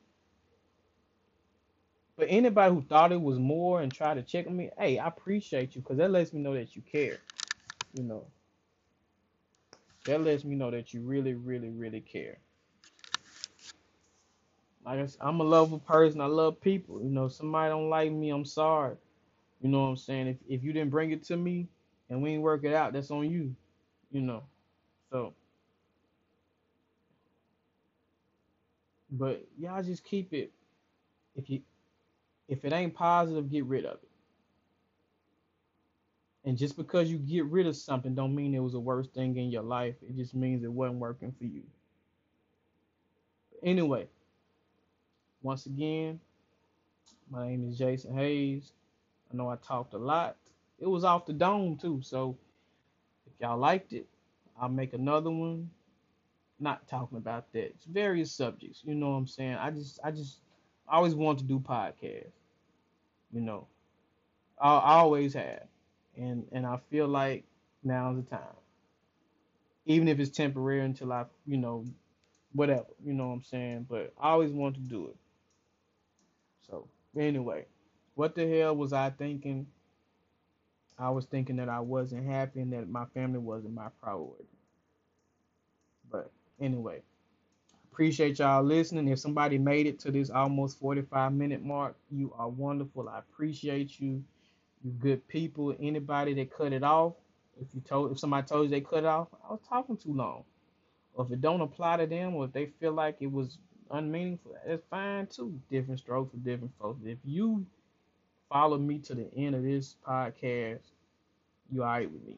But 2.16 2.26
anybody 2.30 2.74
who 2.74 2.82
thought 2.82 3.12
it 3.12 3.20
was 3.20 3.39
more 3.39 3.80
and 3.80 3.93
tried 3.93 4.14
to 4.14 4.22
check 4.22 4.49
on 4.49 4.57
me, 4.57 4.70
hey, 4.76 4.99
I 4.99 5.07
appreciate 5.07 5.76
you 5.76 5.82
because 5.82 5.99
that 5.99 6.11
lets 6.11 6.32
me 6.32 6.41
know 6.41 6.55
that 6.55 6.74
you 6.74 6.82
care. 6.82 7.18
You 7.95 8.03
know, 8.03 8.26
that 10.05 10.20
lets 10.22 10.45
me 10.45 10.57
know 10.57 10.70
that 10.72 10.93
you 10.93 11.03
really, 11.03 11.34
really, 11.34 11.70
really 11.70 12.01
care. 12.01 12.39
Like 14.85 15.01
I 15.01 15.07
said, 15.07 15.20
I'm 15.22 15.41
a 15.41 15.45
lovable 15.45 15.81
person. 15.81 16.20
I 16.20 16.26
love 16.26 16.61
people. 16.61 17.03
You 17.03 17.11
know, 17.11 17.29
somebody 17.29 17.70
don't 17.70 17.91
like 17.91 18.12
me, 18.12 18.31
I'm 18.31 18.45
sorry. 18.45 18.97
You 19.61 19.70
know 19.70 19.83
what 19.83 19.89
I'm 19.89 19.97
saying? 19.97 20.29
If 20.29 20.37
if 20.49 20.64
you 20.64 20.72
didn't 20.72 20.91
bring 20.91 21.12
it 21.12 21.24
to 21.24 21.37
me 21.37 21.68
and 22.11 22.22
we 22.22 22.33
ain't 22.33 22.43
work 22.43 22.64
it 22.64 22.74
out, 22.74 22.93
that's 22.93 23.11
on 23.11 23.31
you. 23.31 23.55
You 24.12 24.22
know. 24.22 24.45
So, 25.12 25.35
but 29.11 29.45
y'all 29.59 29.83
just 29.83 30.05
keep 30.05 30.33
it. 30.35 30.53
If 31.37 31.51
you 31.51 31.62
if 32.49 32.64
it 32.64 32.72
ain't 32.72 32.95
positive, 32.95 33.51
get 33.51 33.64
rid 33.66 33.87
of 33.87 33.95
it. 33.95 34.09
And 36.45 36.59
just 36.59 36.76
because 36.76 37.11
you 37.11 37.18
get 37.18 37.45
rid 37.47 37.66
of 37.66 37.76
something 37.76 38.14
don't 38.14 38.35
mean 38.35 38.55
it 38.55 38.61
was 38.61 38.72
the 38.72 38.81
worst 38.81 39.12
thing 39.14 39.37
in 39.37 39.51
your 39.51 39.62
life. 39.62 39.97
It 40.03 40.16
just 40.16 40.35
means 40.35 40.64
it 40.64 40.72
wasn't 40.72 40.99
working 41.01 41.35
for 41.39 41.45
you. 41.45 41.62
Anyway, 43.62 44.09
once 45.43 45.66
again, 45.66 46.20
my 47.30 47.49
name 47.49 47.68
is 47.68 47.78
Jason 47.78 48.16
Hayes. 48.16 48.72
I 49.32 49.36
know 49.36 49.49
I 49.49 49.57
talked 49.57 49.95
a 49.95 49.99
lot. 49.99 50.36
It 50.78 50.86
was 50.86 51.05
off 51.05 51.26
the 51.26 51.32
dome 51.32 51.76
too, 51.76 52.01
so 52.03 52.36
if 53.26 53.32
y'all 53.41 53.59
liked 53.59 53.93
it, 53.93 54.07
I'll 54.61 54.68
make 54.68 54.95
another 54.95 55.30
one. 55.30 55.70
Not 56.61 56.89
talking 56.89 57.18
about 57.18 57.53
that. 57.53 57.66
It's 57.66 57.84
various 57.84 58.32
subjects. 58.32 58.82
You 58.84 58.95
know 58.95 59.11
what 59.11 59.16
I'm 59.16 59.26
saying? 59.28 59.55
I 59.55 59.70
just 59.70 60.01
I 60.03 60.11
just 60.11 60.39
I 60.89 60.97
always 60.97 61.14
want 61.14 61.39
to 61.39 61.45
do 61.45 61.61
podcasts. 61.61 62.32
You 63.32 63.41
know. 63.41 63.66
I, 64.61 64.76
I 64.76 64.95
always 64.95 65.34
have. 65.34 65.64
And 66.16 66.47
and 66.53 66.66
I 66.66 66.78
feel 66.91 67.07
like 67.07 67.45
now's 67.84 68.16
the 68.16 68.22
time. 68.22 68.41
Even 69.86 70.09
if 70.09 70.18
it's 70.18 70.36
temporary 70.36 70.80
until 70.84 71.12
I, 71.12 71.26
you 71.47 71.57
know, 71.57 71.84
whatever, 72.53 72.86
you 73.05 73.14
know 73.14 73.28
what 73.28 73.34
I'm 73.34 73.43
saying? 73.45 73.86
But 73.89 74.12
I 74.20 74.30
always 74.30 74.51
want 74.51 74.74
to 74.74 74.80
do 74.80 75.07
it. 75.09 75.16
So 76.70 76.88
anyway, 77.16 77.66
what 78.14 78.34
the 78.34 78.46
hell 78.48 78.76
was 78.76 78.92
I 78.92 79.10
thinking? 79.10 79.66
I 80.98 81.10
was 81.10 81.26
thinking 81.26 81.56
that 81.56 81.68
I 81.68 81.80
wasn't 81.80 82.26
happy 82.26 82.60
and 82.60 82.72
that 82.72 82.88
my 82.88 83.04
family 83.14 83.38
wasn't 83.38 83.74
my 83.74 83.88
priority. 84.02 84.48
But 86.10 86.30
anyway, 86.60 87.02
appreciate 87.92 88.38
y'all 88.38 88.64
listening. 88.64 89.08
If 89.08 89.20
somebody 89.20 89.58
made 89.58 89.86
it 89.86 89.98
to 90.00 90.10
this 90.10 90.30
almost 90.30 90.78
45 90.80 91.32
minute 91.32 91.64
mark, 91.64 91.96
you 92.10 92.32
are 92.36 92.48
wonderful. 92.48 93.08
I 93.08 93.20
appreciate 93.20 94.00
you. 94.00 94.24
You 94.84 94.92
good 94.98 95.26
people. 95.28 95.74
Anybody 95.80 96.34
that 96.34 96.52
cut 96.52 96.72
it 96.72 96.82
off, 96.82 97.14
if 97.60 97.68
you 97.74 97.80
told 97.80 98.12
if 98.12 98.18
somebody 98.18 98.46
told 98.46 98.64
you 98.64 98.70
they 98.70 98.80
cut 98.80 99.04
off, 99.04 99.28
I 99.48 99.52
was 99.52 99.60
talking 99.68 99.96
too 99.96 100.12
long. 100.12 100.44
Or 101.14 101.24
if 101.24 101.32
it 101.32 101.40
don't 101.40 101.60
apply 101.60 101.96
to 101.98 102.06
them, 102.06 102.36
or 102.36 102.44
if 102.44 102.52
they 102.52 102.66
feel 102.80 102.92
like 102.92 103.16
it 103.20 103.30
was 103.30 103.58
unmeaningful, 103.91 104.55
that's 104.66 104.82
fine 104.91 105.26
too. 105.26 105.59
Different 105.70 106.01
strokes 106.01 106.30
for 106.30 106.39
different 106.39 106.72
folks. 106.80 107.01
If 107.05 107.18
you 107.24 107.66
follow 108.49 108.78
me 108.78 108.99
to 109.01 109.14
the 109.14 109.28
end 109.36 109.55
of 109.55 109.62
this 109.62 109.97
podcast, 110.07 110.80
you 111.70 111.82
all 111.82 111.89
right 111.89 112.11
with 112.11 112.24
me. 112.24 112.36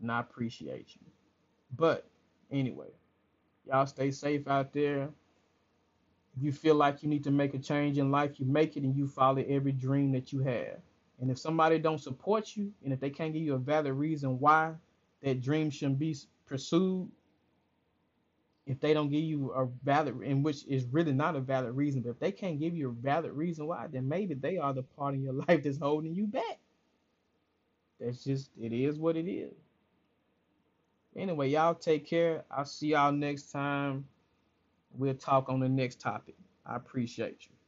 And 0.00 0.10
I 0.10 0.20
appreciate 0.20 0.88
you. 0.94 1.00
But 1.76 2.06
anyway, 2.50 2.88
y'all 3.66 3.86
stay 3.86 4.10
safe 4.10 4.48
out 4.48 4.72
there. 4.72 5.08
If 6.36 6.42
you 6.42 6.52
feel 6.52 6.74
like 6.74 7.02
you 7.02 7.08
need 7.08 7.24
to 7.24 7.30
make 7.30 7.54
a 7.54 7.58
change 7.58 7.98
in 7.98 8.10
life, 8.10 8.40
you 8.40 8.46
make 8.46 8.76
it 8.76 8.82
and 8.84 8.96
you 8.96 9.06
follow 9.06 9.44
every 9.46 9.72
dream 9.72 10.12
that 10.12 10.32
you 10.32 10.40
have. 10.40 10.78
And 11.20 11.30
if 11.30 11.38
somebody 11.38 11.78
don't 11.78 12.00
support 12.00 12.56
you, 12.56 12.72
and 12.82 12.92
if 12.92 13.00
they 13.00 13.10
can't 13.10 13.32
give 13.32 13.42
you 13.42 13.54
a 13.54 13.58
valid 13.58 13.92
reason 13.92 14.40
why 14.40 14.72
that 15.22 15.40
dream 15.40 15.70
shouldn't 15.70 15.98
be 15.98 16.16
pursued, 16.46 17.08
if 18.66 18.80
they 18.80 18.94
don't 18.94 19.10
give 19.10 19.24
you 19.24 19.50
a 19.52 19.66
valid, 19.84 20.22
in 20.22 20.42
which 20.42 20.64
is 20.66 20.84
really 20.86 21.12
not 21.12 21.36
a 21.36 21.40
valid 21.40 21.74
reason, 21.74 22.02
but 22.02 22.10
if 22.10 22.18
they 22.20 22.32
can't 22.32 22.60
give 22.60 22.76
you 22.76 22.88
a 22.90 22.92
valid 22.92 23.32
reason 23.32 23.66
why, 23.66 23.86
then 23.88 24.08
maybe 24.08 24.34
they 24.34 24.58
are 24.58 24.72
the 24.72 24.82
part 24.82 25.14
of 25.14 25.20
your 25.20 25.32
life 25.48 25.62
that's 25.62 25.78
holding 25.78 26.14
you 26.14 26.26
back. 26.26 26.58
That's 28.00 28.24
just, 28.24 28.50
it 28.60 28.72
is 28.72 28.98
what 28.98 29.16
it 29.16 29.30
is. 29.30 29.54
Anyway, 31.16 31.48
y'all 31.48 31.74
take 31.74 32.06
care. 32.06 32.44
I'll 32.50 32.64
see 32.64 32.88
y'all 32.88 33.12
next 33.12 33.50
time. 33.50 34.06
We'll 34.96 35.14
talk 35.14 35.48
on 35.48 35.60
the 35.60 35.68
next 35.68 36.00
topic. 36.00 36.36
I 36.64 36.76
appreciate 36.76 37.46
you. 37.46 37.61